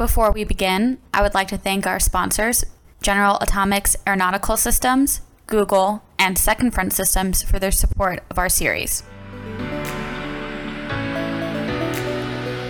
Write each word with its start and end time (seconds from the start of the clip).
Before 0.00 0.32
we 0.32 0.44
begin, 0.44 0.96
I 1.12 1.20
would 1.20 1.34
like 1.34 1.48
to 1.48 1.58
thank 1.58 1.86
our 1.86 2.00
sponsors, 2.00 2.64
General 3.02 3.36
Atomics 3.42 3.96
Aeronautical 4.06 4.56
Systems, 4.56 5.20
Google, 5.46 6.02
and 6.18 6.38
Second 6.38 6.70
Front 6.70 6.94
Systems 6.94 7.42
for 7.42 7.58
their 7.58 7.70
support 7.70 8.22
of 8.30 8.38
our 8.38 8.48
series. 8.48 9.02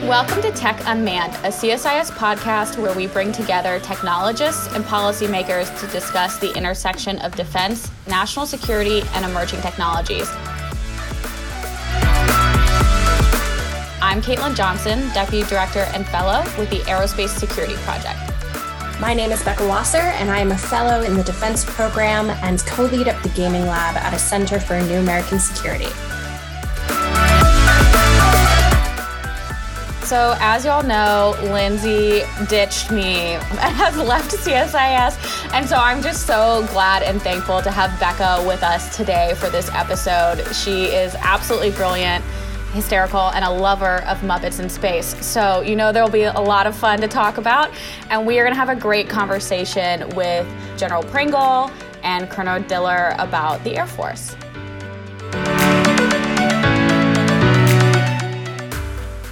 Welcome 0.03 0.43
to 0.43 0.51
Tech 0.51 0.82
Unmanned, 0.87 1.35
a 1.45 1.53
CSIS 1.53 2.11
podcast 2.11 2.82
where 2.82 2.96
we 2.96 3.06
bring 3.06 3.31
together 3.31 3.79
technologists 3.79 4.67
and 4.75 4.83
policymakers 4.83 5.71
to 5.79 5.87
discuss 5.93 6.37
the 6.39 6.53
intersection 6.59 7.21
of 7.21 7.37
defense, 7.37 7.93
national 8.09 8.45
security, 8.45 9.03
and 9.15 9.25
emerging 9.25 9.61
technologies. 9.61 10.29
I'm 14.11 14.20
Kaitlyn 14.20 14.56
Johnson, 14.56 15.08
Deputy 15.14 15.48
Director 15.48 15.86
and 15.95 16.04
Fellow 16.04 16.42
with 16.59 16.68
the 16.68 16.80
Aerospace 16.90 17.29
Security 17.29 17.77
Project. 17.84 18.18
My 19.00 19.14
name 19.14 19.30
is 19.30 19.41
Becca 19.45 19.64
Wasser, 19.68 19.98
and 19.98 20.32
I 20.32 20.41
am 20.41 20.51
a 20.51 20.59
fellow 20.59 21.02
in 21.02 21.14
the 21.14 21.23
Defense 21.23 21.64
Program 21.64 22.28
and 22.42 22.59
co 22.66 22.87
lead 22.87 23.06
up 23.06 23.23
the 23.23 23.28
Gaming 23.28 23.66
Lab 23.66 23.96
at 23.96 24.12
a 24.12 24.18
Center 24.18 24.59
for 24.59 24.80
New 24.80 24.98
American 24.98 25.38
Security. 25.38 25.87
So, 30.04 30.34
as 30.40 30.65
y'all 30.65 30.82
know, 30.82 31.37
Lindsey 31.52 32.23
ditched 32.48 32.90
me 32.90 33.04
and 33.34 33.77
has 33.77 33.96
left 33.96 34.32
CSIS. 34.32 35.52
And 35.54 35.68
so 35.68 35.77
I'm 35.77 36.02
just 36.02 36.27
so 36.27 36.66
glad 36.73 37.04
and 37.04 37.23
thankful 37.23 37.62
to 37.62 37.70
have 37.70 37.96
Becca 38.01 38.45
with 38.45 38.65
us 38.65 38.96
today 38.96 39.34
for 39.37 39.51
this 39.51 39.70
episode. 39.73 40.45
She 40.52 40.87
is 40.87 41.15
absolutely 41.15 41.70
brilliant 41.70 42.24
hysterical 42.73 43.30
and 43.30 43.45
a 43.45 43.51
lover 43.51 44.02
of 44.05 44.19
Muppets 44.20 44.60
in 44.60 44.69
space. 44.69 45.16
So, 45.24 45.60
you 45.60 45.74
know, 45.74 45.91
there 45.91 46.05
will 46.05 46.10
be 46.10 46.23
a 46.23 46.41
lot 46.41 46.66
of 46.66 46.77
fun 46.77 47.01
to 47.01 47.09
talk 47.09 47.37
about. 47.37 47.70
And 48.10 48.24
we 48.27 48.38
are 48.38 48.45
going 48.45 48.55
to 48.55 48.59
have 48.59 48.69
a 48.69 48.77
great 48.77 49.09
conversation 49.09 50.09
with 50.10 50.46
General 50.79 51.02
Pringle 51.02 51.71
and 52.04 52.30
Colonel 52.30 52.63
Diller 52.63 53.15
about 53.18 53.63
the 53.65 53.76
Air 53.76 53.87
Force. 53.87 54.37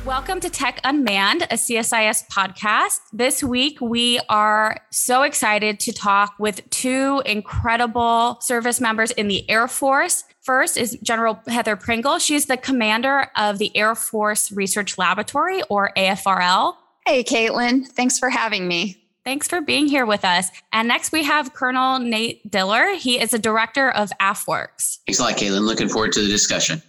Welcome 0.05 0.41
to 0.41 0.51
Tech 0.51 0.81
Unmanned, 0.83 1.43
a 1.43 1.55
CSIS 1.55 2.27
podcast. 2.29 3.01
This 3.13 3.45
week, 3.45 3.81
we 3.81 4.19
are 4.29 4.81
so 4.91 5.23
excited 5.23 5.79
to 5.81 5.93
talk 5.93 6.35
with 6.41 6.69
two 6.71 7.23
incredible 7.25 8.39
service 8.41 8.81
members 8.81 9.13
in 9.13 9.29
the 9.29 9.49
Air 9.49 9.69
Force 9.69 10.25
First 10.49 10.79
is 10.79 10.97
General 11.03 11.39
Heather 11.47 11.77
Pringle. 11.77 12.19
She's 12.19 12.47
the 12.47 12.57
commander 12.57 13.31
of 13.37 13.59
the 13.59 13.71
Air 13.77 13.95
Force 13.95 14.51
Research 14.51 14.97
Laboratory, 14.97 15.61
or 15.69 15.93
AFRL. 15.95 16.75
Hey, 17.07 17.23
Kaitlyn. 17.23 17.87
Thanks 17.87 18.19
for 18.19 18.31
having 18.31 18.67
me. 18.67 18.97
Thanks 19.27 19.47
for 19.47 19.61
being 19.61 19.89
here 19.89 20.07
with 20.07 20.25
us. 20.25 20.49
And 20.73 20.89
next 20.89 21.13
we 21.13 21.23
have 21.25 21.53
Colonel 21.53 21.99
Nate 21.99 22.51
Diller. 22.51 22.95
He 22.95 23.21
is 23.21 23.35
a 23.35 23.39
director 23.39 23.91
of 23.91 24.11
AFWERX. 24.23 25.01
Thanks 25.07 25.19
a 25.19 25.23
lot, 25.23 25.35
Kaitlyn. 25.37 25.67
Looking 25.67 25.91
forward 25.91 26.13
to 26.13 26.23
the 26.23 26.29
discussion. 26.29 26.81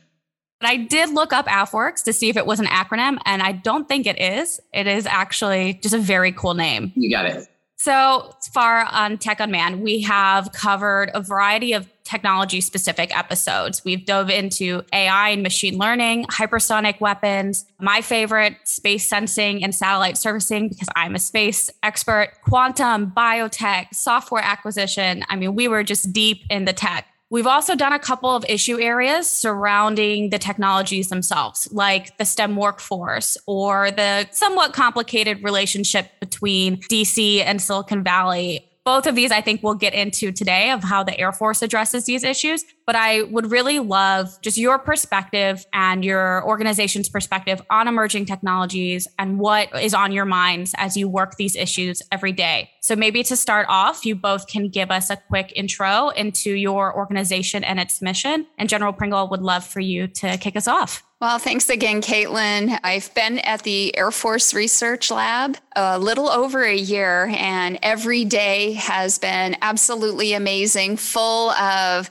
But 0.61 0.69
I 0.69 0.77
did 0.77 1.09
look 1.09 1.33
up 1.33 1.45
AFWERX 1.47 2.05
to 2.05 2.13
see 2.13 2.29
if 2.29 2.37
it 2.37 2.45
was 2.45 2.61
an 2.61 2.67
acronym, 2.67 3.17
and 3.25 3.41
I 3.41 3.51
don't 3.51 3.89
think 3.89 4.07
it 4.07 4.21
is. 4.21 4.61
It 4.73 4.87
is 4.87 5.05
actually 5.05 5.73
just 5.83 5.93
a 5.93 5.99
very 5.99 6.31
cool 6.31 6.53
name. 6.53 6.93
You 6.95 7.11
got 7.11 7.25
it. 7.25 7.45
So 7.81 8.35
far 8.53 8.83
on 8.91 9.17
Tech 9.17 9.39
Unmanned, 9.39 9.81
we 9.81 10.01
have 10.01 10.51
covered 10.51 11.11
a 11.13 11.21
variety 11.21 11.71
of 11.71 11.87
technology 12.03 12.59
specific 12.59 13.15
episodes. 13.17 13.85
We've 13.85 14.05
dove 14.05 14.29
into 14.29 14.83
AI 14.91 15.29
and 15.29 15.43
machine 15.43 15.77
learning, 15.77 16.25
hypersonic 16.25 16.99
weapons, 16.99 17.65
my 17.79 18.01
favorite, 18.01 18.57
space 18.65 19.07
sensing 19.07 19.63
and 19.63 19.73
satellite 19.73 20.17
servicing, 20.17 20.67
because 20.67 20.89
I'm 20.97 21.15
a 21.15 21.19
space 21.19 21.69
expert, 21.81 22.33
quantum, 22.43 23.13
biotech, 23.15 23.93
software 23.93 24.43
acquisition. 24.43 25.23
I 25.29 25.37
mean, 25.37 25.55
we 25.55 25.69
were 25.69 25.83
just 25.83 26.11
deep 26.11 26.43
in 26.49 26.65
the 26.65 26.73
tech. 26.73 27.05
We've 27.31 27.47
also 27.47 27.75
done 27.75 27.93
a 27.93 27.99
couple 27.99 28.35
of 28.35 28.43
issue 28.49 28.79
areas 28.79 29.29
surrounding 29.29 30.31
the 30.31 30.39
technologies 30.39 31.09
themselves, 31.09 31.67
like 31.71 32.17
the 32.17 32.25
STEM 32.25 32.55
workforce 32.55 33.37
or 33.45 33.91
the 33.91 34.27
somewhat 34.31 34.73
complicated 34.73 35.43
relationship 35.43 36.19
between 36.19 36.77
DC 36.81 37.43
and 37.45 37.61
Silicon 37.61 38.03
Valley 38.03 38.65
both 38.85 39.05
of 39.05 39.13
these 39.13 39.31
I 39.31 39.41
think 39.41 39.61
we'll 39.61 39.75
get 39.75 39.93
into 39.93 40.31
today 40.31 40.71
of 40.71 40.83
how 40.83 41.03
the 41.03 41.15
Air 41.19 41.31
Force 41.31 41.61
addresses 41.61 42.05
these 42.05 42.23
issues. 42.23 42.65
But 42.89 42.95
I 42.95 43.21
would 43.21 43.51
really 43.51 43.77
love 43.77 44.41
just 44.41 44.57
your 44.57 44.79
perspective 44.79 45.63
and 45.73 46.03
your 46.03 46.43
organization's 46.43 47.07
perspective 47.07 47.61
on 47.69 47.87
emerging 47.87 48.25
technologies 48.25 49.07
and 49.19 49.37
what 49.37 49.79
is 49.79 49.93
on 49.93 50.11
your 50.11 50.25
minds 50.25 50.73
as 50.75 50.97
you 50.97 51.07
work 51.07 51.35
these 51.35 51.55
issues 51.55 52.01
every 52.11 52.31
day. 52.31 52.71
So 52.81 52.95
maybe 52.95 53.21
to 53.21 53.35
start 53.35 53.67
off, 53.69 54.07
you 54.07 54.15
both 54.15 54.47
can 54.47 54.69
give 54.69 54.89
us 54.89 55.11
a 55.11 55.17
quick 55.17 55.53
intro 55.55 56.09
into 56.09 56.53
your 56.53 56.95
organization 56.97 57.63
and 57.63 57.79
its 57.79 58.01
mission. 58.01 58.47
And 58.57 58.67
General 58.67 58.91
Pringle 58.91 59.27
would 59.29 59.43
love 59.43 59.63
for 59.63 59.81
you 59.81 60.07
to 60.07 60.39
kick 60.39 60.55
us 60.55 60.67
off. 60.67 61.03
Well, 61.21 61.37
thanks 61.37 61.69
again, 61.69 62.01
Kaitlyn. 62.01 62.79
I've 62.81 63.13
been 63.13 63.39
at 63.39 63.63
the 63.63 63.97
Air 63.97 64.09
Force 64.09 64.53
Research 64.53 65.11
Lab 65.11 65.57
a 65.75 65.99
little 65.99 66.29
over 66.29 66.63
a 66.63 66.73
year, 66.73 67.25
and 67.37 67.77
every 67.83 68.23
day 68.23 68.71
has 68.73 69.17
been 69.17 69.57
absolutely 69.61 70.31
amazing, 70.31 70.95
full 70.95 71.49
of 71.49 72.09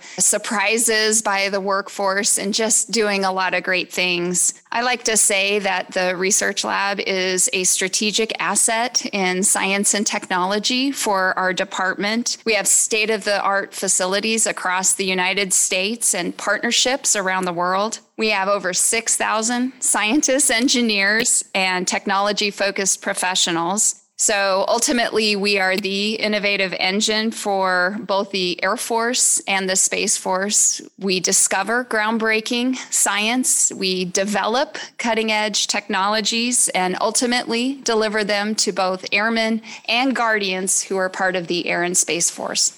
by 1.24 1.48
the 1.48 1.60
workforce 1.62 2.38
and 2.38 2.52
just 2.52 2.90
doing 2.90 3.24
a 3.24 3.32
lot 3.32 3.54
of 3.54 3.62
great 3.62 3.90
things. 3.90 4.52
I 4.70 4.82
like 4.82 5.02
to 5.04 5.16
say 5.16 5.58
that 5.60 5.92
the 5.92 6.14
research 6.14 6.62
lab 6.62 7.00
is 7.00 7.48
a 7.54 7.64
strategic 7.64 8.38
asset 8.38 9.06
in 9.06 9.42
science 9.42 9.94
and 9.94 10.06
technology 10.06 10.92
for 10.92 11.38
our 11.38 11.54
department. 11.54 12.36
We 12.44 12.52
have 12.52 12.66
state 12.66 13.08
of 13.08 13.24
the 13.24 13.40
art 13.40 13.72
facilities 13.72 14.46
across 14.46 14.94
the 14.94 15.06
United 15.06 15.54
States 15.54 16.14
and 16.14 16.36
partnerships 16.36 17.16
around 17.16 17.46
the 17.46 17.52
world. 17.54 18.00
We 18.18 18.28
have 18.28 18.48
over 18.48 18.74
6,000 18.74 19.72
scientists, 19.80 20.50
engineers, 20.50 21.44
and 21.54 21.88
technology 21.88 22.50
focused 22.50 23.00
professionals. 23.00 24.04
So 24.20 24.64
ultimately, 24.66 25.36
we 25.36 25.60
are 25.60 25.76
the 25.76 26.14
innovative 26.14 26.74
engine 26.80 27.30
for 27.30 27.96
both 28.00 28.32
the 28.32 28.60
Air 28.64 28.76
Force 28.76 29.40
and 29.46 29.70
the 29.70 29.76
Space 29.76 30.16
Force. 30.16 30.82
We 30.98 31.20
discover 31.20 31.84
groundbreaking 31.84 32.76
science, 32.92 33.72
we 33.72 34.06
develop 34.06 34.76
cutting 34.98 35.30
edge 35.30 35.68
technologies, 35.68 36.68
and 36.70 36.96
ultimately 37.00 37.74
deliver 37.84 38.24
them 38.24 38.56
to 38.56 38.72
both 38.72 39.06
airmen 39.12 39.62
and 39.88 40.16
guardians 40.16 40.82
who 40.82 40.96
are 40.96 41.08
part 41.08 41.36
of 41.36 41.46
the 41.46 41.68
Air 41.68 41.84
and 41.84 41.96
Space 41.96 42.28
Force. 42.28 42.77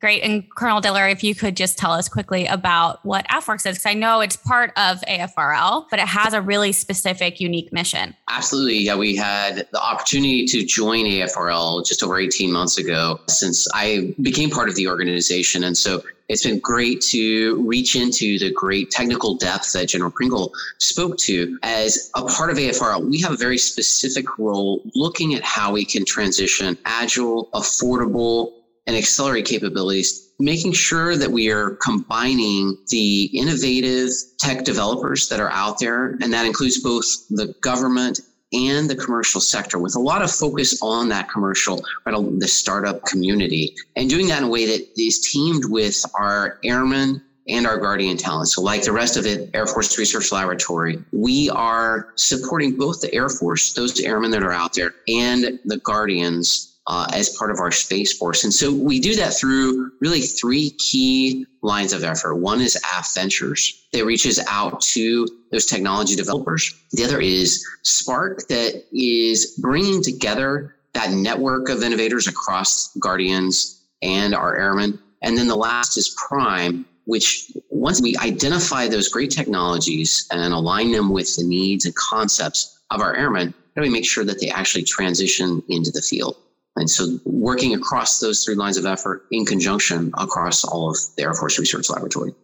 Great. 0.00 0.22
And 0.22 0.44
Colonel 0.56 0.80
Diller, 0.80 1.06
if 1.08 1.22
you 1.22 1.34
could 1.34 1.56
just 1.56 1.76
tell 1.76 1.92
us 1.92 2.08
quickly 2.08 2.46
about 2.46 3.04
what 3.04 3.28
AFWERX 3.28 3.66
is, 3.66 3.76
because 3.76 3.86
I 3.86 3.92
know 3.92 4.20
it's 4.20 4.34
part 4.36 4.72
of 4.78 4.98
AFRL, 5.02 5.86
but 5.90 5.98
it 5.98 6.08
has 6.08 6.32
a 6.32 6.40
really 6.40 6.72
specific, 6.72 7.38
unique 7.38 7.70
mission. 7.70 8.16
Absolutely. 8.28 8.78
Yeah, 8.78 8.96
we 8.96 9.14
had 9.14 9.68
the 9.72 9.80
opportunity 9.80 10.46
to 10.46 10.64
join 10.64 11.04
AFRL 11.04 11.84
just 11.86 12.02
over 12.02 12.18
18 12.18 12.50
months 12.50 12.78
ago 12.78 13.20
since 13.28 13.68
I 13.74 14.14
became 14.22 14.48
part 14.48 14.70
of 14.70 14.74
the 14.74 14.88
organization. 14.88 15.64
And 15.64 15.76
so 15.76 16.02
it's 16.30 16.44
been 16.44 16.60
great 16.60 17.02
to 17.02 17.62
reach 17.66 17.94
into 17.94 18.38
the 18.38 18.50
great 18.52 18.90
technical 18.90 19.34
depth 19.34 19.72
that 19.74 19.88
General 19.88 20.12
Pringle 20.12 20.52
spoke 20.78 21.18
to. 21.18 21.58
As 21.62 22.10
a 22.14 22.22
part 22.22 22.50
of 22.50 22.56
AFRL, 22.56 23.06
we 23.10 23.20
have 23.20 23.32
a 23.32 23.36
very 23.36 23.58
specific 23.58 24.38
role 24.38 24.80
looking 24.94 25.34
at 25.34 25.42
how 25.42 25.72
we 25.72 25.84
can 25.84 26.06
transition 26.06 26.78
agile, 26.86 27.48
affordable, 27.52 28.52
and 28.90 28.98
accelerate 28.98 29.44
capabilities, 29.44 30.32
making 30.40 30.72
sure 30.72 31.16
that 31.16 31.30
we 31.30 31.48
are 31.48 31.76
combining 31.76 32.76
the 32.88 33.26
innovative 33.26 34.10
tech 34.36 34.64
developers 34.64 35.28
that 35.28 35.38
are 35.38 35.50
out 35.50 35.78
there, 35.78 36.18
and 36.20 36.32
that 36.32 36.44
includes 36.44 36.82
both 36.82 37.04
the 37.30 37.54
government 37.60 38.18
and 38.52 38.90
the 38.90 38.96
commercial 38.96 39.40
sector 39.40 39.78
with 39.78 39.94
a 39.94 40.00
lot 40.00 40.22
of 40.22 40.30
focus 40.32 40.76
on 40.82 41.08
that 41.08 41.30
commercial, 41.30 41.80
right, 42.04 42.40
the 42.40 42.48
startup 42.48 43.04
community, 43.04 43.76
and 43.94 44.10
doing 44.10 44.26
that 44.26 44.38
in 44.38 44.48
a 44.48 44.48
way 44.48 44.66
that 44.66 44.84
is 45.00 45.30
teamed 45.32 45.66
with 45.66 46.02
our 46.18 46.58
airmen 46.64 47.22
and 47.48 47.68
our 47.68 47.78
guardian 47.78 48.16
talent. 48.16 48.48
So, 48.48 48.60
like 48.60 48.82
the 48.82 48.90
rest 48.90 49.16
of 49.16 49.24
it, 49.24 49.50
Air 49.54 49.68
Force 49.68 49.96
Research 49.98 50.32
Laboratory, 50.32 50.98
we 51.12 51.48
are 51.50 52.08
supporting 52.16 52.76
both 52.76 53.00
the 53.00 53.14
Air 53.14 53.28
Force, 53.28 53.72
those 53.72 54.00
airmen 54.00 54.32
that 54.32 54.42
are 54.42 54.52
out 54.52 54.74
there, 54.74 54.96
and 55.06 55.60
the 55.64 55.78
guardians 55.78 56.69
uh, 56.90 57.06
as 57.12 57.28
part 57.38 57.52
of 57.52 57.60
our 57.60 57.70
Space 57.70 58.18
Force. 58.18 58.42
And 58.42 58.52
so 58.52 58.72
we 58.74 58.98
do 58.98 59.14
that 59.14 59.32
through 59.32 59.92
really 60.00 60.22
three 60.22 60.70
key 60.70 61.46
lines 61.62 61.92
of 61.92 62.02
effort. 62.02 62.34
One 62.34 62.60
is 62.60 62.74
AF 62.74 63.14
Ventures 63.14 63.86
that 63.92 64.04
reaches 64.04 64.40
out 64.48 64.80
to 64.80 65.28
those 65.52 65.66
technology 65.66 66.16
developers. 66.16 66.74
The 66.90 67.04
other 67.04 67.20
is 67.20 67.64
Spark 67.82 68.48
that 68.48 68.82
is 68.92 69.56
bringing 69.60 70.02
together 70.02 70.74
that 70.94 71.12
network 71.12 71.68
of 71.68 71.84
innovators 71.84 72.26
across 72.26 72.92
Guardians 72.96 73.84
and 74.02 74.34
our 74.34 74.56
airmen. 74.56 74.98
And 75.22 75.38
then 75.38 75.46
the 75.46 75.54
last 75.54 75.96
is 75.96 76.16
Prime, 76.28 76.84
which 77.04 77.52
once 77.68 78.02
we 78.02 78.16
identify 78.16 78.88
those 78.88 79.08
great 79.08 79.30
technologies 79.30 80.26
and 80.32 80.52
align 80.52 80.90
them 80.90 81.10
with 81.10 81.36
the 81.36 81.44
needs 81.44 81.84
and 81.84 81.94
concepts 81.94 82.80
of 82.90 83.00
our 83.00 83.14
airmen, 83.14 83.54
How 83.76 83.82
do 83.82 83.88
we 83.88 83.92
make 83.92 84.04
sure 84.04 84.24
that 84.24 84.40
they 84.40 84.48
actually 84.48 84.82
transition 84.82 85.62
into 85.68 85.92
the 85.92 86.02
field? 86.02 86.34
And 86.80 86.88
so 86.88 87.18
working 87.26 87.74
across 87.74 88.20
those 88.20 88.42
three 88.42 88.54
lines 88.54 88.78
of 88.78 88.86
effort 88.86 89.26
in 89.30 89.44
conjunction 89.44 90.10
across 90.16 90.64
all 90.64 90.88
of 90.88 90.96
the 91.16 91.24
Air 91.24 91.34
Force 91.34 91.58
Research 91.58 91.90
Laboratory. 91.90 92.34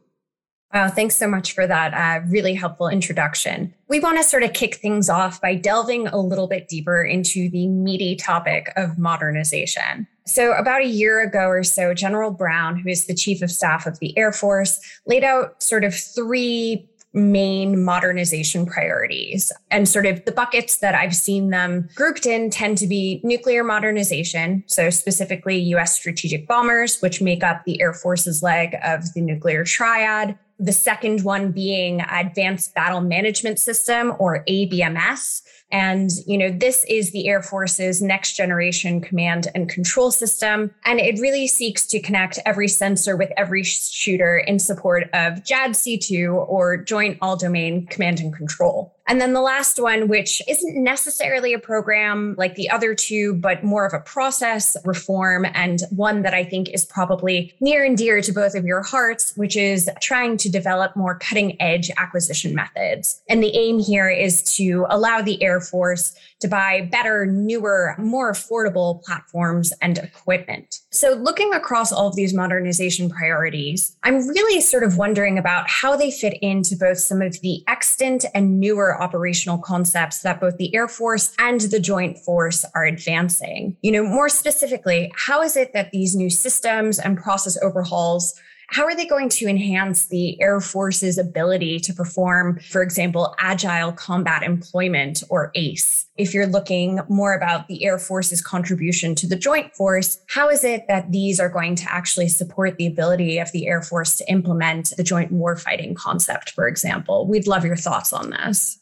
Wow, 0.75 0.91
thanks 0.91 1.17
so 1.17 1.27
much 1.27 1.53
for 1.53 1.67
that 1.67 1.95
uh, 1.95 2.27
really 2.27 2.53
helpful 2.53 2.89
introduction. 2.89 3.73
We 3.89 3.99
want 3.99 4.19
to 4.19 4.23
sort 4.23 4.43
of 4.43 4.53
kick 4.53 4.75
things 4.75 5.09
off 5.09 5.41
by 5.41 5.55
delving 5.55 6.09
a 6.09 6.19
little 6.19 6.49
bit 6.49 6.69
deeper 6.69 7.03
into 7.03 7.49
the 7.49 7.67
meaty 7.67 8.15
topic 8.15 8.73
of 8.77 8.99
modernization. 8.99 10.07
So, 10.27 10.53
about 10.53 10.83
a 10.83 10.87
year 10.87 11.23
ago 11.23 11.47
or 11.47 11.63
so, 11.63 11.95
General 11.95 12.31
Brown, 12.31 12.77
who 12.77 12.91
is 12.91 13.07
the 13.07 13.15
chief 13.15 13.41
of 13.41 13.51
staff 13.51 13.87
of 13.87 14.01
the 14.01 14.17
Air 14.19 14.33
Force, 14.33 14.79
laid 15.07 15.25
out 15.25 15.63
sort 15.63 15.85
of 15.85 15.95
three 15.95 16.87
main 17.17 17.83
modernization 17.83 18.67
priorities. 18.67 19.51
And 19.71 19.89
sort 19.89 20.07
of 20.07 20.25
the 20.27 20.33
buckets 20.33 20.79
that 20.79 20.95
I've 20.95 21.17
seen 21.17 21.51
them 21.51 21.89
grouped 21.95 22.27
in 22.27 22.51
tend 22.51 22.79
to 22.79 22.87
be 22.87 23.21
nuclear 23.25 23.65
modernization, 23.65 24.63
so 24.67 24.91
specifically 24.91 25.59
US 25.75 25.97
strategic 25.97 26.47
bombers, 26.47 27.01
which 27.01 27.23
make 27.23 27.43
up 27.43 27.65
the 27.65 27.81
Air 27.81 27.95
Force's 27.95 28.43
leg 28.43 28.77
of 28.85 29.15
the 29.15 29.23
nuclear 29.23 29.65
triad. 29.65 30.39
The 30.59 30.73
second 30.73 31.23
one 31.23 31.53
being 31.53 32.01
Advanced 32.01 32.75
Battle 32.75 33.01
Management 33.01 33.59
System 33.59 34.15
or 34.19 34.43
ABMS, 34.49 35.43
and, 35.71 36.11
you 36.27 36.39
know, 36.39 36.51
this 36.51 36.85
is 36.89 37.11
the 37.11 37.29
Air 37.29 37.43
Force's 37.43 38.01
next 38.01 38.37
generation 38.37 39.01
command 39.01 39.49
and 39.55 39.69
control 39.69 40.11
system. 40.11 40.73
And 40.85 41.01
it 41.01 41.21
really 41.21 41.49
seeks 41.49 41.87
to 41.89 42.01
connect 42.01 42.39
every 42.47 42.69
sensor 42.69 43.17
with 43.17 43.33
every 43.37 43.65
shooter 43.65 44.39
in 44.39 44.59
support 44.59 45.05
of 45.13 45.43
JADC2 45.43 46.49
or 46.49 46.77
Joint 46.77 47.19
All 47.21 47.37
Domain 47.37 47.87
Command 47.87 48.21
and 48.21 48.33
Control. 48.33 48.96
And 49.07 49.21
then 49.21 49.33
the 49.33 49.41
last 49.41 49.81
one, 49.81 50.09
which 50.09 50.43
isn't 50.49 50.83
necessarily 50.83 51.53
a 51.53 51.59
program 51.59 52.35
like 52.37 52.55
the 52.55 52.69
other 52.69 52.95
two, 52.95 53.35
but 53.35 53.63
more 53.63 53.87
of 53.87 53.95
a 53.95 54.01
process 54.01 54.77
reform 54.85 55.47
and 55.55 55.81
one 55.91 56.23
that 56.23 56.35
I 56.35 56.45
think 56.45 56.69
is 56.71 56.85
probably 56.85 57.55
near 57.61 57.85
and 57.85 57.97
dear 57.97 58.21
to 58.21 58.33
both 58.33 58.55
of 58.55 58.65
your 58.65 58.83
hearts, 58.83 59.33
which 59.37 59.57
is 59.57 59.89
trying 60.01 60.37
to 60.39 60.51
develop 60.51 60.97
more 60.97 61.19
cutting 61.19 61.61
edge 61.61 61.91
acquisition 61.97 62.55
methods. 62.55 63.23
And 63.29 63.43
the 63.43 63.57
aim 63.57 63.79
here 63.79 64.09
is 64.09 64.43
to 64.57 64.87
allow 64.91 65.23
the 65.23 65.43
Air 65.43 65.61
Force 65.61 66.17
to 66.41 66.49
buy 66.49 66.83
better, 66.93 67.27
newer, 67.27 67.95
more 67.99 68.33
affordable 68.33 69.03
platforms 69.05 69.73
and 69.81 69.99
equipment. 69.99 70.81
So, 70.91 71.13
looking 71.13 71.53
across 71.55 71.93
all 71.93 72.09
of 72.09 72.17
these 72.17 72.35
modernization 72.35 73.09
priorities, 73.09 73.97
I'm 74.03 74.27
really 74.29 74.61
sort 74.61 74.83
of 74.83 74.99
wondering 74.99 75.39
about 75.39 75.69
how 75.69 75.97
they 75.97 76.11
fit 76.11 76.39
into 76.43 76.77
both 76.77 76.99
some 76.99 77.23
of 77.23 77.41
the 77.41 77.63
extant 77.69 78.25
and 78.35 78.61
newer 78.61 78.96
operational 79.01 79.59
concepts 79.59 80.21
that 80.21 80.41
both 80.41 80.57
the 80.57 80.75
Air 80.75 80.89
Force 80.89 81.35
and 81.39 81.61
the 81.61 81.81
Joint 81.81 82.19
Force 82.19 82.65
are 82.75 82.85
advancing. 82.85 83.77
You 83.83 83.93
know, 83.93 84.05
more 84.05 84.29
specifically, 84.29 85.13
how 85.17 85.43
is 85.43 85.57
it 85.57 85.73
that 85.73 85.91
these 85.91 86.15
new 86.15 86.31
systems 86.31 86.99
and 86.99 87.19
process 87.19 87.57
overhauls 87.63 88.35
how 88.69 88.85
are 88.85 88.97
they 88.97 89.07
going 89.07 89.29
to 89.29 89.47
enhance 89.47 90.07
the 90.07 90.41
Air 90.41 90.61
Force's 90.61 91.19
ability 91.19 91.79
to 91.81 91.95
perform, 91.95 92.59
for 92.59 92.83
example, 92.83 93.35
agile 93.39 93.93
combat 93.93 94.43
employment 94.43 95.23
or 95.29 95.53
ACE? 95.55 96.07
If 96.17 96.35
you're 96.35 96.49
looking 96.49 97.01
more 97.09 97.35
about 97.35 97.69
the 97.69 97.85
Air 97.85 97.99
Force's 97.99 98.43
contribution 98.43 99.15
to 99.17 99.27
the 99.27 99.37
Joint 99.37 99.75
Force, 99.75 100.19
how 100.27 100.49
is 100.49 100.65
it 100.65 100.89
that 100.89 101.13
these 101.13 101.39
are 101.39 101.49
going 101.49 101.77
to 101.77 101.93
actually 101.93 102.29
support 102.29 102.77
the 102.77 102.89
ability 102.89 103.39
of 103.39 103.53
the 103.53 103.69
Air 103.69 103.83
Force 103.83 104.17
to 104.17 104.31
implement 104.31 104.93
the 104.97 105.05
joint 105.05 105.33
warfighting 105.33 105.95
concept, 105.95 106.51
for 106.51 106.67
example? 106.67 107.27
We'd 107.27 107.47
love 107.47 107.65
your 107.65 107.77
thoughts 107.77 108.13
on 108.13 108.31
this. 108.31 108.81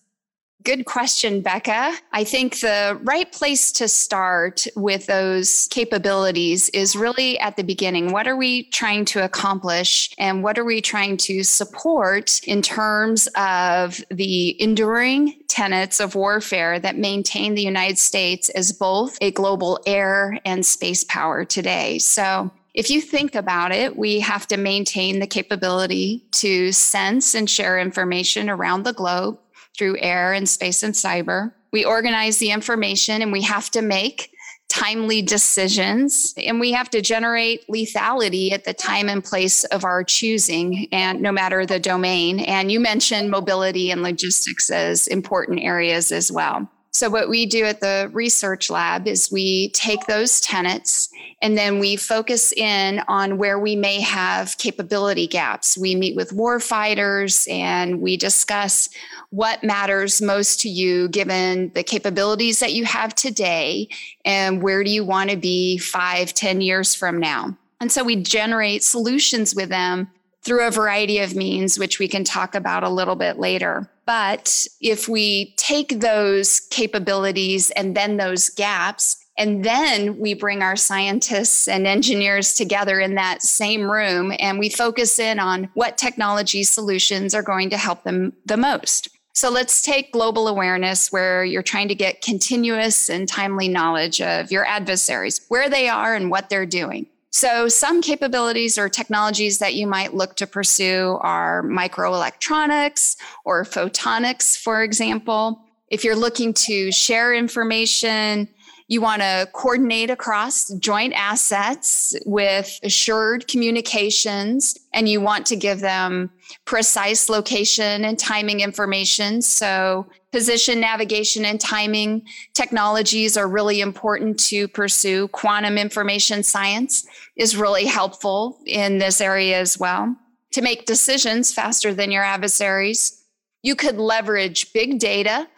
Good 0.64 0.87
question, 0.87 1.43
Becca. 1.43 1.94
I 2.12 2.25
think 2.25 2.61
the 2.61 2.99
right 3.02 3.31
place 3.31 3.70
to 3.72 3.87
start 3.87 4.66
with 4.75 5.05
those 5.05 5.69
capabilities 5.70 6.70
is 6.70 6.96
really 6.96 7.38
at 7.38 7.56
the 7.56 7.62
beginning. 7.62 8.12
What 8.12 8.26
are 8.26 8.37
we 8.37 8.62
trying 8.70 9.05
to 9.06 9.22
accomplish 9.22 10.14
and 10.16 10.43
what 10.43 10.58
are 10.58 10.64
we 10.64 10.81
trying 10.81 11.19
to 11.19 11.43
support 11.43 12.40
in 12.44 12.62
terms 12.62 13.28
of 13.37 14.02
the 14.11 14.58
enduring 14.58 15.34
tenets 15.49 16.00
of 16.00 16.14
warfare 16.14 16.78
that 16.78 16.96
maintain 16.96 17.55
the 17.55 17.62
United 17.62 17.99
States 17.99 18.49
as 18.49 18.72
both 18.72 19.19
a 19.20 19.32
global 19.32 19.78
air 19.84 20.38
and 20.46 20.64
space 20.64 21.05
power 21.05 21.44
today? 21.44 21.99
So, 21.99 22.50
if 22.72 22.90
you 22.90 23.00
think 23.00 23.37
about 23.37 23.70
it, 23.70 23.96
we 23.96 24.19
have 24.19 24.49
to 24.49 24.56
maintain 24.56 25.20
the 25.20 25.28
capability 25.28 26.25
to 26.32 26.72
sense 26.72 27.34
and 27.34 27.49
share 27.49 27.78
information 27.78 28.50
around 28.50 28.82
the 28.82 28.93
globe 28.93 29.38
through 29.76 29.98
air 29.98 30.32
and 30.32 30.48
space 30.48 30.82
and 30.82 30.94
cyber. 30.94 31.52
We 31.72 31.84
organize 31.84 32.38
the 32.38 32.50
information 32.50 33.22
and 33.22 33.32
we 33.32 33.42
have 33.42 33.70
to 33.72 33.82
make 33.82 34.30
timely 34.68 35.22
decisions. 35.22 36.34
And 36.36 36.58
we 36.58 36.72
have 36.72 36.90
to 36.90 37.00
generate 37.00 37.66
lethality 37.68 38.50
at 38.50 38.64
the 38.64 38.74
time 38.74 39.08
and 39.08 39.22
place 39.22 39.64
of 39.64 39.84
our 39.84 40.02
choosing 40.02 40.88
and 40.90 41.20
no 41.20 41.30
matter 41.30 41.64
the 41.64 41.78
domain. 41.78 42.40
And 42.40 42.72
you 42.72 42.80
mentioned 42.80 43.30
mobility 43.30 43.90
and 43.90 44.02
logistics 44.02 44.70
as 44.70 45.06
important 45.06 45.60
areas 45.60 46.10
as 46.10 46.32
well 46.32 46.68
so, 46.94 47.11
what 47.11 47.29
we 47.29 47.44
do 47.44 47.64
at 47.64 47.81
the 47.81 48.08
research 48.12 48.70
lab 48.70 49.08
is 49.08 49.32
we 49.32 49.70
take 49.70 50.06
those 50.06 50.41
tenets 50.41 51.08
and 51.43 51.58
then 51.58 51.81
we 51.81 51.96
focus 51.96 52.52
in 52.52 53.02
on 53.08 53.37
where 53.37 53.58
we 53.58 53.75
may 53.75 54.00
have 54.00 54.56
capability 54.58 55.26
gaps. 55.26 55.76
We 55.76 55.96
meet 55.96 56.14
with 56.14 56.31
warfighters 56.31 57.50
and 57.50 58.00
we 58.00 58.17
discuss 58.17 58.88
what 59.31 59.64
matters 59.64 60.23
most 60.23 60.61
to 60.61 60.69
you 60.69 61.08
given 61.08 61.73
the 61.75 61.82
capabilities 61.82 62.61
that 62.61 62.75
you 62.75 62.85
have 62.85 63.12
today 63.12 63.88
and 64.25 64.62
where 64.62 64.85
do 64.85 64.91
you 64.91 65.05
want 65.05 65.31
to 65.31 65.37
be 65.37 65.79
five, 65.79 66.32
ten 66.32 66.61
years 66.61 66.94
from 66.94 67.19
now. 67.19 67.58
And 67.81 67.91
so 67.91 68.05
we 68.05 68.23
generate 68.23 68.85
solutions 68.85 69.52
with 69.52 69.69
them 69.69 70.12
through 70.44 70.64
a 70.64 70.70
variety 70.70 71.19
of 71.19 71.35
means, 71.35 71.76
which 71.76 71.99
we 71.99 72.06
can 72.06 72.23
talk 72.23 72.55
about 72.55 72.85
a 72.85 72.88
little 72.88 73.17
bit 73.17 73.41
later. 73.41 73.91
But 74.06 74.66
if 74.80 75.08
we 75.08 75.54
take 75.56 76.00
those 76.00 76.60
capabilities 76.70 77.70
and 77.70 77.96
then 77.96 78.16
those 78.16 78.50
gaps, 78.50 79.24
and 79.36 79.64
then 79.64 80.18
we 80.18 80.34
bring 80.34 80.62
our 80.62 80.76
scientists 80.76 81.66
and 81.66 81.86
engineers 81.86 82.54
together 82.54 83.00
in 83.00 83.16
that 83.16 83.42
same 83.42 83.90
room 83.90 84.32
and 84.38 84.58
we 84.58 84.68
focus 84.68 85.18
in 85.18 85.40
on 85.40 85.70
what 85.74 85.98
technology 85.98 86.62
solutions 86.62 87.34
are 87.34 87.42
going 87.42 87.70
to 87.70 87.76
help 87.76 88.04
them 88.04 88.32
the 88.46 88.56
most. 88.56 89.08
So 89.32 89.50
let's 89.50 89.82
take 89.82 90.12
global 90.12 90.46
awareness 90.46 91.10
where 91.10 91.44
you're 91.44 91.64
trying 91.64 91.88
to 91.88 91.96
get 91.96 92.22
continuous 92.22 93.08
and 93.08 93.28
timely 93.28 93.66
knowledge 93.66 94.20
of 94.20 94.52
your 94.52 94.64
adversaries, 94.64 95.44
where 95.48 95.68
they 95.68 95.88
are 95.88 96.14
and 96.14 96.30
what 96.30 96.48
they're 96.48 96.67
doing. 96.67 97.06
So, 97.34 97.67
some 97.67 98.00
capabilities 98.00 98.79
or 98.79 98.88
technologies 98.88 99.58
that 99.58 99.74
you 99.74 99.88
might 99.88 100.14
look 100.14 100.36
to 100.36 100.46
pursue 100.46 101.19
are 101.20 101.64
microelectronics 101.64 103.17
or 103.44 103.64
photonics, 103.64 104.56
for 104.56 104.84
example. 104.84 105.60
If 105.88 106.05
you're 106.05 106.14
looking 106.14 106.55
to 106.55 106.93
share 106.93 107.34
information, 107.34 108.48
you 108.86 109.00
want 109.00 109.22
to 109.22 109.48
coordinate 109.53 110.10
across 110.10 110.69
joint 110.74 111.14
assets 111.17 112.14
with 112.26 112.79
assured 112.82 113.48
communications, 113.48 114.79
and 114.93 115.08
you 115.08 115.20
want 115.20 115.46
to 115.46 115.56
give 115.56 115.81
them 115.81 116.31
precise 116.67 117.29
location 117.29 118.05
and 118.05 118.19
timing 118.19 118.60
information. 118.60 119.41
So, 119.41 120.06
position 120.32 120.81
navigation 120.81 121.44
and 121.44 121.60
timing 121.60 122.26
technologies 122.53 123.36
are 123.36 123.48
really 123.48 123.81
important 123.81 124.38
to 124.41 124.69
pursue. 124.69 125.29
Quantum 125.29 125.79
information 125.79 126.43
science 126.43 127.06
is 127.36 127.56
really 127.56 127.86
helpful 127.86 128.58
in 128.67 128.98
this 128.98 129.20
area 129.20 129.58
as 129.58 129.79
well. 129.79 130.14
To 130.53 130.62
make 130.62 130.86
decisions 130.86 131.53
faster 131.53 131.94
than 131.94 132.10
your 132.10 132.22
adversaries, 132.22 133.24
you 133.62 133.74
could 133.74 133.96
leverage 133.96 134.72
big 134.72 134.98
data 134.98 135.48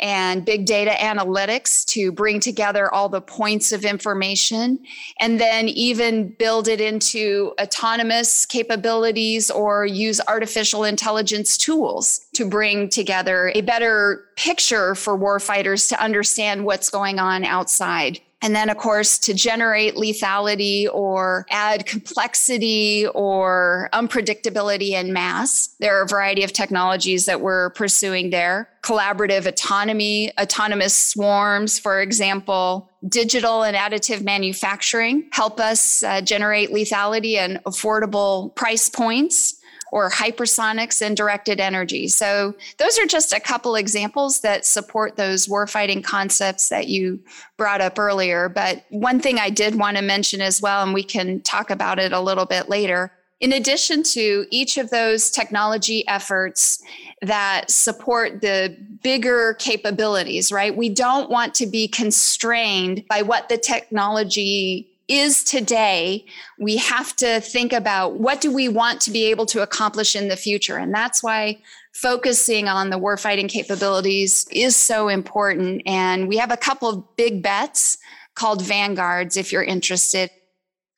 and 0.00 0.44
big 0.44 0.66
data 0.66 0.90
analytics 0.90 1.84
to 1.86 2.12
bring 2.12 2.38
together 2.40 2.92
all 2.92 3.08
the 3.08 3.20
points 3.20 3.72
of 3.72 3.84
information 3.84 4.78
and 5.20 5.40
then 5.40 5.68
even 5.68 6.28
build 6.28 6.68
it 6.68 6.80
into 6.80 7.54
autonomous 7.60 8.44
capabilities 8.44 9.50
or 9.50 9.86
use 9.86 10.20
artificial 10.28 10.84
intelligence 10.84 11.56
tools 11.56 12.20
to 12.34 12.48
bring 12.48 12.88
together 12.88 13.50
a 13.54 13.62
better 13.62 14.26
picture 14.36 14.94
for 14.94 15.18
warfighters 15.18 15.88
to 15.88 16.02
understand 16.02 16.64
what's 16.64 16.90
going 16.90 17.18
on 17.18 17.44
outside. 17.44 18.20
And 18.42 18.54
then, 18.54 18.68
of 18.68 18.76
course, 18.76 19.18
to 19.20 19.34
generate 19.34 19.94
lethality 19.94 20.86
or 20.92 21.46
add 21.50 21.86
complexity 21.86 23.06
or 23.14 23.88
unpredictability 23.92 24.90
in 24.90 25.12
mass, 25.12 25.74
there 25.80 25.98
are 25.98 26.02
a 26.02 26.06
variety 26.06 26.44
of 26.44 26.52
technologies 26.52 27.26
that 27.26 27.40
we're 27.40 27.70
pursuing 27.70 28.30
there. 28.30 28.68
Collaborative 28.82 29.46
autonomy, 29.46 30.32
autonomous 30.38 30.94
swarms, 30.94 31.78
for 31.78 32.00
example, 32.00 32.90
digital 33.08 33.62
and 33.62 33.76
additive 33.76 34.22
manufacturing 34.22 35.28
help 35.32 35.58
us 35.58 36.02
uh, 36.02 36.20
generate 36.20 36.70
lethality 36.70 37.36
and 37.36 37.58
affordable 37.64 38.54
price 38.54 38.88
points 38.88 39.60
or 39.96 40.10
hypersonics 40.10 41.00
and 41.00 41.16
directed 41.16 41.58
energy. 41.58 42.06
So, 42.06 42.54
those 42.76 42.98
are 42.98 43.06
just 43.06 43.32
a 43.32 43.40
couple 43.40 43.76
examples 43.76 44.40
that 44.40 44.66
support 44.66 45.16
those 45.16 45.46
warfighting 45.46 46.04
concepts 46.04 46.68
that 46.68 46.88
you 46.88 47.18
brought 47.56 47.80
up 47.80 47.98
earlier. 47.98 48.50
But 48.50 48.84
one 48.90 49.20
thing 49.20 49.38
I 49.38 49.48
did 49.48 49.74
want 49.74 49.96
to 49.96 50.02
mention 50.02 50.42
as 50.42 50.60
well, 50.60 50.82
and 50.82 50.92
we 50.92 51.02
can 51.02 51.40
talk 51.40 51.70
about 51.70 51.98
it 51.98 52.12
a 52.12 52.20
little 52.20 52.44
bit 52.44 52.68
later. 52.68 53.10
In 53.40 53.54
addition 53.54 54.02
to 54.02 54.46
each 54.50 54.76
of 54.76 54.90
those 54.90 55.30
technology 55.30 56.06
efforts 56.08 56.82
that 57.22 57.70
support 57.70 58.42
the 58.42 58.76
bigger 59.02 59.54
capabilities, 59.54 60.52
right? 60.52 60.76
We 60.76 60.90
don't 60.90 61.30
want 61.30 61.54
to 61.54 61.66
be 61.66 61.88
constrained 61.88 63.04
by 63.08 63.22
what 63.22 63.48
the 63.48 63.56
technology 63.56 64.90
is 65.08 65.44
today, 65.44 66.26
we 66.58 66.76
have 66.76 67.14
to 67.16 67.40
think 67.40 67.72
about 67.72 68.14
what 68.14 68.40
do 68.40 68.52
we 68.52 68.68
want 68.68 69.00
to 69.02 69.10
be 69.10 69.24
able 69.26 69.46
to 69.46 69.62
accomplish 69.62 70.16
in 70.16 70.28
the 70.28 70.36
future. 70.36 70.76
And 70.76 70.92
that's 70.92 71.22
why 71.22 71.58
focusing 71.92 72.68
on 72.68 72.90
the 72.90 72.98
warfighting 72.98 73.48
capabilities 73.48 74.46
is 74.50 74.76
so 74.76 75.08
important. 75.08 75.82
And 75.86 76.28
we 76.28 76.36
have 76.38 76.50
a 76.50 76.56
couple 76.56 76.88
of 76.88 77.16
big 77.16 77.42
bets 77.42 77.98
called 78.34 78.62
Vanguards 78.62 79.36
if 79.36 79.52
you're 79.52 79.62
interested. 79.62 80.30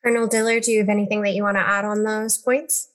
Colonel 0.03 0.27
Diller, 0.27 0.61
do 0.61 0.73
you 0.73 0.81
have 0.81 0.89
anything 0.89 1.23
that 1.23 1.35
you 1.35 1.43
want 1.43 1.57
to 1.57 1.63
add 1.63 1.85
on 1.85 2.03
those 2.03 2.39
points? 2.39 2.89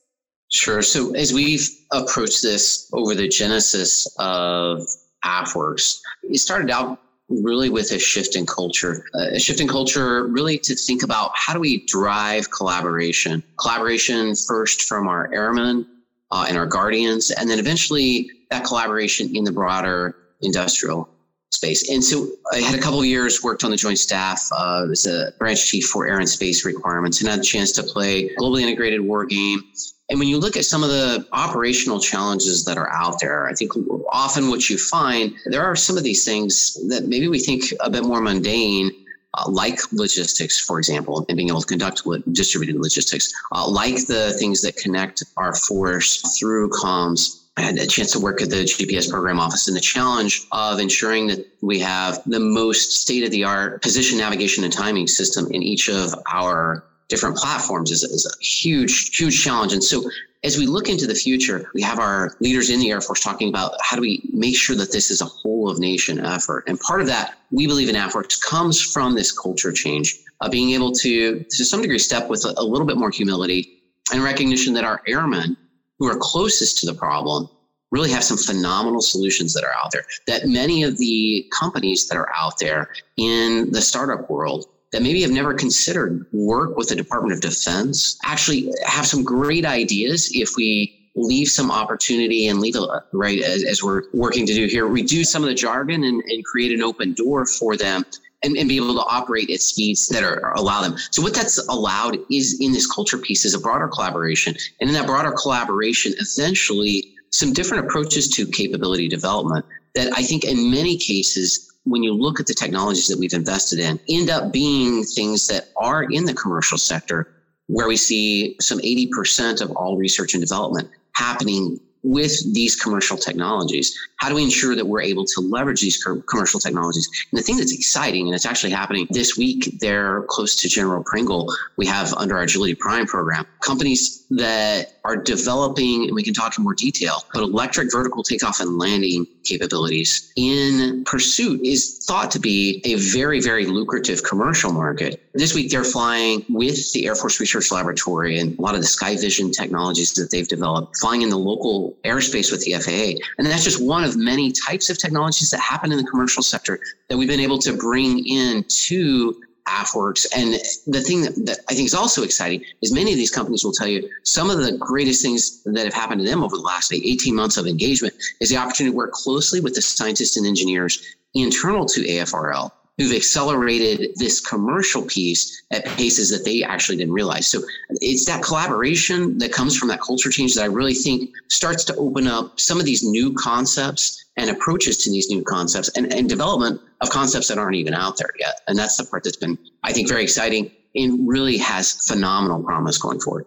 Sure. 0.50 0.82
So 0.82 1.14
as 1.14 1.32
we've 1.32 1.68
approached 1.92 2.42
this 2.42 2.90
over 2.92 3.14
the 3.14 3.28
genesis 3.28 4.06
of 4.18 4.86
AFWERX, 5.24 6.00
it 6.24 6.38
started 6.38 6.70
out 6.70 7.00
really 7.42 7.68
with 7.68 7.90
a 7.90 7.98
shift 7.98 8.36
in 8.36 8.46
culture, 8.46 9.04
a 9.14 9.38
shift 9.38 9.60
in 9.60 9.68
culture 9.68 10.26
really 10.26 10.58
to 10.58 10.74
think 10.74 11.02
about 11.02 11.32
how 11.34 11.52
do 11.52 11.60
we 11.60 11.84
drive 11.86 12.50
collaboration? 12.50 13.42
Collaboration 13.58 14.34
first 14.34 14.82
from 14.82 15.08
our 15.08 15.32
airmen 15.32 15.86
uh, 16.30 16.46
and 16.48 16.58
our 16.58 16.66
guardians, 16.66 17.30
and 17.30 17.48
then 17.48 17.58
eventually 17.58 18.30
that 18.50 18.64
collaboration 18.64 19.34
in 19.34 19.44
the 19.44 19.52
broader 19.52 20.16
industrial 20.42 21.08
space. 21.54 21.90
And 21.90 22.02
so 22.02 22.28
I 22.52 22.58
had 22.58 22.78
a 22.78 22.82
couple 22.82 23.00
of 23.00 23.06
years 23.06 23.42
worked 23.42 23.64
on 23.64 23.70
the 23.70 23.76
joint 23.76 23.98
staff 23.98 24.46
uh, 24.52 24.86
as 24.90 25.06
a 25.06 25.32
branch 25.38 25.66
chief 25.66 25.86
for 25.86 26.06
air 26.06 26.18
and 26.18 26.28
space 26.28 26.64
requirements 26.64 27.20
and 27.20 27.30
had 27.30 27.40
a 27.40 27.42
chance 27.42 27.72
to 27.72 27.82
play 27.82 28.34
globally 28.36 28.62
integrated 28.62 29.00
war 29.00 29.24
game 29.24 29.62
and 30.10 30.18
when 30.18 30.28
you 30.28 30.38
look 30.38 30.56
at 30.56 30.64
some 30.64 30.82
of 30.82 30.90
the 30.90 31.26
operational 31.32 31.98
challenges 31.98 32.64
that 32.66 32.76
are 32.76 32.90
out 32.92 33.20
there, 33.20 33.48
I 33.48 33.54
think 33.54 33.72
often 34.12 34.50
what 34.50 34.68
you 34.68 34.76
find, 34.76 35.34
there 35.46 35.62
are 35.62 35.74
some 35.74 35.96
of 35.96 36.04
these 36.04 36.24
things 36.24 36.74
that 36.88 37.08
maybe 37.08 37.28
we 37.28 37.38
think 37.38 37.64
a 37.80 37.88
bit 37.88 38.04
more 38.04 38.20
mundane, 38.20 38.90
uh, 39.32 39.48
like 39.48 39.80
logistics, 39.92 40.60
for 40.60 40.78
example, 40.78 41.24
and 41.28 41.36
being 41.36 41.48
able 41.48 41.62
to 41.62 41.66
conduct 41.66 42.02
distributed 42.32 42.80
logistics, 42.80 43.32
uh, 43.52 43.66
like 43.66 44.06
the 44.06 44.34
things 44.38 44.60
that 44.60 44.76
connect 44.76 45.22
our 45.38 45.54
force 45.54 46.38
through 46.38 46.68
comms. 46.68 47.43
I 47.56 47.62
had 47.62 47.78
a 47.78 47.86
chance 47.86 48.10
to 48.12 48.18
work 48.18 48.42
at 48.42 48.50
the 48.50 48.64
GPS 48.64 49.08
program 49.08 49.38
office 49.38 49.68
and 49.68 49.76
the 49.76 49.80
challenge 49.80 50.46
of 50.50 50.80
ensuring 50.80 51.28
that 51.28 51.46
we 51.62 51.78
have 51.78 52.20
the 52.26 52.40
most 52.40 52.92
state 53.02 53.22
of 53.22 53.30
the 53.30 53.44
art 53.44 53.80
position 53.80 54.18
navigation 54.18 54.64
and 54.64 54.72
timing 54.72 55.06
system 55.06 55.46
in 55.52 55.62
each 55.62 55.88
of 55.88 56.14
our 56.32 56.84
different 57.08 57.36
platforms 57.36 57.90
is, 57.92 58.02
is 58.02 58.26
a 58.26 58.44
huge, 58.44 59.16
huge 59.16 59.42
challenge. 59.42 59.72
And 59.72 59.84
so 59.84 60.02
as 60.42 60.58
we 60.58 60.66
look 60.66 60.88
into 60.88 61.06
the 61.06 61.14
future, 61.14 61.70
we 61.74 61.80
have 61.82 62.00
our 62.00 62.36
leaders 62.40 62.70
in 62.70 62.80
the 62.80 62.90
Air 62.90 63.00
Force 63.00 63.20
talking 63.20 63.48
about 63.48 63.74
how 63.80 63.96
do 63.96 64.02
we 64.02 64.28
make 64.32 64.56
sure 64.56 64.74
that 64.76 64.90
this 64.90 65.10
is 65.10 65.20
a 65.20 65.24
whole 65.24 65.70
of 65.70 65.78
nation 65.78 66.18
effort. 66.24 66.64
And 66.66 66.78
part 66.80 67.00
of 67.00 67.06
that, 67.06 67.38
we 67.50 67.66
believe 67.66 67.88
in 67.88 67.94
AFWERX, 67.94 68.42
comes 68.42 68.80
from 68.80 69.14
this 69.14 69.30
culture 69.30 69.72
change 69.72 70.18
of 70.40 70.50
being 70.50 70.70
able 70.70 70.92
to, 70.92 71.44
to 71.44 71.64
some 71.64 71.80
degree, 71.80 71.98
step 71.98 72.28
with 72.28 72.44
a, 72.44 72.54
a 72.56 72.64
little 72.64 72.86
bit 72.86 72.96
more 72.96 73.10
humility 73.10 73.82
and 74.12 74.22
recognition 74.22 74.74
that 74.74 74.84
our 74.84 75.00
airmen 75.06 75.56
who 76.04 76.10
are 76.10 76.18
closest 76.20 76.78
to 76.78 76.86
the 76.86 76.94
problem 76.94 77.48
really 77.90 78.10
have 78.10 78.24
some 78.24 78.36
phenomenal 78.36 79.00
solutions 79.00 79.54
that 79.54 79.64
are 79.64 79.72
out 79.82 79.90
there 79.92 80.04
that 80.26 80.46
many 80.46 80.82
of 80.82 80.98
the 80.98 81.48
companies 81.58 82.08
that 82.08 82.16
are 82.16 82.28
out 82.34 82.58
there 82.58 82.90
in 83.16 83.70
the 83.70 83.80
startup 83.80 84.28
world 84.28 84.66
that 84.92 85.02
maybe 85.02 85.22
have 85.22 85.30
never 85.30 85.54
considered 85.54 86.26
work 86.32 86.76
with 86.76 86.88
the 86.88 86.94
Department 86.94 87.32
of 87.32 87.40
Defense 87.40 88.18
actually 88.24 88.72
have 88.84 89.06
some 89.06 89.24
great 89.24 89.64
ideas 89.64 90.30
if 90.34 90.50
we 90.56 91.10
leave 91.16 91.48
some 91.48 91.70
opportunity 91.70 92.48
and 92.48 92.60
leave 92.60 92.76
a 92.76 93.04
right 93.12 93.40
as, 93.40 93.62
as 93.62 93.82
we're 93.82 94.02
working 94.12 94.44
to 94.46 94.52
do 94.52 94.66
here, 94.66 94.86
reduce 94.86 95.30
some 95.30 95.42
of 95.42 95.48
the 95.48 95.54
jargon 95.54 96.04
and, 96.04 96.22
and 96.22 96.44
create 96.44 96.72
an 96.72 96.82
open 96.82 97.12
door 97.14 97.46
for 97.46 97.76
them 97.76 98.04
and, 98.44 98.56
and, 98.56 98.68
be 98.68 98.76
able 98.76 98.94
to 98.94 99.04
operate 99.08 99.50
at 99.50 99.60
speeds 99.60 100.08
that 100.08 100.22
are, 100.22 100.52
allow 100.54 100.82
them. 100.82 100.96
So 101.10 101.22
what 101.22 101.34
that's 101.34 101.58
allowed 101.68 102.18
is 102.30 102.58
in 102.60 102.72
this 102.72 102.86
culture 102.86 103.18
piece 103.18 103.44
is 103.44 103.54
a 103.54 103.58
broader 103.58 103.88
collaboration. 103.88 104.54
And 104.80 104.88
in 104.88 104.94
that 104.94 105.06
broader 105.06 105.32
collaboration, 105.32 106.12
essentially 106.20 107.14
some 107.30 107.52
different 107.52 107.86
approaches 107.86 108.28
to 108.28 108.46
capability 108.46 109.08
development 109.08 109.64
that 109.94 110.12
I 110.16 110.22
think 110.22 110.44
in 110.44 110.70
many 110.70 110.96
cases 110.96 111.72
when 111.84 112.02
you 112.02 112.14
look 112.14 112.40
at 112.40 112.46
the 112.46 112.54
technologies 112.54 113.08
that 113.08 113.18
we've 113.18 113.34
invested 113.34 113.78
in, 113.78 114.00
end 114.08 114.30
up 114.30 114.52
being 114.52 115.04
things 115.04 115.46
that 115.48 115.68
are 115.76 116.04
in 116.04 116.24
the 116.24 116.34
commercial 116.34 116.78
sector, 116.78 117.34
where 117.66 117.88
we 117.88 117.96
see 117.96 118.56
some 118.60 118.78
80% 118.78 119.60
of 119.60 119.70
all 119.72 119.96
research 119.96 120.34
and 120.34 120.42
development 120.42 120.88
happening 121.12 121.78
with 122.04 122.54
these 122.54 122.76
commercial 122.76 123.16
technologies? 123.16 123.98
How 124.16 124.28
do 124.28 124.36
we 124.36 124.44
ensure 124.44 124.76
that 124.76 124.86
we're 124.86 125.02
able 125.02 125.24
to 125.24 125.40
leverage 125.40 125.80
these 125.80 126.02
commercial 126.28 126.60
technologies? 126.60 127.08
And 127.32 127.38
the 127.38 127.42
thing 127.42 127.56
that's 127.56 127.72
exciting, 127.72 128.26
and 128.26 128.34
it's 128.34 128.46
actually 128.46 128.70
happening 128.70 129.08
this 129.10 129.36
week 129.36 129.78
there 129.80 130.22
close 130.28 130.54
to 130.56 130.68
General 130.68 131.02
Pringle, 131.02 131.52
we 131.76 131.86
have 131.86 132.12
under 132.14 132.36
our 132.36 132.42
Agility 132.42 132.74
Prime 132.74 133.06
program, 133.06 133.46
companies 133.60 134.24
that 134.30 134.98
are 135.04 135.16
developing, 135.16 136.04
and 136.04 136.14
we 136.14 136.22
can 136.22 136.34
talk 136.34 136.56
in 136.56 136.62
more 136.62 136.74
detail, 136.74 137.24
but 137.32 137.42
electric 137.42 137.90
vertical 137.90 138.22
takeoff 138.22 138.60
and 138.60 138.78
landing 138.78 139.26
capabilities 139.44 140.32
in 140.36 141.04
pursuit 141.04 141.60
is 141.64 142.04
thought 142.06 142.30
to 142.32 142.38
be 142.38 142.80
a 142.84 142.94
very, 142.96 143.40
very 143.40 143.66
lucrative 143.66 144.22
commercial 144.24 144.72
market. 144.72 145.20
This 145.34 145.54
week, 145.54 145.70
they're 145.70 145.84
flying 145.84 146.44
with 146.48 146.92
the 146.92 147.06
Air 147.06 147.14
Force 147.14 147.40
Research 147.40 147.70
Laboratory 147.70 148.38
and 148.38 148.58
a 148.58 148.62
lot 148.62 148.74
of 148.74 148.80
the 148.80 148.86
Sky 148.86 149.16
Vision 149.16 149.50
technologies 149.50 150.14
that 150.14 150.30
they've 150.30 150.48
developed, 150.48 150.96
flying 150.98 151.22
in 151.22 151.28
the 151.28 151.38
local 151.38 151.96
airspace 152.04 152.50
with 152.50 152.64
the 152.64 152.72
FAA. 152.74 153.20
And 153.38 153.46
that's 153.46 153.64
just 153.64 153.82
one 153.82 154.04
of 154.04 154.16
many 154.16 154.52
types 154.52 154.90
of 154.90 154.98
technologies 154.98 155.50
that 155.50 155.60
happen 155.60 155.92
in 155.92 155.98
the 155.98 156.04
commercial 156.04 156.42
sector 156.42 156.80
that 157.08 157.16
we've 157.16 157.28
been 157.28 157.40
able 157.40 157.58
to 157.58 157.76
bring 157.76 158.26
into 158.26 159.40
AFWERX. 159.68 160.26
And 160.36 160.54
the 160.86 161.00
thing 161.00 161.22
that, 161.22 161.34
that, 161.46 161.58
I 161.68 161.74
think 161.74 161.86
is 161.86 161.94
also 161.94 162.22
exciting 162.22 162.64
is 162.82 162.92
many 162.92 163.12
of 163.12 163.16
these 163.16 163.30
companies 163.30 163.64
will 163.64 163.72
tell 163.72 163.86
you 163.86 164.08
some 164.22 164.50
of 164.50 164.58
the 164.58 164.76
greatest 164.78 165.22
things 165.22 165.62
that 165.64 165.84
have 165.84 165.94
happened 165.94 166.20
to 166.20 166.26
them 166.26 166.42
over 166.42 166.56
the 166.56 166.62
last 166.62 166.92
18 166.92 167.34
months 167.34 167.56
of 167.56 167.66
engagement 167.66 168.14
is 168.40 168.50
the 168.50 168.56
opportunity 168.56 168.92
to 168.92 168.96
work 168.96 169.12
closely 169.12 169.60
with 169.60 169.74
the 169.74 169.82
scientists 169.82 170.36
and 170.36 170.46
engineers 170.46 171.16
internal 171.34 171.86
to 171.86 172.02
AFRL 172.02 172.70
who've 172.96 173.14
accelerated 173.14 174.10
this 174.16 174.40
commercial 174.40 175.02
piece 175.02 175.62
at 175.72 175.84
paces 175.84 176.30
that 176.30 176.44
they 176.44 176.62
actually 176.62 176.96
didn't 176.96 177.12
realize. 177.12 177.46
So 177.46 177.60
it's 177.90 178.24
that 178.26 178.42
collaboration 178.42 179.38
that 179.38 179.52
comes 179.52 179.76
from 179.76 179.88
that 179.88 180.00
culture 180.00 180.30
change 180.30 180.54
that 180.54 180.62
I 180.62 180.66
really 180.66 180.94
think 180.94 181.30
starts 181.48 181.84
to 181.84 181.96
open 181.96 182.28
up 182.28 182.60
some 182.60 182.78
of 182.78 182.86
these 182.86 183.02
new 183.02 183.34
concepts 183.34 184.24
and 184.36 184.50
approaches 184.50 184.96
to 184.98 185.10
these 185.10 185.28
new 185.28 185.42
concepts 185.42 185.88
and, 185.96 186.12
and 186.12 186.28
development 186.28 186.80
of 187.00 187.10
concepts 187.10 187.48
that 187.48 187.58
aren't 187.58 187.76
even 187.76 187.94
out 187.94 188.16
there 188.16 188.30
yet. 188.38 188.60
And 188.68 188.78
that's 188.78 188.96
the 188.96 189.04
part 189.04 189.24
that's 189.24 189.36
been, 189.36 189.58
I 189.82 189.92
think, 189.92 190.08
very 190.08 190.22
exciting 190.22 190.70
and 190.94 191.28
really 191.28 191.58
has 191.58 192.06
phenomenal 192.06 192.62
promise 192.62 192.98
going 192.98 193.20
forward. 193.20 193.46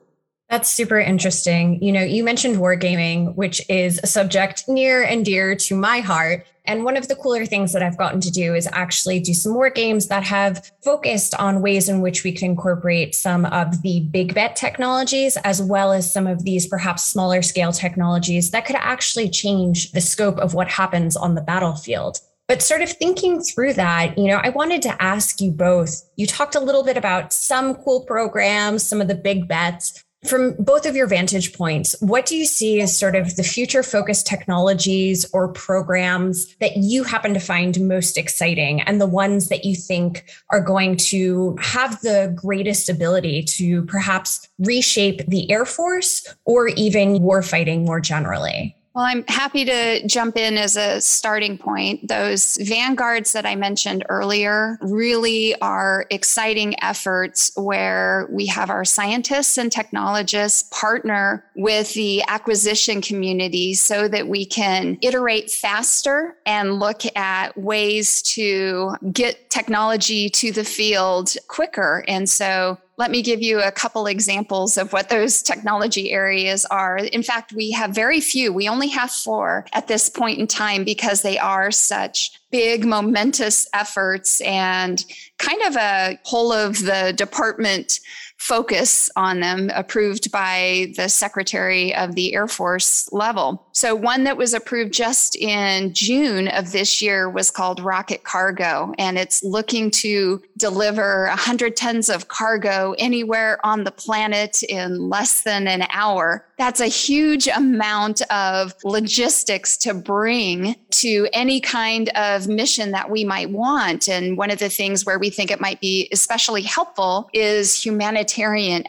That's 0.49 0.69
super 0.69 0.99
interesting. 0.99 1.81
You 1.83 1.91
know, 1.91 2.03
you 2.03 2.23
mentioned 2.23 2.57
wargaming, 2.57 3.35
which 3.35 3.61
is 3.69 3.99
a 4.01 4.07
subject 4.07 4.67
near 4.69 5.03
and 5.03 5.25
dear 5.25 5.55
to 5.55 5.75
my 5.75 5.99
heart. 5.99 6.45
And 6.67 6.83
one 6.83 6.97
of 6.97 7.07
the 7.07 7.15
cooler 7.15 7.45
things 7.45 7.71
that 7.73 7.81
I've 7.81 7.97
gotten 7.97 8.19
to 8.21 8.31
do 8.31 8.53
is 8.53 8.67
actually 8.73 9.21
do 9.21 9.33
some 9.33 9.53
more 9.53 9.69
games 9.69 10.07
that 10.07 10.23
have 10.23 10.69
focused 10.83 11.33
on 11.35 11.61
ways 11.61 11.87
in 11.87 12.01
which 12.01 12.23
we 12.23 12.33
can 12.33 12.51
incorporate 12.51 13.15
some 13.15 13.45
of 13.45 13.81
the 13.81 14.01
big 14.11 14.33
bet 14.33 14.55
technologies, 14.55 15.37
as 15.37 15.61
well 15.61 15.93
as 15.93 16.11
some 16.11 16.27
of 16.27 16.43
these 16.43 16.67
perhaps 16.67 17.03
smaller 17.03 17.41
scale 17.41 17.71
technologies 17.71 18.51
that 18.51 18.65
could 18.65 18.75
actually 18.75 19.29
change 19.29 19.91
the 19.93 20.01
scope 20.01 20.37
of 20.39 20.53
what 20.53 20.67
happens 20.67 21.15
on 21.15 21.35
the 21.35 21.41
battlefield. 21.41 22.19
But 22.47 22.61
sort 22.61 22.81
of 22.81 22.89
thinking 22.89 23.41
through 23.41 23.73
that, 23.73 24.17
you 24.17 24.27
know, 24.27 24.39
I 24.41 24.49
wanted 24.49 24.81
to 24.83 25.01
ask 25.01 25.41
you 25.41 25.51
both. 25.51 26.01
You 26.15 26.25
talked 26.25 26.55
a 26.55 26.61
little 26.61 26.83
bit 26.83 26.95
about 26.95 27.33
some 27.33 27.75
cool 27.75 28.05
programs, 28.05 28.83
some 28.83 29.01
of 29.01 29.09
the 29.09 29.15
big 29.15 29.49
bets. 29.49 30.01
From 30.25 30.55
both 30.57 30.87
of 30.87 30.95
your 30.95 31.05
vantage 31.05 31.53
points, 31.53 31.95
what 31.99 32.25
do 32.25 32.35
you 32.35 32.45
see 32.45 32.81
as 32.81 32.97
sort 32.97 33.15
of 33.15 33.35
the 33.35 33.43
future 33.43 33.83
focused 33.83 34.25
technologies 34.25 35.29
or 35.31 35.47
programs 35.47 36.55
that 36.55 36.77
you 36.77 37.03
happen 37.03 37.35
to 37.35 37.39
find 37.39 37.79
most 37.87 38.17
exciting 38.17 38.81
and 38.81 38.99
the 38.99 39.05
ones 39.05 39.49
that 39.49 39.63
you 39.63 39.75
think 39.75 40.25
are 40.49 40.59
going 40.59 40.97
to 40.97 41.55
have 41.61 42.01
the 42.01 42.33
greatest 42.35 42.89
ability 42.89 43.43
to 43.43 43.83
perhaps 43.83 44.49
reshape 44.57 45.23
the 45.27 45.49
Air 45.51 45.65
Force 45.65 46.33
or 46.45 46.69
even 46.69 47.19
warfighting 47.19 47.85
more 47.85 47.99
generally? 47.99 48.75
Well, 48.97 49.05
I'm 49.05 49.25
happy 49.27 49.63
to 49.63 50.07
jump 50.07 50.37
in 50.37 50.57
as 50.57 50.75
a 50.75 50.99
starting 51.01 51.59
point. 51.59 52.07
Those 52.07 52.57
vanguards 52.59 53.31
that 53.33 53.45
I 53.45 53.55
mentioned 53.55 54.03
earlier 54.09 54.79
really 54.81 55.53
are 55.61 56.07
exciting 56.09 56.73
efforts 56.83 57.51
where 57.55 58.27
we 58.31 58.47
have 58.47 58.71
our 58.71 58.83
scientists 58.83 59.59
and 59.59 59.71
technologists 59.71 60.63
partner 60.71 61.45
with 61.55 61.93
the 61.93 62.23
acquisition 62.27 62.99
community 63.01 63.75
so 63.75 64.07
that 64.07 64.27
we 64.27 64.47
can 64.47 64.97
iterate 65.03 65.51
faster 65.51 66.35
and 66.47 66.79
look 66.79 67.03
at 67.15 67.55
ways 67.55 68.23
to 68.23 68.95
get 69.13 69.51
technology 69.51 70.27
to 70.31 70.51
the 70.51 70.63
field 70.63 71.35
quicker. 71.47 72.03
And 72.07 72.27
so 72.27 72.79
let 72.97 73.11
me 73.11 73.21
give 73.21 73.41
you 73.41 73.61
a 73.61 73.71
couple 73.71 74.07
examples 74.07 74.77
of 74.77 74.91
what 74.91 75.09
those 75.09 75.43
technology 75.43 76.11
areas 76.11 76.65
are. 76.65 76.97
In 76.97 77.21
fact, 77.21 77.53
we 77.53 77.71
have 77.71 77.91
very 77.91 78.19
few. 78.19 78.51
We 78.51 78.67
only 78.67 78.87
have 78.87 79.11
four 79.11 79.67
at 79.71 79.87
this 79.87 80.09
point 80.09 80.39
in 80.39 80.47
time 80.47 80.83
because 80.83 81.21
they 81.21 81.37
are 81.37 81.69
such 81.69 82.31
big, 82.49 82.85
momentous 82.85 83.67
efforts 83.73 84.41
and 84.41 85.05
kind 85.37 85.61
of 85.63 85.75
a 85.75 86.17
whole 86.23 86.51
of 86.51 86.79
the 86.83 87.13
department 87.15 87.99
focus 88.37 89.09
on 89.15 89.39
them 89.39 89.71
approved 89.73 90.31
by 90.31 90.93
the 90.95 91.09
Secretary 91.09 91.93
of 91.95 92.15
the 92.15 92.33
Air 92.33 92.47
Force 92.47 93.11
level. 93.11 93.67
So, 93.73 93.95
one 93.95 94.23
that 94.23 94.37
was 94.37 94.53
approved 94.53 94.93
just 94.93 95.35
in 95.35 95.93
June 95.93 96.47
of 96.47 96.71
this 96.71 97.01
year 97.01 97.29
was 97.29 97.51
called 97.51 97.79
Rocket 97.79 98.23
Cargo, 98.23 98.93
and 98.97 99.17
it's 99.17 99.43
looking 99.43 99.91
to 99.91 100.41
deliver 100.55 101.27
100 101.27 101.75
tons 101.75 102.09
of 102.09 102.27
cargo 102.27 102.95
anywhere 102.97 103.59
on 103.65 103.83
the 103.83 103.91
planet 103.91 104.63
in 104.63 105.09
less 105.09 105.41
than 105.41 105.67
an 105.67 105.85
hour. 105.91 106.45
That's 106.57 106.79
a 106.79 106.87
huge 106.87 107.47
amount 107.47 108.21
of 108.31 108.73
logistics 108.83 109.77
to 109.77 109.93
bring 109.93 110.75
to 110.91 111.27
any 111.33 111.59
kind 111.59 112.09
of 112.09 112.47
mission 112.47 112.91
that 112.91 113.09
we 113.09 113.23
might 113.23 113.51
want. 113.51 114.09
And 114.09 114.37
one 114.37 114.49
of 114.49 114.57
the 114.57 114.69
things 114.69 115.05
where 115.05 115.19
we 115.19 115.29
think 115.29 115.51
it 115.51 115.61
might 115.61 115.79
be 115.81 116.07
especially 116.11 116.63
helpful 116.63 117.29
is 117.33 117.83
humanitarian 117.83 118.26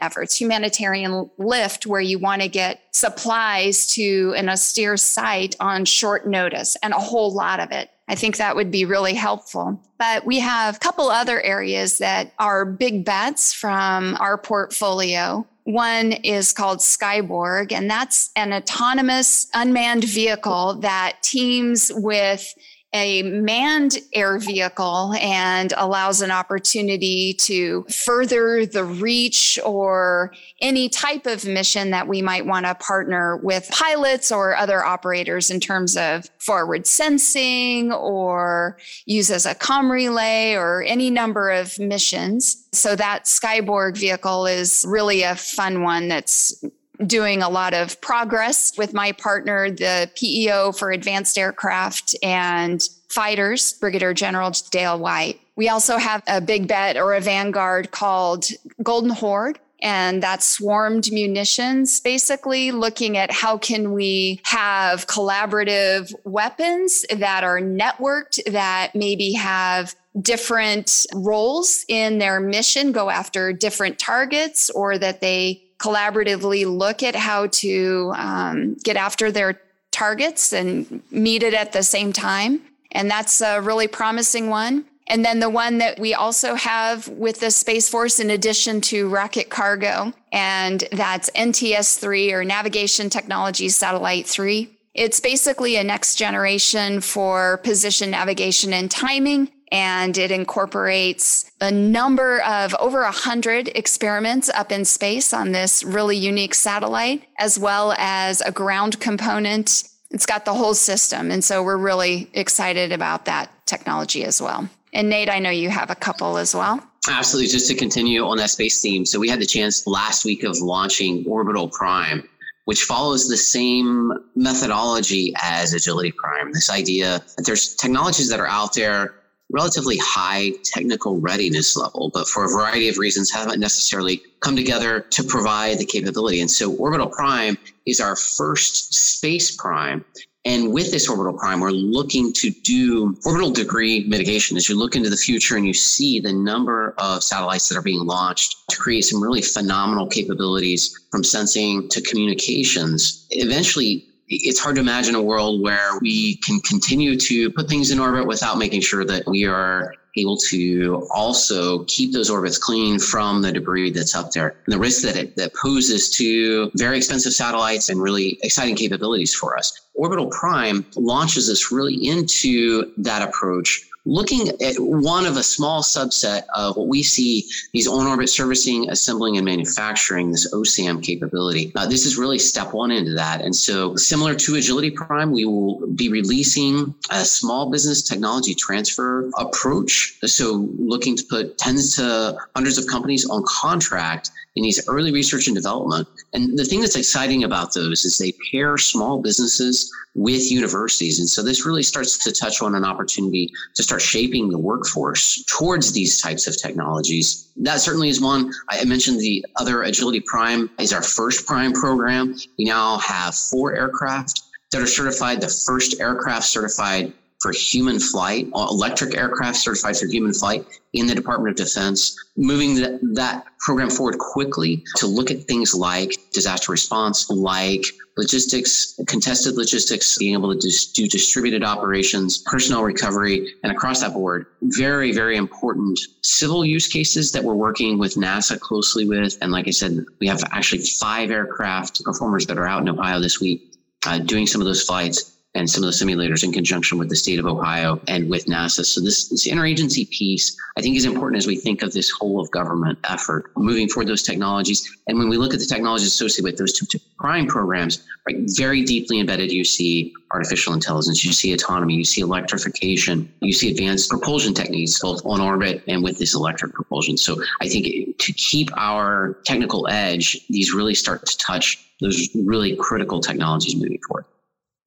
efforts, 0.00 0.40
humanitarian 0.40 1.30
lift, 1.38 1.86
where 1.86 2.00
you 2.00 2.18
want 2.18 2.42
to 2.42 2.48
get 2.48 2.80
supplies 2.90 3.86
to 3.94 4.34
an 4.36 4.48
austere 4.48 4.96
site 4.96 5.56
on 5.60 5.84
short 5.84 6.26
notice 6.26 6.76
and 6.82 6.92
a 6.92 6.98
whole 6.98 7.32
lot 7.32 7.60
of 7.60 7.70
it. 7.72 7.90
I 8.08 8.14
think 8.14 8.38
that 8.38 8.56
would 8.56 8.70
be 8.70 8.84
really 8.84 9.14
helpful. 9.14 9.80
But 9.98 10.24
we 10.24 10.38
have 10.40 10.76
a 10.76 10.78
couple 10.78 11.10
other 11.10 11.40
areas 11.42 11.98
that 11.98 12.32
are 12.38 12.64
big 12.64 13.04
bets 13.04 13.52
from 13.52 14.16
our 14.18 14.38
portfolio. 14.38 15.46
One 15.64 16.12
is 16.12 16.54
called 16.54 16.78
Skyborg, 16.78 17.72
and 17.72 17.90
that's 17.90 18.30
an 18.34 18.54
autonomous 18.54 19.48
unmanned 19.52 20.04
vehicle 20.04 20.76
that 20.76 21.18
teams 21.22 21.92
with 21.94 22.54
a 22.98 23.22
manned 23.22 23.98
air 24.12 24.38
vehicle 24.38 25.14
and 25.20 25.72
allows 25.76 26.20
an 26.20 26.30
opportunity 26.30 27.32
to 27.34 27.84
further 27.84 28.66
the 28.66 28.84
reach 28.84 29.58
or 29.64 30.32
any 30.60 30.88
type 30.88 31.26
of 31.26 31.46
mission 31.46 31.90
that 31.90 32.08
we 32.08 32.20
might 32.20 32.44
want 32.44 32.66
to 32.66 32.74
partner 32.74 33.36
with 33.38 33.68
pilots 33.70 34.32
or 34.32 34.56
other 34.56 34.84
operators 34.84 35.50
in 35.50 35.60
terms 35.60 35.96
of 35.96 36.28
forward 36.38 36.86
sensing 36.86 37.92
or 37.92 38.76
use 39.06 39.30
as 39.30 39.46
a 39.46 39.54
com 39.54 39.90
relay 39.90 40.54
or 40.54 40.82
any 40.82 41.10
number 41.10 41.50
of 41.50 41.78
missions. 41.78 42.66
So 42.72 42.96
that 42.96 43.24
Skyborg 43.24 43.96
vehicle 43.96 44.46
is 44.46 44.84
really 44.88 45.22
a 45.22 45.36
fun 45.36 45.82
one 45.82 46.08
that's 46.08 46.64
doing 47.06 47.42
a 47.42 47.48
lot 47.48 47.74
of 47.74 48.00
progress 48.00 48.76
with 48.76 48.92
my 48.92 49.12
partner, 49.12 49.70
the 49.70 50.10
PEO 50.14 50.72
for 50.72 50.90
advanced 50.90 51.38
aircraft 51.38 52.16
and 52.22 52.88
fighters, 53.08 53.74
Brigadier 53.74 54.14
General 54.14 54.52
Dale 54.70 54.98
White. 54.98 55.40
We 55.56 55.68
also 55.68 55.96
have 55.96 56.22
a 56.26 56.40
big 56.40 56.68
bet 56.68 56.96
or 56.96 57.14
a 57.14 57.20
vanguard 57.20 57.90
called 57.90 58.46
Golden 58.82 59.10
Horde. 59.10 59.58
And 59.80 60.20
that's 60.22 60.44
swarmed 60.44 61.12
munitions, 61.12 62.00
basically 62.00 62.72
looking 62.72 63.16
at 63.16 63.30
how 63.30 63.58
can 63.58 63.92
we 63.92 64.40
have 64.42 65.06
collaborative 65.06 66.12
weapons 66.24 67.04
that 67.14 67.44
are 67.44 67.60
networked 67.60 68.42
that 68.50 68.96
maybe 68.96 69.32
have 69.34 69.94
different 70.20 71.06
roles 71.14 71.84
in 71.88 72.18
their 72.18 72.40
mission, 72.40 72.90
go 72.90 73.08
after 73.08 73.52
different 73.52 74.00
targets, 74.00 74.68
or 74.70 74.98
that 74.98 75.20
they 75.20 75.62
collaboratively 75.78 76.66
look 76.66 77.02
at 77.02 77.14
how 77.14 77.46
to 77.46 78.12
um, 78.16 78.74
get 78.82 78.96
after 78.96 79.30
their 79.30 79.60
targets 79.90 80.52
and 80.52 81.02
meet 81.10 81.42
it 81.42 81.54
at 81.54 81.72
the 81.72 81.82
same 81.82 82.12
time. 82.12 82.60
And 82.92 83.10
that's 83.10 83.40
a 83.40 83.60
really 83.60 83.88
promising 83.88 84.48
one. 84.48 84.84
And 85.08 85.24
then 85.24 85.40
the 85.40 85.48
one 85.48 85.78
that 85.78 85.98
we 85.98 86.12
also 86.14 86.54
have 86.54 87.08
with 87.08 87.40
the 87.40 87.50
Space 87.50 87.88
Force, 87.88 88.20
in 88.20 88.28
addition 88.30 88.80
to 88.82 89.08
rocket 89.08 89.48
cargo, 89.48 90.12
and 90.32 90.84
that's 90.92 91.30
NTS 91.30 91.98
3 91.98 92.32
or 92.32 92.44
Navigation 92.44 93.08
Technology 93.08 93.70
Satellite 93.70 94.26
3. 94.26 94.68
It's 94.94 95.20
basically 95.20 95.76
a 95.76 95.84
next 95.84 96.16
generation 96.16 97.00
for 97.00 97.58
position 97.58 98.10
navigation 98.10 98.74
and 98.74 98.90
timing 98.90 99.48
and 99.70 100.16
it 100.16 100.30
incorporates 100.30 101.50
a 101.60 101.70
number 101.70 102.40
of 102.42 102.74
over 102.76 103.02
a 103.02 103.12
hundred 103.12 103.68
experiments 103.74 104.48
up 104.50 104.72
in 104.72 104.84
space 104.84 105.32
on 105.32 105.52
this 105.52 105.84
really 105.84 106.16
unique 106.16 106.54
satellite, 106.54 107.24
as 107.38 107.58
well 107.58 107.94
as 107.98 108.40
a 108.42 108.52
ground 108.52 109.00
component. 109.00 109.84
It's 110.10 110.26
got 110.26 110.44
the 110.44 110.54
whole 110.54 110.74
system. 110.74 111.30
And 111.30 111.44
so 111.44 111.62
we're 111.62 111.76
really 111.76 112.30
excited 112.32 112.92
about 112.92 113.26
that 113.26 113.50
technology 113.66 114.24
as 114.24 114.40
well. 114.40 114.68
And 114.94 115.10
Nate, 115.10 115.28
I 115.28 115.38
know 115.38 115.50
you 115.50 115.68
have 115.68 115.90
a 115.90 115.94
couple 115.94 116.38
as 116.38 116.54
well. 116.54 116.82
Absolutely. 117.08 117.50
Just 117.50 117.68
to 117.68 117.74
continue 117.74 118.24
on 118.24 118.38
that 118.38 118.50
space 118.50 118.80
theme. 118.80 119.04
So 119.04 119.18
we 119.18 119.28
had 119.28 119.40
the 119.40 119.46
chance 119.46 119.86
last 119.86 120.24
week 120.24 120.44
of 120.44 120.58
launching 120.58 121.24
Orbital 121.26 121.68
Prime, 121.68 122.26
which 122.64 122.84
follows 122.84 123.28
the 123.28 123.36
same 123.36 124.12
methodology 124.34 125.34
as 125.42 125.74
Agility 125.74 126.12
Prime. 126.12 126.52
This 126.52 126.70
idea 126.70 127.22
that 127.36 127.44
there's 127.44 127.74
technologies 127.74 128.28
that 128.30 128.40
are 128.40 128.46
out 128.46 128.74
there 128.74 129.14
relatively 129.50 129.96
high 129.98 130.52
technical 130.64 131.20
readiness 131.20 131.76
level, 131.76 132.10
but 132.12 132.28
for 132.28 132.44
a 132.44 132.48
variety 132.48 132.88
of 132.88 132.98
reasons 132.98 133.30
haven't 133.30 133.60
necessarily 133.60 134.20
come 134.40 134.56
together 134.56 135.00
to 135.00 135.22
provide 135.24 135.78
the 135.78 135.86
capability. 135.86 136.40
And 136.40 136.50
so 136.50 136.74
Orbital 136.74 137.08
Prime 137.08 137.56
is 137.86 138.00
our 138.00 138.16
first 138.16 138.94
space 138.94 139.56
prime. 139.56 140.04
And 140.44 140.72
with 140.72 140.92
this 140.92 141.08
orbital 141.10 141.38
prime, 141.38 141.60
we're 141.60 141.72
looking 141.72 142.32
to 142.34 142.50
do 142.50 143.14
orbital 143.26 143.50
debris 143.50 144.04
mitigation. 144.08 144.56
As 144.56 144.68
you 144.68 144.78
look 144.78 144.96
into 144.96 145.10
the 145.10 145.16
future 145.16 145.56
and 145.56 145.66
you 145.66 145.74
see 145.74 146.20
the 146.20 146.32
number 146.32 146.94
of 146.96 147.22
satellites 147.22 147.68
that 147.68 147.76
are 147.76 147.82
being 147.82 148.06
launched 148.06 148.56
to 148.70 148.78
create 148.78 149.02
some 149.02 149.22
really 149.22 149.42
phenomenal 149.42 150.06
capabilities 150.06 150.98
from 151.10 151.22
sensing 151.22 151.88
to 151.90 152.00
communications, 152.00 153.26
eventually 153.30 154.07
it's 154.28 154.60
hard 154.60 154.76
to 154.76 154.80
imagine 154.80 155.14
a 155.14 155.22
world 155.22 155.62
where 155.62 155.98
we 156.00 156.36
can 156.36 156.60
continue 156.60 157.18
to 157.18 157.50
put 157.50 157.68
things 157.68 157.90
in 157.90 157.98
orbit 157.98 158.26
without 158.26 158.58
making 158.58 158.80
sure 158.80 159.04
that 159.04 159.26
we 159.26 159.44
are 159.44 159.94
able 160.16 160.36
to 160.36 161.06
also 161.14 161.84
keep 161.84 162.12
those 162.12 162.30
orbits 162.30 162.58
clean 162.58 162.98
from 162.98 163.42
the 163.42 163.52
debris 163.52 163.90
that's 163.90 164.14
up 164.14 164.32
there 164.32 164.56
and 164.66 164.72
the 164.72 164.78
risk 164.78 165.02
that 165.02 165.16
it 165.16 165.36
that 165.36 165.54
poses 165.54 166.10
to 166.10 166.70
very 166.74 166.96
expensive 166.96 167.32
satellites 167.32 167.88
and 167.88 168.02
really 168.02 168.38
exciting 168.42 168.74
capabilities 168.74 169.34
for 169.34 169.56
us. 169.56 169.72
Orbital 169.94 170.26
Prime 170.30 170.84
launches 170.96 171.48
us 171.50 171.72
really 171.72 171.94
into 171.94 172.92
that 172.98 173.22
approach 173.22 173.87
looking 174.08 174.48
at 174.62 174.74
one 174.78 175.26
of 175.26 175.36
a 175.36 175.42
small 175.42 175.82
subset 175.82 176.42
of 176.54 176.76
what 176.76 176.88
we 176.88 177.02
see 177.02 177.48
these 177.72 177.86
on-orbit 177.86 178.28
servicing, 178.28 178.88
assembling, 178.90 179.36
and 179.36 179.44
manufacturing, 179.44 180.30
this 180.32 180.52
OSAM 180.52 181.02
capability. 181.02 181.70
Uh, 181.76 181.86
this 181.86 182.06
is 182.06 182.16
really 182.16 182.38
step 182.38 182.72
one 182.72 182.90
into 182.90 183.12
that. 183.12 183.42
And 183.42 183.54
so 183.54 183.94
similar 183.96 184.34
to 184.34 184.54
Agility 184.56 184.90
Prime, 184.90 185.30
we 185.30 185.44
will 185.44 185.86
be 185.88 186.08
releasing 186.08 186.94
a 187.10 187.24
small 187.24 187.70
business 187.70 188.02
technology 188.02 188.54
transfer 188.54 189.30
approach. 189.36 190.18
So 190.24 190.68
looking 190.78 191.16
to 191.16 191.24
put 191.24 191.58
tens 191.58 191.96
to 191.96 192.36
hundreds 192.56 192.78
of 192.78 192.86
companies 192.86 193.28
on 193.28 193.44
contract 193.46 194.30
in 194.58 194.64
these 194.64 194.86
early 194.88 195.12
research 195.12 195.46
and 195.46 195.54
development. 195.54 196.08
And 196.32 196.58
the 196.58 196.64
thing 196.64 196.80
that's 196.80 196.96
exciting 196.96 197.44
about 197.44 197.72
those 197.74 198.04
is 198.04 198.18
they 198.18 198.34
pair 198.50 198.76
small 198.76 199.22
businesses 199.22 199.90
with 200.16 200.50
universities. 200.50 201.20
And 201.20 201.28
so 201.28 201.42
this 201.42 201.64
really 201.64 201.84
starts 201.84 202.18
to 202.24 202.32
touch 202.32 202.60
on 202.60 202.74
an 202.74 202.84
opportunity 202.84 203.52
to 203.76 203.82
start 203.84 204.02
shaping 204.02 204.48
the 204.50 204.58
workforce 204.58 205.44
towards 205.44 205.92
these 205.92 206.20
types 206.20 206.48
of 206.48 206.60
technologies. 206.60 207.52
That 207.56 207.80
certainly 207.80 208.08
is 208.08 208.20
one. 208.20 208.52
I 208.68 208.84
mentioned 208.84 209.20
the 209.20 209.46
other 209.56 209.82
Agility 209.82 210.20
Prime 210.26 210.68
is 210.80 210.92
our 210.92 211.02
first 211.02 211.46
Prime 211.46 211.72
program. 211.72 212.34
We 212.58 212.64
now 212.64 212.98
have 212.98 213.36
four 213.36 213.76
aircraft 213.76 214.42
that 214.72 214.82
are 214.82 214.88
certified, 214.88 215.40
the 215.40 215.62
first 215.66 216.00
aircraft 216.00 216.46
certified 216.46 217.12
for 217.40 217.52
human 217.52 218.00
flight, 218.00 218.48
electric 218.54 219.16
aircraft 219.16 219.56
certified 219.56 219.96
for 219.96 220.06
human 220.06 220.32
flight 220.32 220.66
in 220.92 221.06
the 221.06 221.14
Department 221.14 221.58
of 221.58 221.66
Defense, 221.66 222.16
moving 222.36 222.74
that, 222.76 222.98
that 223.14 223.44
program 223.60 223.90
forward 223.90 224.18
quickly 224.18 224.82
to 224.96 225.06
look 225.06 225.30
at 225.30 225.42
things 225.44 225.74
like 225.74 226.16
disaster 226.32 226.72
response, 226.72 227.30
like 227.30 227.84
logistics, 228.16 228.98
contested 229.06 229.54
logistics, 229.54 230.18
being 230.18 230.32
able 230.32 230.52
to 230.52 230.58
dis- 230.58 230.86
do 230.92 231.06
distributed 231.06 231.62
operations, 231.62 232.38
personnel 232.38 232.82
recovery, 232.82 233.54
and 233.62 233.70
across 233.70 234.00
that 234.00 234.12
board. 234.12 234.46
Very, 234.62 235.12
very 235.12 235.36
important 235.36 236.00
civil 236.22 236.64
use 236.64 236.88
cases 236.88 237.30
that 237.32 237.44
we're 237.44 237.54
working 237.54 237.98
with 237.98 238.14
NASA 238.14 238.58
closely 238.58 239.06
with. 239.06 239.38
And 239.42 239.52
like 239.52 239.68
I 239.68 239.72
said, 239.72 240.04
we 240.18 240.26
have 240.26 240.42
actually 240.50 240.82
five 240.82 241.30
aircraft 241.30 242.02
performers 242.04 242.46
that 242.46 242.58
are 242.58 242.66
out 242.66 242.82
in 242.82 242.88
Ohio 242.88 243.20
this 243.20 243.40
week 243.40 243.74
uh, 244.06 244.18
doing 244.18 244.46
some 244.46 244.60
of 244.60 244.66
those 244.66 244.82
flights 244.82 245.37
and 245.54 245.68
some 245.68 245.82
of 245.82 245.86
the 245.86 246.04
simulators 246.04 246.44
in 246.44 246.52
conjunction 246.52 246.98
with 246.98 247.08
the 247.08 247.16
state 247.16 247.38
of 247.38 247.46
Ohio 247.46 248.00
and 248.06 248.28
with 248.28 248.46
NASA. 248.46 248.84
So 248.84 249.00
this, 249.00 249.28
this 249.28 249.48
interagency 249.48 250.08
piece, 250.10 250.56
I 250.76 250.82
think, 250.82 250.96
is 250.96 251.04
important 251.04 251.38
as 251.38 251.46
we 251.46 251.56
think 251.56 251.82
of 251.82 251.92
this 251.92 252.10
whole 252.10 252.40
of 252.40 252.50
government 252.50 252.98
effort, 253.04 253.50
moving 253.56 253.88
forward 253.88 254.08
those 254.08 254.22
technologies. 254.22 254.88
And 255.06 255.18
when 255.18 255.28
we 255.28 255.36
look 255.36 255.54
at 255.54 255.60
the 255.60 255.66
technologies 255.66 256.08
associated 256.08 256.44
with 256.44 256.58
those 256.58 256.74
two, 256.74 256.86
two 256.86 256.98
prime 257.18 257.46
programs, 257.46 258.04
right, 258.26 258.36
very 258.56 258.84
deeply 258.84 259.20
embedded, 259.20 259.50
you 259.50 259.64
see 259.64 260.12
artificial 260.32 260.74
intelligence, 260.74 261.24
you 261.24 261.32
see 261.32 261.54
autonomy, 261.54 261.94
you 261.94 262.04
see 262.04 262.20
electrification, 262.20 263.32
you 263.40 263.54
see 263.54 263.70
advanced 263.70 264.10
propulsion 264.10 264.52
techniques, 264.52 265.00
both 265.00 265.24
on 265.24 265.40
orbit 265.40 265.82
and 265.88 266.02
with 266.02 266.18
this 266.18 266.34
electric 266.34 266.74
propulsion. 266.74 267.16
So 267.16 267.42
I 267.62 267.68
think 267.68 268.18
to 268.18 268.32
keep 268.34 268.68
our 268.76 269.38
technical 269.46 269.88
edge, 269.88 270.46
these 270.48 270.74
really 270.74 270.94
start 270.94 271.24
to 271.24 271.38
touch 271.38 271.86
those 272.00 272.28
really 272.34 272.76
critical 272.76 273.20
technologies 273.20 273.74
moving 273.74 273.98
forward. 274.06 274.26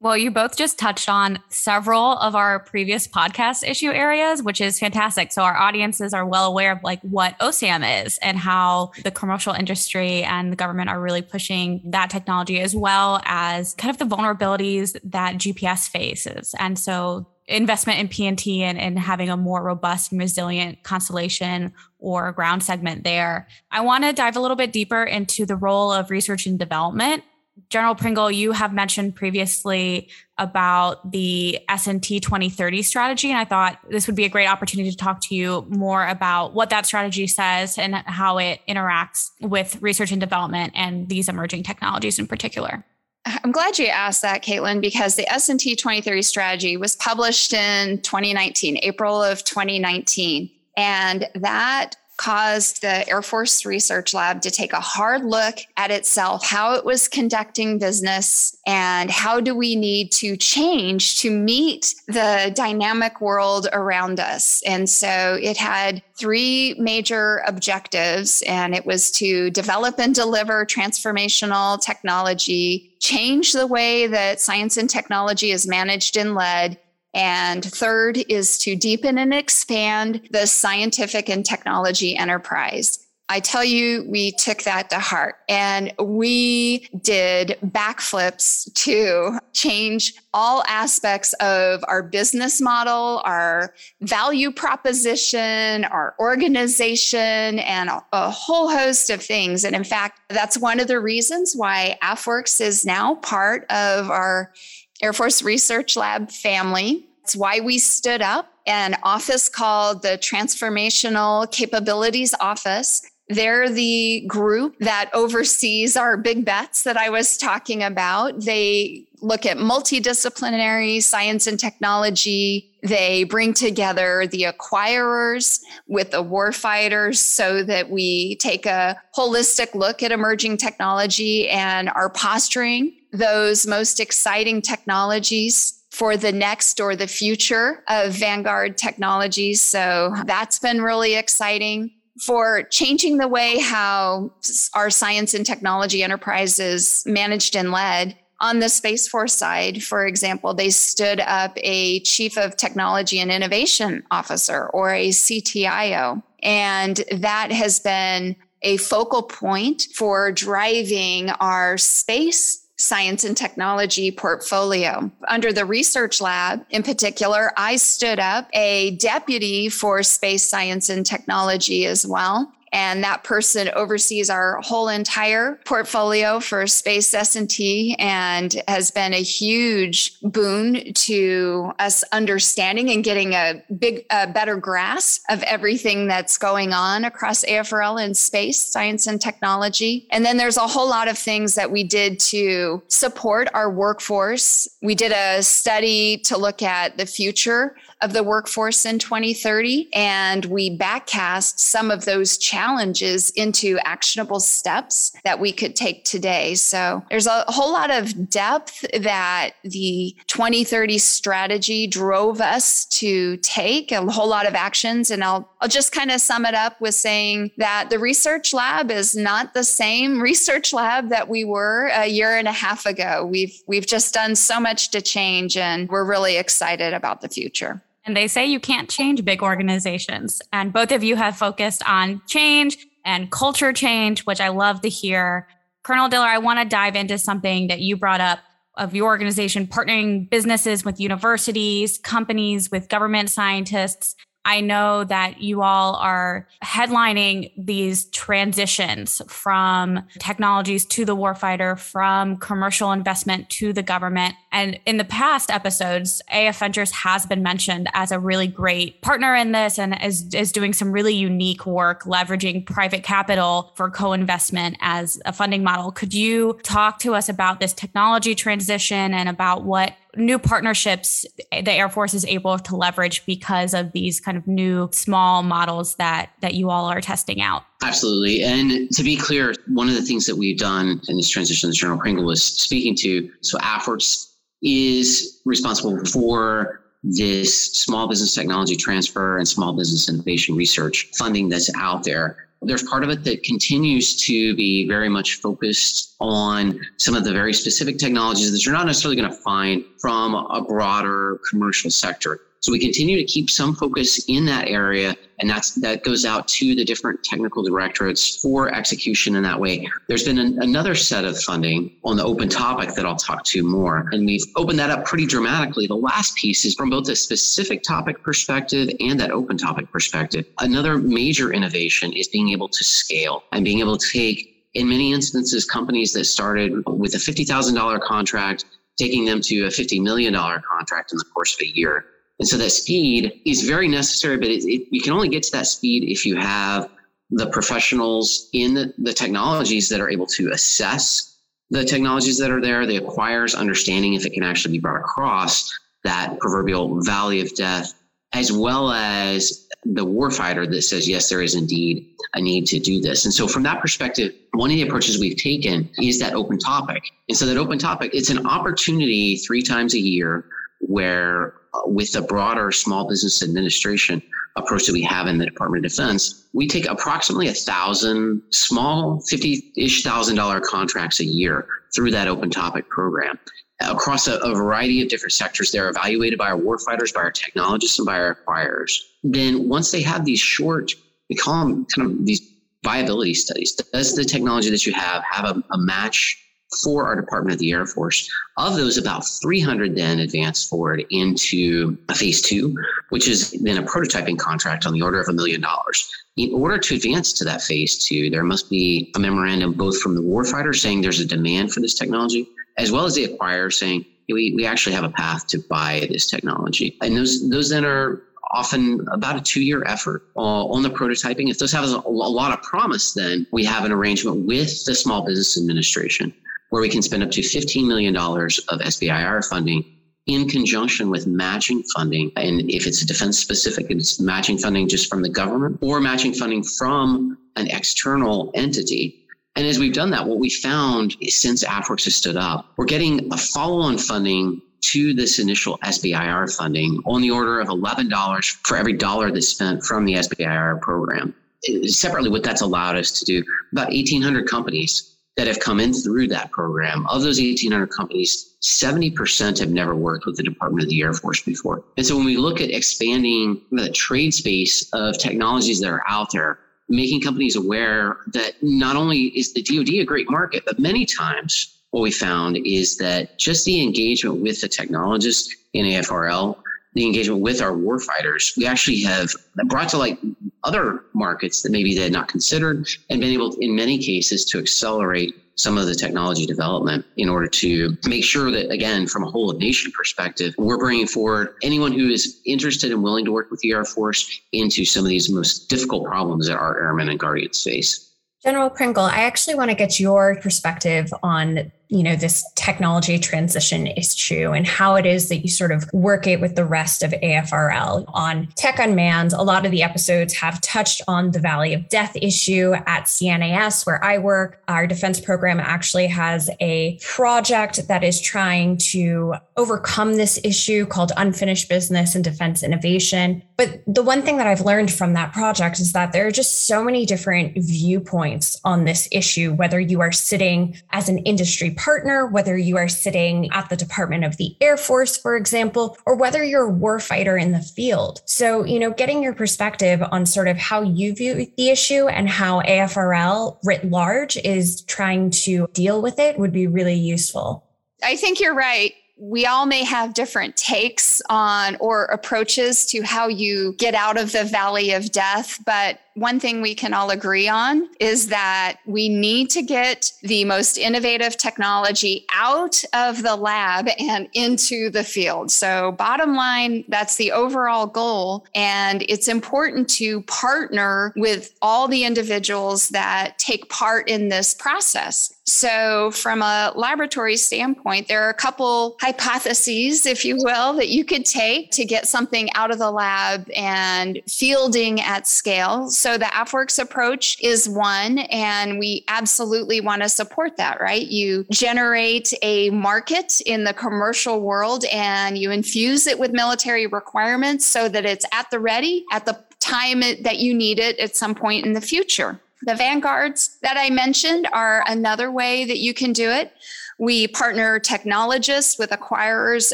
Well, 0.03 0.17
you 0.17 0.31
both 0.31 0.57
just 0.57 0.79
touched 0.79 1.09
on 1.09 1.37
several 1.49 2.13
of 2.13 2.35
our 2.35 2.57
previous 2.57 3.07
podcast 3.07 3.63
issue 3.63 3.91
areas, 3.91 4.41
which 4.41 4.59
is 4.59 4.79
fantastic. 4.79 5.31
So 5.31 5.43
our 5.43 5.55
audiences 5.55 6.11
are 6.11 6.25
well 6.25 6.47
aware 6.47 6.71
of 6.71 6.79
like 6.81 6.99
what 7.03 7.37
OSAM 7.37 8.03
is 8.03 8.17
and 8.23 8.35
how 8.35 8.93
the 9.03 9.11
commercial 9.11 9.53
industry 9.53 10.23
and 10.23 10.51
the 10.51 10.55
government 10.55 10.89
are 10.89 10.99
really 10.99 11.21
pushing 11.21 11.83
that 11.85 12.09
technology 12.09 12.59
as 12.61 12.75
well 12.75 13.21
as 13.25 13.75
kind 13.75 13.91
of 13.91 13.99
the 13.99 14.15
vulnerabilities 14.15 14.99
that 15.03 15.35
GPS 15.35 15.87
faces. 15.87 16.55
And 16.57 16.79
so 16.79 17.27
investment 17.47 17.99
in 17.99 18.07
PNT 18.07 18.61
and, 18.61 18.79
and 18.79 18.97
having 18.97 19.29
a 19.29 19.37
more 19.37 19.61
robust 19.61 20.11
and 20.11 20.19
resilient 20.19 20.81
constellation 20.81 21.73
or 21.99 22.31
ground 22.31 22.63
segment 22.63 23.03
there. 23.03 23.47
I 23.69 23.81
want 23.81 24.03
to 24.05 24.13
dive 24.13 24.35
a 24.35 24.39
little 24.39 24.57
bit 24.57 24.71
deeper 24.71 25.03
into 25.03 25.45
the 25.45 25.55
role 25.55 25.91
of 25.91 26.09
research 26.09 26.47
and 26.47 26.57
development 26.57 27.23
General 27.69 27.95
Pringle, 27.95 28.31
you 28.31 28.51
have 28.51 28.73
mentioned 28.73 29.15
previously 29.15 30.09
about 30.37 31.11
the 31.11 31.59
S&T 31.69 32.19
2030 32.19 32.81
strategy, 32.81 33.29
and 33.29 33.37
I 33.37 33.45
thought 33.45 33.79
this 33.89 34.07
would 34.07 34.15
be 34.15 34.25
a 34.25 34.29
great 34.29 34.47
opportunity 34.47 34.89
to 34.89 34.97
talk 34.97 35.21
to 35.27 35.35
you 35.35 35.65
more 35.69 36.05
about 36.07 36.53
what 36.53 36.69
that 36.69 36.85
strategy 36.85 37.27
says 37.27 37.77
and 37.77 37.95
how 37.95 38.37
it 38.37 38.61
interacts 38.67 39.31
with 39.41 39.81
research 39.81 40.11
and 40.11 40.19
development 40.19 40.73
and 40.75 41.09
these 41.09 41.29
emerging 41.29 41.63
technologies 41.63 42.19
in 42.19 42.27
particular. 42.27 42.85
I'm 43.25 43.51
glad 43.51 43.77
you 43.77 43.87
asked 43.87 44.23
that, 44.23 44.43
Kaitlyn, 44.43 44.81
because 44.81 45.15
the 45.15 45.31
S&T 45.31 45.75
2030 45.75 46.21
strategy 46.23 46.77
was 46.77 46.95
published 46.95 47.53
in 47.53 48.01
2019, 48.01 48.79
April 48.81 49.21
of 49.21 49.43
2019. 49.43 50.49
And 50.75 51.27
that 51.35 51.95
caused 52.17 52.81
the 52.81 53.07
Air 53.09 53.21
Force 53.21 53.65
Research 53.65 54.13
Lab 54.13 54.41
to 54.41 54.51
take 54.51 54.73
a 54.73 54.79
hard 54.79 55.23
look 55.25 55.55
at 55.77 55.91
itself, 55.91 56.45
how 56.45 56.73
it 56.75 56.85
was 56.85 57.07
conducting 57.07 57.79
business, 57.79 58.55
and 58.67 59.09
how 59.09 59.39
do 59.39 59.55
we 59.55 59.75
need 59.75 60.11
to 60.11 60.37
change 60.37 61.19
to 61.19 61.31
meet 61.31 61.95
the 62.07 62.51
dynamic 62.55 63.21
world 63.21 63.67
around 63.73 64.19
us. 64.19 64.61
And 64.65 64.89
so 64.89 65.37
it 65.41 65.57
had 65.57 66.03
three 66.15 66.75
major 66.77 67.41
objectives, 67.47 68.43
and 68.43 68.75
it 68.75 68.85
was 68.85 69.09
to 69.11 69.49
develop 69.49 69.97
and 69.97 70.13
deliver 70.13 70.65
transformational 70.65 71.81
technology, 71.81 72.93
change 72.99 73.53
the 73.53 73.65
way 73.65 74.05
that 74.05 74.39
science 74.39 74.77
and 74.77 74.87
technology 74.87 75.49
is 75.49 75.67
managed 75.67 76.17
and 76.17 76.35
led, 76.35 76.77
and 77.13 77.63
third 77.63 78.17
is 78.29 78.57
to 78.59 78.75
deepen 78.75 79.17
and 79.17 79.33
expand 79.33 80.27
the 80.31 80.45
scientific 80.45 81.29
and 81.29 81.45
technology 81.45 82.15
enterprise. 82.15 83.05
I 83.31 83.39
tell 83.39 83.63
you, 83.63 84.03
we 84.09 84.33
took 84.33 84.63
that 84.63 84.89
to 84.89 84.99
heart 84.99 85.37
and 85.47 85.93
we 85.97 86.89
did 87.01 87.57
backflips 87.65 88.73
to 88.83 89.39
change 89.53 90.15
all 90.33 90.65
aspects 90.67 91.31
of 91.35 91.81
our 91.87 92.03
business 92.03 92.59
model, 92.59 93.21
our 93.23 93.73
value 94.01 94.51
proposition, 94.51 95.85
our 95.85 96.13
organization, 96.19 97.59
and 97.59 97.89
a, 98.11 98.29
whole 98.29 98.69
host 98.69 99.09
of 99.09 99.23
things. 99.23 99.63
And 99.63 99.77
in 99.77 99.85
fact, 99.85 100.19
that's 100.27 100.57
one 100.57 100.81
of 100.81 100.87
the 100.87 100.99
reasons 100.99 101.53
why 101.55 101.97
AFWERX 102.03 102.59
is 102.59 102.85
now 102.85 103.15
part 103.15 103.63
of 103.71 104.09
our 104.09 104.51
Air 105.01 105.13
Force 105.13 105.41
Research 105.41 105.97
Lab 105.97 106.29
family. 106.29 107.07
It's 107.23 107.35
why 107.35 107.59
we 107.59 107.79
stood 107.79 108.21
up 108.21 108.53
an 108.67 108.95
office 109.03 109.49
called 109.49 110.03
the 110.03 110.19
Transformational 110.19 111.51
Capabilities 111.51 112.35
Office. 112.39 113.01
They're 113.27 113.69
the 113.69 114.25
group 114.27 114.77
that 114.79 115.09
oversees 115.13 115.95
our 115.97 116.17
big 116.17 116.45
bets 116.45 116.83
that 116.83 116.97
I 116.97 117.09
was 117.09 117.37
talking 117.37 117.81
about. 117.81 118.41
They 118.41 119.07
look 119.21 119.45
at 119.45 119.57
multidisciplinary 119.57 121.01
science 121.01 121.47
and 121.47 121.59
technology. 121.59 122.69
They 122.83 123.23
bring 123.23 123.53
together 123.53 124.27
the 124.29 124.43
acquirers 124.43 125.61
with 125.87 126.11
the 126.11 126.23
warfighters 126.23 127.17
so 127.17 127.63
that 127.63 127.89
we 127.89 128.35
take 128.35 128.65
a 128.65 129.01
holistic 129.15 129.75
look 129.75 130.03
at 130.03 130.11
emerging 130.11 130.57
technology 130.57 131.47
and 131.47 131.89
our 131.89 132.09
posturing 132.09 132.93
those 133.11 133.67
most 133.67 133.99
exciting 133.99 134.61
technologies 134.61 135.81
for 135.91 136.15
the 136.15 136.31
next 136.31 136.79
or 136.79 136.95
the 136.95 137.07
future 137.07 137.83
of 137.89 138.13
Vanguard 138.13 138.77
technologies. 138.77 139.61
So 139.61 140.15
that's 140.25 140.57
been 140.59 140.81
really 140.81 141.15
exciting 141.15 141.91
for 142.19 142.63
changing 142.63 143.17
the 143.17 143.27
way 143.27 143.59
how 143.59 144.31
our 144.73 144.89
science 144.89 145.33
and 145.33 145.45
technology 145.45 146.03
enterprises 146.03 147.03
managed 147.05 147.55
and 147.55 147.71
led. 147.71 148.17
On 148.39 148.57
the 148.59 148.69
Space 148.69 149.07
Force 149.07 149.35
side, 149.35 149.83
for 149.83 150.07
example, 150.07 150.55
they 150.55 150.71
stood 150.71 151.19
up 151.19 151.53
a 151.57 151.99
Chief 151.99 152.39
of 152.39 152.57
Technology 152.57 153.19
and 153.19 153.31
Innovation 153.31 154.03
Officer 154.09 154.67
or 154.69 154.91
a 154.91 155.09
CTIO. 155.09 156.23
And 156.41 157.03
that 157.11 157.51
has 157.51 157.79
been 157.79 158.35
a 158.63 158.77
focal 158.77 159.23
point 159.23 159.83
for 159.93 160.31
driving 160.31 161.29
our 161.29 161.77
space 161.77 162.60
science 162.81 163.23
and 163.23 163.37
technology 163.37 164.11
portfolio. 164.11 165.11
Under 165.27 165.53
the 165.53 165.65
research 165.65 166.19
lab 166.19 166.65
in 166.69 166.83
particular, 166.83 167.51
I 167.57 167.75
stood 167.75 168.19
up 168.19 168.49
a 168.53 168.95
deputy 168.97 169.69
for 169.69 170.03
space 170.03 170.49
science 170.49 170.89
and 170.89 171.05
technology 171.05 171.85
as 171.85 172.05
well 172.05 172.51
and 172.71 173.03
that 173.03 173.23
person 173.23 173.69
oversees 173.75 174.29
our 174.29 174.59
whole 174.61 174.87
entire 174.89 175.59
portfolio 175.65 176.39
for 176.39 176.65
space 176.67 177.13
s&t 177.13 177.95
and 177.99 178.61
has 178.67 178.91
been 178.91 179.13
a 179.13 179.21
huge 179.21 180.19
boon 180.21 180.93
to 180.93 181.71
us 181.79 182.03
understanding 182.11 182.89
and 182.89 183.03
getting 183.03 183.33
a 183.33 183.61
big 183.77 184.05
a 184.09 184.27
better 184.27 184.55
grasp 184.55 185.23
of 185.29 185.43
everything 185.43 186.07
that's 186.07 186.37
going 186.37 186.73
on 186.73 187.03
across 187.05 187.43
afrl 187.45 188.03
in 188.03 188.13
space 188.13 188.61
science 188.61 189.07
and 189.07 189.21
technology. 189.21 190.07
And 190.11 190.25
then 190.25 190.37
there's 190.37 190.57
a 190.57 190.67
whole 190.67 190.89
lot 190.89 191.07
of 191.07 191.17
things 191.17 191.55
that 191.55 191.71
we 191.71 191.83
did 191.83 192.19
to 192.19 192.81
support 192.87 193.47
our 193.53 193.69
workforce. 193.69 194.67
We 194.81 194.95
did 194.95 195.11
a 195.11 195.43
study 195.43 196.17
to 196.25 196.37
look 196.37 196.61
at 196.61 196.97
the 196.97 197.05
future 197.05 197.75
of 198.01 198.13
the 198.13 198.23
workforce 198.23 198.85
in 198.85 198.99
2030. 198.99 199.89
And 199.93 200.45
we 200.45 200.75
backcast 200.75 201.59
some 201.59 201.91
of 201.91 202.05
those 202.05 202.37
challenges 202.37 203.29
into 203.31 203.77
actionable 203.85 204.39
steps 204.39 205.11
that 205.23 205.39
we 205.39 205.51
could 205.51 205.75
take 205.75 206.03
today. 206.03 206.55
So 206.55 207.03
there's 207.09 207.27
a 207.27 207.43
whole 207.47 207.71
lot 207.71 207.91
of 207.91 208.29
depth 208.29 208.85
that 209.01 209.51
the 209.63 210.15
2030 210.27 210.97
strategy 210.97 211.87
drove 211.87 212.41
us 212.41 212.85
to 212.85 213.37
take, 213.37 213.91
a 213.91 214.05
whole 214.05 214.27
lot 214.27 214.47
of 214.47 214.55
actions. 214.55 215.11
And 215.11 215.23
I'll, 215.23 215.49
I'll 215.61 215.69
just 215.69 215.91
kind 215.91 216.11
of 216.11 216.21
sum 216.21 216.45
it 216.45 216.55
up 216.55 216.79
with 216.81 216.95
saying 216.95 217.51
that 217.57 217.89
the 217.89 217.99
research 217.99 218.53
lab 218.53 218.89
is 218.91 219.15
not 219.15 219.53
the 219.53 219.63
same 219.63 220.19
research 220.19 220.73
lab 220.73 221.09
that 221.09 221.29
we 221.29 221.45
were 221.45 221.91
a 221.93 222.07
year 222.07 222.35
and 222.37 222.47
a 222.47 222.51
half 222.51 222.85
ago. 222.85 223.25
We've, 223.25 223.61
we've 223.67 223.85
just 223.85 224.13
done 224.13 224.35
so 224.35 224.59
much 224.59 224.91
to 224.91 225.01
change 225.01 225.57
and 225.57 225.87
we're 225.89 226.05
really 226.05 226.37
excited 226.37 226.93
about 226.93 227.21
the 227.21 227.29
future. 227.29 227.81
And 228.05 228.17
they 228.17 228.27
say 228.27 228.45
you 228.45 228.59
can't 228.59 228.89
change 228.89 229.23
big 229.23 229.43
organizations. 229.43 230.41
And 230.51 230.73
both 230.73 230.91
of 230.91 231.03
you 231.03 231.15
have 231.15 231.37
focused 231.37 231.87
on 231.87 232.21
change 232.27 232.77
and 233.05 233.31
culture 233.31 233.73
change, 233.73 234.21
which 234.25 234.41
I 234.41 234.49
love 234.49 234.81
to 234.81 234.89
hear. 234.89 235.47
Colonel 235.83 236.09
Diller, 236.09 236.25
I 236.25 236.37
want 236.37 236.59
to 236.59 236.65
dive 236.65 236.95
into 236.95 237.17
something 237.17 237.67
that 237.67 237.79
you 237.79 237.97
brought 237.97 238.21
up 238.21 238.39
of 238.75 238.95
your 238.95 239.07
organization 239.07 239.67
partnering 239.67 240.29
businesses 240.29 240.85
with 240.85 240.99
universities, 240.99 241.97
companies 241.97 242.71
with 242.71 242.89
government 242.89 243.29
scientists 243.29 244.15
I 244.43 244.61
know 244.61 245.03
that 245.03 245.41
you 245.41 245.61
all 245.61 245.95
are 245.95 246.47
headlining 246.63 247.51
these 247.57 248.05
transitions 248.05 249.21
from 249.27 250.03
technologies 250.19 250.83
to 250.85 251.05
the 251.05 251.15
warfighter, 251.15 251.77
from 251.77 252.37
commercial 252.37 252.91
investment 252.91 253.49
to 253.51 253.71
the 253.71 253.83
government. 253.83 254.35
And 254.51 254.79
in 254.85 254.97
the 254.97 255.03
past 255.03 255.51
episodes, 255.51 256.21
AF 256.31 256.57
Ventures 256.57 256.91
has 256.91 257.25
been 257.25 257.43
mentioned 257.43 257.87
as 257.93 258.11
a 258.11 258.19
really 258.19 258.47
great 258.47 259.01
partner 259.01 259.35
in 259.35 259.51
this 259.51 259.77
and 259.77 259.95
is, 260.03 260.33
is 260.33 260.51
doing 260.51 260.73
some 260.73 260.91
really 260.91 261.13
unique 261.13 261.65
work 261.67 262.03
leveraging 262.03 262.65
private 262.65 263.03
capital 263.03 263.71
for 263.75 263.89
co 263.91 264.13
investment 264.13 264.77
as 264.81 265.21
a 265.25 265.33
funding 265.33 265.63
model. 265.63 265.91
Could 265.91 266.13
you 266.13 266.59
talk 266.63 266.99
to 266.99 267.13
us 267.13 267.29
about 267.29 267.59
this 267.59 267.73
technology 267.73 268.33
transition 268.33 269.13
and 269.13 269.29
about 269.29 269.63
what 269.63 269.93
new 270.15 270.37
partnerships 270.37 271.25
the 271.51 271.71
Air 271.71 271.89
Force 271.89 272.13
is 272.13 272.25
able 272.25 272.59
to 272.59 272.75
leverage 272.75 273.25
because 273.25 273.73
of 273.73 273.91
these 273.91 274.19
kind 274.19 274.37
of 274.37 274.47
new 274.47 274.89
small 274.91 275.43
models 275.43 275.95
that 275.95 276.31
that 276.41 276.55
you 276.55 276.69
all 276.69 276.85
are 276.85 277.01
testing 277.01 277.41
out. 277.41 277.63
Absolutely. 277.81 278.43
And 278.43 278.89
to 278.91 279.03
be 279.03 279.17
clear, 279.17 279.53
one 279.67 279.89
of 279.89 279.95
the 279.95 280.01
things 280.01 280.25
that 280.25 280.35
we've 280.35 280.57
done 280.57 281.01
in 281.07 281.17
this 281.17 281.29
transition 281.29 281.69
that 281.69 281.75
General 281.75 281.99
Pringle 281.99 282.25
was 282.25 282.43
speaking 282.43 282.95
to, 282.97 283.29
so 283.41 283.57
AFWERX 283.59 284.31
is 284.61 285.41
responsible 285.45 286.03
for 286.05 286.81
this 287.03 287.73
small 287.73 288.07
business 288.07 288.33
technology 288.33 288.75
transfer 288.75 289.37
and 289.37 289.47
small 289.47 289.73
business 289.73 290.09
innovation 290.09 290.55
research 290.55 291.09
funding 291.17 291.49
that's 291.49 291.69
out 291.75 292.03
there. 292.03 292.47
There's 292.61 292.83
part 292.83 293.03
of 293.03 293.09
it 293.09 293.23
that 293.23 293.43
continues 293.43 294.15
to 294.27 294.55
be 294.55 294.87
very 294.87 295.09
much 295.09 295.41
focused 295.41 296.15
on 296.19 296.79
some 296.97 297.15
of 297.15 297.23
the 297.23 297.31
very 297.31 297.53
specific 297.53 297.97
technologies 297.97 298.51
that 298.51 298.63
you're 298.63 298.75
not 298.75 298.85
necessarily 298.85 299.15
going 299.15 299.31
to 299.31 299.37
find 299.37 299.83
from 299.99 300.35
a 300.35 300.61
broader 300.61 301.39
commercial 301.49 301.89
sector. 301.89 302.39
So 302.61 302.71
we 302.71 302.77
continue 302.77 303.17
to 303.17 303.23
keep 303.23 303.49
some 303.49 303.75
focus 303.75 304.23
in 304.27 304.45
that 304.45 304.67
area, 304.67 305.15
and 305.39 305.49
that's 305.49 305.71
that 305.81 306.03
goes 306.03 306.25
out 306.25 306.47
to 306.49 306.75
the 306.75 306.85
different 306.85 307.23
technical 307.23 307.63
directorates 307.63 308.37
for 308.39 308.71
execution 308.71 309.35
in 309.35 309.41
that 309.41 309.59
way. 309.59 309.89
There's 310.07 310.23
been 310.23 310.37
an, 310.37 310.61
another 310.61 310.93
set 310.93 311.25
of 311.25 311.41
funding 311.41 311.91
on 312.03 312.17
the 312.17 312.23
open 312.23 312.49
topic 312.49 312.93
that 312.93 313.03
I'll 313.03 313.15
talk 313.15 313.43
to 313.45 313.63
more, 313.63 314.09
and 314.11 314.27
we've 314.27 314.45
opened 314.55 314.77
that 314.77 314.91
up 314.91 315.05
pretty 315.05 315.25
dramatically. 315.25 315.87
The 315.87 315.95
last 315.95 316.35
piece 316.35 316.63
is 316.63 316.75
from 316.75 316.91
both 316.91 317.09
a 317.09 317.15
specific 317.15 317.81
topic 317.81 318.21
perspective 318.21 318.89
and 318.99 319.19
that 319.19 319.31
open 319.31 319.57
topic 319.57 319.91
perspective. 319.91 320.45
Another 320.59 320.99
major 320.99 321.51
innovation 321.51 322.13
is 322.13 322.27
being 322.27 322.49
able 322.49 322.69
to 322.69 322.83
scale 322.83 323.43
and 323.53 323.65
being 323.65 323.79
able 323.79 323.97
to 323.97 324.07
take 324.11 324.67
in 324.75 324.87
many 324.87 325.13
instances, 325.13 325.65
companies 325.65 326.13
that 326.13 326.25
started 326.25 326.85
with 326.85 327.15
a 327.15 327.17
$50,000 327.17 328.01
contract, 328.01 328.65
taking 328.97 329.25
them 329.25 329.41
to 329.41 329.65
a 329.65 329.69
$50 329.69 329.99
million 330.01 330.33
contract 330.33 331.11
in 331.11 331.17
the 331.17 331.25
course 331.33 331.55
of 331.55 331.61
a 331.61 331.67
year. 331.67 332.05
And 332.41 332.47
so 332.47 332.57
that 332.57 332.71
speed 332.71 333.39
is 333.45 333.61
very 333.61 333.87
necessary, 333.87 334.35
but 334.35 334.47
it, 334.47 334.63
it, 334.63 334.87
you 334.89 334.99
can 334.99 335.13
only 335.13 335.29
get 335.29 335.43
to 335.43 335.51
that 335.51 335.67
speed 335.67 336.05
if 336.09 336.25
you 336.25 336.37
have 336.37 336.89
the 337.29 337.45
professionals 337.45 338.49
in 338.51 338.73
the, 338.73 338.91
the 338.97 339.13
technologies 339.13 339.87
that 339.89 340.01
are 340.01 340.09
able 340.09 340.25
to 340.25 340.49
assess 340.49 341.37
the 341.69 341.85
technologies 341.85 342.39
that 342.39 342.49
are 342.49 342.59
there, 342.59 342.87
the 342.87 342.97
acquires 342.97 343.53
understanding 343.53 344.15
if 344.15 344.25
it 344.25 344.33
can 344.33 344.41
actually 344.41 344.71
be 344.71 344.79
brought 344.79 344.99
across 344.99 345.71
that 346.03 346.39
proverbial 346.39 346.99
valley 347.03 347.41
of 347.41 347.53
death, 347.53 347.93
as 348.33 348.51
well 348.51 348.91
as 348.91 349.67
the 349.85 350.03
warfighter 350.03 350.67
that 350.67 350.81
says, 350.81 351.07
yes, 351.07 351.29
there 351.29 351.43
is 351.43 351.53
indeed 351.53 352.09
a 352.33 352.41
need 352.41 352.65
to 352.65 352.79
do 352.79 352.99
this. 352.99 353.23
And 353.23 353.31
so 353.31 353.47
from 353.47 353.61
that 353.63 353.81
perspective, 353.81 354.33
one 354.53 354.71
of 354.71 354.77
the 354.77 354.81
approaches 354.81 355.19
we've 355.19 355.37
taken 355.37 355.87
is 355.99 356.17
that 356.17 356.33
open 356.33 356.57
topic. 356.57 357.03
And 357.29 357.37
so 357.37 357.45
that 357.45 357.57
open 357.57 357.77
topic, 357.77 358.15
it's 358.15 358.31
an 358.31 358.47
opportunity 358.47 359.37
three 359.37 359.61
times 359.61 359.93
a 359.93 359.99
year 359.99 360.45
where 360.79 361.53
with 361.85 362.11
the 362.11 362.21
broader 362.21 362.71
small 362.71 363.07
business 363.07 363.43
administration 363.43 364.21
approach 364.57 364.85
that 364.85 364.93
we 364.93 365.01
have 365.01 365.27
in 365.27 365.37
the 365.37 365.45
Department 365.45 365.85
of 365.85 365.91
Defense, 365.91 366.47
we 366.53 366.67
take 366.67 366.85
approximately 366.87 367.47
a 367.47 367.53
thousand 367.53 368.41
small, 368.49 369.21
fifty-ish 369.29 370.03
thousand 370.03 370.35
dollar 370.35 370.59
contracts 370.59 371.19
a 371.19 371.25
year 371.25 371.67
through 371.95 372.11
that 372.11 372.27
open 372.27 372.49
topic 372.49 372.89
program 372.89 373.39
across 373.81 374.27
a, 374.27 374.35
a, 374.37 374.53
variety 374.53 375.01
of 375.01 375.09
different 375.09 375.33
sectors. 375.33 375.71
They're 375.71 375.89
evaluated 375.89 376.37
by 376.37 376.51
our 376.51 376.57
warfighters, 376.57 377.13
by 377.13 377.21
our 377.21 377.31
technologists, 377.31 377.97
and 377.97 378.05
by 378.05 378.19
our 378.19 378.35
acquirers. 378.35 378.93
Then 379.23 379.67
once 379.67 379.91
they 379.91 380.01
have 380.03 380.23
these 380.23 380.39
short, 380.39 380.91
we 381.29 381.35
call 381.35 381.65
them 381.65 381.85
kind 381.95 382.11
of 382.11 382.25
these 382.25 382.41
viability 382.83 383.33
studies. 383.33 383.73
Does 383.73 384.15
the 384.15 384.25
technology 384.25 384.69
that 384.69 384.85
you 384.85 384.93
have 384.93 385.23
have 385.29 385.45
a, 385.45 385.63
a 385.71 385.77
match 385.77 386.37
for 386.83 387.05
our 387.05 387.15
Department 387.15 387.53
of 387.53 387.59
the 387.59 387.71
Air 387.71 387.85
Force. 387.85 388.29
Of 388.57 388.75
those, 388.75 388.97
about 388.97 389.27
300 389.41 389.95
then 389.95 390.19
advanced 390.19 390.69
forward 390.69 391.05
into 391.09 391.97
a 392.09 392.15
phase 392.15 392.41
two, 392.41 392.77
which 393.09 393.27
is 393.27 393.51
then 393.61 393.77
a 393.77 393.83
prototyping 393.83 394.37
contract 394.37 394.85
on 394.85 394.93
the 394.93 395.01
order 395.01 395.19
of 395.19 395.27
a 395.27 395.33
million 395.33 395.61
dollars. 395.61 396.09
In 396.37 396.53
order 396.53 396.77
to 396.77 396.95
advance 396.95 397.33
to 397.33 397.43
that 397.45 397.61
phase 397.61 397.97
two, 397.97 398.29
there 398.29 398.43
must 398.43 398.69
be 398.69 399.11
a 399.15 399.19
memorandum 399.19 399.73
both 399.73 399.99
from 399.99 400.15
the 400.15 400.21
warfighter 400.21 400.75
saying 400.75 401.01
there's 401.01 401.19
a 401.19 401.25
demand 401.25 401.73
for 401.73 401.81
this 401.81 401.93
technology, 401.93 402.47
as 402.77 402.91
well 402.91 403.05
as 403.05 403.15
the 403.15 403.27
acquirer 403.27 403.71
saying 403.71 404.05
we, 404.29 404.53
we 404.55 404.65
actually 404.65 404.95
have 404.95 405.03
a 405.03 405.09
path 405.09 405.47
to 405.47 405.59
buy 405.69 406.07
this 406.09 406.25
technology. 406.25 406.97
And 407.01 407.17
those 407.17 407.49
those 407.49 407.69
then 407.69 407.83
are 407.83 408.23
often 408.51 409.05
about 409.11 409.35
a 409.35 409.41
two 409.41 409.61
year 409.61 409.83
effort 409.85 410.23
uh, 410.37 410.39
on 410.39 410.83
the 410.83 410.89
prototyping. 410.89 411.49
If 411.49 411.59
those 411.59 411.71
have 411.71 411.83
a, 411.83 412.01
a 412.05 412.09
lot 412.09 412.57
of 412.57 412.61
promise, 412.63 413.13
then 413.13 413.45
we 413.51 413.65
have 413.65 413.83
an 413.83 413.91
arrangement 413.91 414.45
with 414.45 414.85
the 414.85 414.95
Small 414.95 415.25
Business 415.25 415.57
Administration 415.57 416.33
where 416.71 416.81
we 416.81 416.89
can 416.89 417.01
spend 417.01 417.21
up 417.21 417.29
to 417.29 417.41
$15 417.41 417.85
million 417.85 418.15
of 418.15 418.79
SBIR 418.79 419.47
funding 419.47 419.85
in 420.25 420.47
conjunction 420.47 421.09
with 421.09 421.27
matching 421.27 421.83
funding. 421.93 422.31
And 422.37 422.69
if 422.71 422.87
it's 422.87 423.05
defense 423.05 423.37
specific, 423.37 423.87
it's 423.89 424.19
matching 424.19 424.57
funding 424.57 424.87
just 424.87 425.09
from 425.09 425.21
the 425.21 425.29
government 425.29 425.79
or 425.81 425.99
matching 425.99 426.33
funding 426.33 426.63
from 426.63 427.37
an 427.57 427.67
external 427.67 428.51
entity. 428.55 429.27
And 429.57 429.67
as 429.67 429.79
we've 429.79 429.93
done 429.93 430.11
that, 430.11 430.25
what 430.25 430.39
we 430.39 430.49
found 430.49 431.17
since 431.23 431.63
AFWERX 431.65 432.05
has 432.05 432.15
stood 432.15 432.37
up, 432.37 432.65
we're 432.77 432.85
getting 432.85 433.31
a 433.33 433.37
follow 433.37 433.81
on 433.81 433.97
funding 433.97 434.61
to 434.91 435.13
this 435.13 435.39
initial 435.39 435.77
SBIR 435.79 436.55
funding 436.55 437.01
on 437.05 437.21
the 437.21 437.31
order 437.31 437.59
of 437.59 437.67
$11 437.67 438.57
for 438.65 438.77
every 438.77 438.93
dollar 438.93 439.29
that's 439.29 439.49
spent 439.49 439.83
from 439.83 440.05
the 440.05 440.13
SBIR 440.13 440.79
program. 440.79 441.35
Separately, 441.83 442.29
what 442.29 442.43
that's 442.43 442.61
allowed 442.61 442.95
us 442.95 443.19
to 443.19 443.25
do, 443.25 443.43
about 443.73 443.89
1,800 443.89 444.47
companies 444.47 445.17
that 445.37 445.47
have 445.47 445.59
come 445.59 445.79
in 445.79 445.93
through 445.93 446.27
that 446.27 446.51
program. 446.51 447.05
Of 447.07 447.21
those 447.21 447.39
1,800 447.39 447.87
companies, 447.87 448.55
70% 448.61 449.59
have 449.59 449.69
never 449.69 449.95
worked 449.95 450.25
with 450.25 450.37
the 450.37 450.43
Department 450.43 450.83
of 450.83 450.89
the 450.89 451.01
Air 451.01 451.13
Force 451.13 451.41
before. 451.41 451.83
And 451.97 452.05
so 452.05 452.15
when 452.15 452.25
we 452.25 452.37
look 452.37 452.59
at 452.59 452.69
expanding 452.69 453.61
the 453.71 453.89
trade 453.91 454.33
space 454.33 454.89
of 454.93 455.17
technologies 455.17 455.79
that 455.81 455.89
are 455.89 456.03
out 456.07 456.31
there, 456.31 456.59
making 456.89 457.21
companies 457.21 457.55
aware 457.55 458.17
that 458.33 458.53
not 458.61 458.95
only 458.95 459.27
is 459.37 459.53
the 459.53 459.61
DoD 459.61 459.89
a 460.01 460.03
great 460.03 460.29
market, 460.29 460.63
but 460.65 460.77
many 460.79 461.05
times 461.05 461.77
what 461.91 462.01
we 462.01 462.11
found 462.11 462.57
is 462.65 462.97
that 462.97 463.37
just 463.37 463.65
the 463.65 463.81
engagement 463.81 464.41
with 464.41 464.59
the 464.61 464.67
technologists 464.67 465.55
in 465.73 465.85
AFRL 465.85 466.57
the 466.93 467.05
engagement 467.05 467.41
with 467.41 467.61
our 467.61 467.71
warfighters, 467.71 468.55
we 468.57 468.65
actually 468.65 469.01
have 469.01 469.31
brought 469.67 469.89
to 469.89 469.97
light 469.97 470.19
other 470.63 471.05
markets 471.13 471.61
that 471.61 471.71
maybe 471.71 471.95
they 471.95 472.03
had 472.03 472.11
not 472.11 472.27
considered 472.27 472.87
and 473.09 473.21
been 473.21 473.31
able, 473.31 473.55
in 473.59 473.75
many 473.75 473.97
cases, 473.97 474.45
to 474.45 474.59
accelerate 474.59 475.35
some 475.55 475.77
of 475.77 475.85
the 475.85 475.95
technology 475.95 476.45
development 476.45 477.05
in 477.17 477.29
order 477.29 477.47
to 477.47 477.95
make 478.07 478.23
sure 478.23 478.51
that, 478.51 478.69
again, 478.71 479.05
from 479.05 479.23
a 479.23 479.29
whole 479.29 479.49
of 479.49 479.57
nation 479.57 479.91
perspective, 479.91 480.55
we're 480.57 480.77
bringing 480.77 481.07
forward 481.07 481.55
anyone 481.61 481.91
who 481.91 482.09
is 482.09 482.41
interested 482.45 482.91
and 482.91 483.03
willing 483.03 483.25
to 483.25 483.31
work 483.31 483.51
with 483.51 483.59
the 483.59 483.71
Air 483.71 483.85
Force 483.85 484.41
into 484.53 484.85
some 484.85 485.03
of 485.03 485.09
these 485.09 485.29
most 485.29 485.69
difficult 485.69 486.05
problems 486.05 486.47
that 486.47 486.57
our 486.57 486.81
airmen 486.81 487.09
and 487.09 487.19
guardians 487.19 487.61
face. 487.61 488.11
General 488.43 488.71
Pringle, 488.71 489.03
I 489.03 489.21
actually 489.21 489.53
want 489.53 489.69
to 489.69 489.75
get 489.75 489.99
your 489.99 490.35
perspective 490.41 491.13
on 491.21 491.71
you 491.91 492.03
know 492.03 492.15
this 492.15 492.43
technology 492.55 493.19
transition 493.19 493.85
issue 493.85 494.51
and 494.51 494.65
how 494.65 494.95
it 494.95 495.05
is 495.05 495.27
that 495.27 495.39
you 495.39 495.49
sort 495.49 495.73
of 495.73 495.91
work 495.91 496.25
it 496.25 496.39
with 496.39 496.55
the 496.55 496.63
rest 496.65 497.03
of 497.03 497.11
AFRL 497.11 498.05
on 498.13 498.47
Tech 498.55 498.79
Unmanned. 498.79 499.33
A 499.33 499.43
lot 499.43 499.65
of 499.65 499.71
the 499.71 499.83
episodes 499.83 500.33
have 500.35 500.61
touched 500.61 501.01
on 501.09 501.31
the 501.31 501.39
Valley 501.39 501.73
of 501.73 501.89
Death 501.89 502.15
issue 502.15 502.73
at 502.73 503.03
CNAS, 503.05 503.85
where 503.85 504.01
I 504.03 504.17
work. 504.17 504.61
Our 504.69 504.87
defense 504.87 505.19
program 505.19 505.59
actually 505.59 506.07
has 506.07 506.49
a 506.61 506.97
project 506.99 507.87
that 507.89 508.05
is 508.05 508.21
trying 508.21 508.77
to 508.77 509.35
overcome 509.57 510.15
this 510.15 510.39
issue 510.45 510.85
called 510.85 511.11
Unfinished 511.17 511.67
Business 511.67 512.15
and 512.15 512.23
Defense 512.23 512.63
Innovation. 512.63 513.43
But 513.57 513.81
the 513.85 514.01
one 514.01 514.21
thing 514.21 514.37
that 514.37 514.47
I've 514.47 514.61
learned 514.61 514.93
from 514.93 515.13
that 515.13 515.33
project 515.33 515.79
is 515.79 515.91
that 515.91 516.13
there 516.13 516.25
are 516.25 516.31
just 516.31 516.67
so 516.67 516.83
many 516.83 517.05
different 517.05 517.53
viewpoints 517.57 518.59
on 518.63 518.85
this 518.85 519.09
issue, 519.11 519.53
whether 519.53 519.79
you 519.79 519.99
are 519.99 520.11
sitting 520.11 520.77
as 520.91 521.09
an 521.09 521.17
industry 521.19 521.71
partner, 521.81 522.27
whether 522.27 522.55
you 522.55 522.77
are 522.77 522.87
sitting 522.87 523.49
at 523.51 523.69
the 523.69 523.75
Department 523.75 524.23
of 524.23 524.37
the 524.37 524.55
Air 524.61 524.77
Force, 524.77 525.17
for 525.17 525.35
example, 525.35 525.97
or 526.05 526.15
whether 526.15 526.43
you're 526.43 526.69
a 526.69 526.73
warfighter 526.73 527.41
in 527.41 527.51
the 527.51 527.61
field. 527.61 528.21
So, 528.25 528.63
you 528.63 528.79
know, 528.79 528.91
getting 528.91 529.23
your 529.23 529.33
perspective 529.33 530.03
on 530.11 530.27
sort 530.27 530.47
of 530.47 530.57
how 530.57 530.83
you 530.83 531.15
view 531.15 531.47
the 531.57 531.69
issue 531.69 532.07
and 532.07 532.29
how 532.29 532.61
AFRL 532.61 533.57
writ 533.63 533.89
large 533.89 534.37
is 534.37 534.83
trying 534.83 535.31
to 535.31 535.67
deal 535.73 536.01
with 536.01 536.19
it 536.19 536.37
would 536.37 536.51
be 536.51 536.67
really 536.67 536.93
useful. 536.93 537.67
I 538.03 538.15
think 538.15 538.39
you're 538.39 538.55
right 538.55 538.93
we 539.21 539.45
all 539.45 539.67
may 539.67 539.83
have 539.83 540.15
different 540.15 540.57
takes 540.57 541.21
on 541.29 541.77
or 541.79 542.05
approaches 542.05 542.87
to 542.87 543.03
how 543.03 543.27
you 543.27 543.75
get 543.77 543.93
out 543.93 544.17
of 544.17 544.31
the 544.31 544.43
valley 544.43 544.93
of 544.93 545.11
death, 545.11 545.59
but 545.63 545.99
one 546.15 546.39
thing 546.39 546.61
we 546.61 546.75
can 546.75 546.93
all 546.93 547.09
agree 547.09 547.47
on 547.47 547.87
is 547.99 548.27
that 548.27 548.77
we 548.85 549.07
need 549.07 549.49
to 549.51 549.61
get 549.61 550.11
the 550.23 550.43
most 550.43 550.77
innovative 550.77 551.37
technology 551.37 552.25
out 552.33 552.83
of 552.93 553.23
the 553.23 553.35
lab 553.35 553.87
and 553.97 554.27
into 554.33 554.89
the 554.89 555.03
field. 555.03 555.51
So, 555.51 555.93
bottom 555.93 556.35
line, 556.35 556.83
that's 556.89 557.15
the 557.15 557.31
overall 557.31 557.87
goal. 557.87 558.45
And 558.53 559.03
it's 559.07 559.27
important 559.27 559.89
to 559.91 560.21
partner 560.23 561.13
with 561.15 561.53
all 561.61 561.87
the 561.87 562.03
individuals 562.03 562.89
that 562.89 563.37
take 563.37 563.69
part 563.69 564.09
in 564.09 564.29
this 564.29 564.53
process. 564.53 565.33
So, 565.51 566.11
from 566.11 566.41
a 566.41 566.71
laboratory 566.77 567.35
standpoint, 567.35 568.07
there 568.07 568.23
are 568.23 568.29
a 568.29 568.33
couple 568.33 568.95
hypotheses, 569.01 570.05
if 570.05 570.23
you 570.23 570.37
will, 570.37 570.71
that 570.75 570.87
you 570.87 571.03
could 571.03 571.25
take 571.25 571.71
to 571.71 571.83
get 571.83 572.07
something 572.07 572.49
out 572.55 572.71
of 572.71 572.79
the 572.79 572.89
lab 572.89 573.51
and 573.53 574.21
fielding 574.27 575.01
at 575.01 575.27
scale. 575.27 575.89
So 575.89 576.17
the 576.17 576.25
AFWERX 576.25 576.81
approach 576.81 577.37
is 577.41 577.67
one, 577.67 578.19
and 578.19 578.79
we 578.79 579.03
absolutely 579.09 579.81
want 579.81 580.03
to 580.03 580.09
support 580.09 580.55
that, 580.55 580.79
right? 580.79 581.05
You 581.05 581.45
generate 581.51 582.33
a 582.41 582.69
market 582.69 583.41
in 583.41 583.65
the 583.65 583.73
commercial 583.73 584.39
world 584.39 584.85
and 584.85 585.37
you 585.37 585.51
infuse 585.51 586.07
it 586.07 586.17
with 586.17 586.31
military 586.31 586.87
requirements 586.87 587.65
so 587.65 587.89
that 587.89 588.05
it's 588.05 588.25
at 588.31 588.49
the 588.51 588.59
ready 588.59 589.03
at 589.11 589.25
the 589.25 589.37
time 589.59 589.99
that 589.99 590.39
you 590.39 590.53
need 590.53 590.79
it 590.79 590.97
at 590.97 591.17
some 591.17 591.35
point 591.35 591.65
in 591.65 591.73
the 591.73 591.81
future. 591.81 592.39
The 592.63 592.75
vanguards 592.75 593.57
that 593.61 593.77
I 593.77 593.89
mentioned 593.89 594.47
are 594.53 594.83
another 594.87 595.31
way 595.31 595.65
that 595.65 595.79
you 595.79 595.93
can 595.93 596.13
do 596.13 596.29
it. 596.29 596.53
We 596.99 597.27
partner 597.27 597.79
technologists 597.79 598.77
with 598.77 598.91
acquirers 598.91 599.73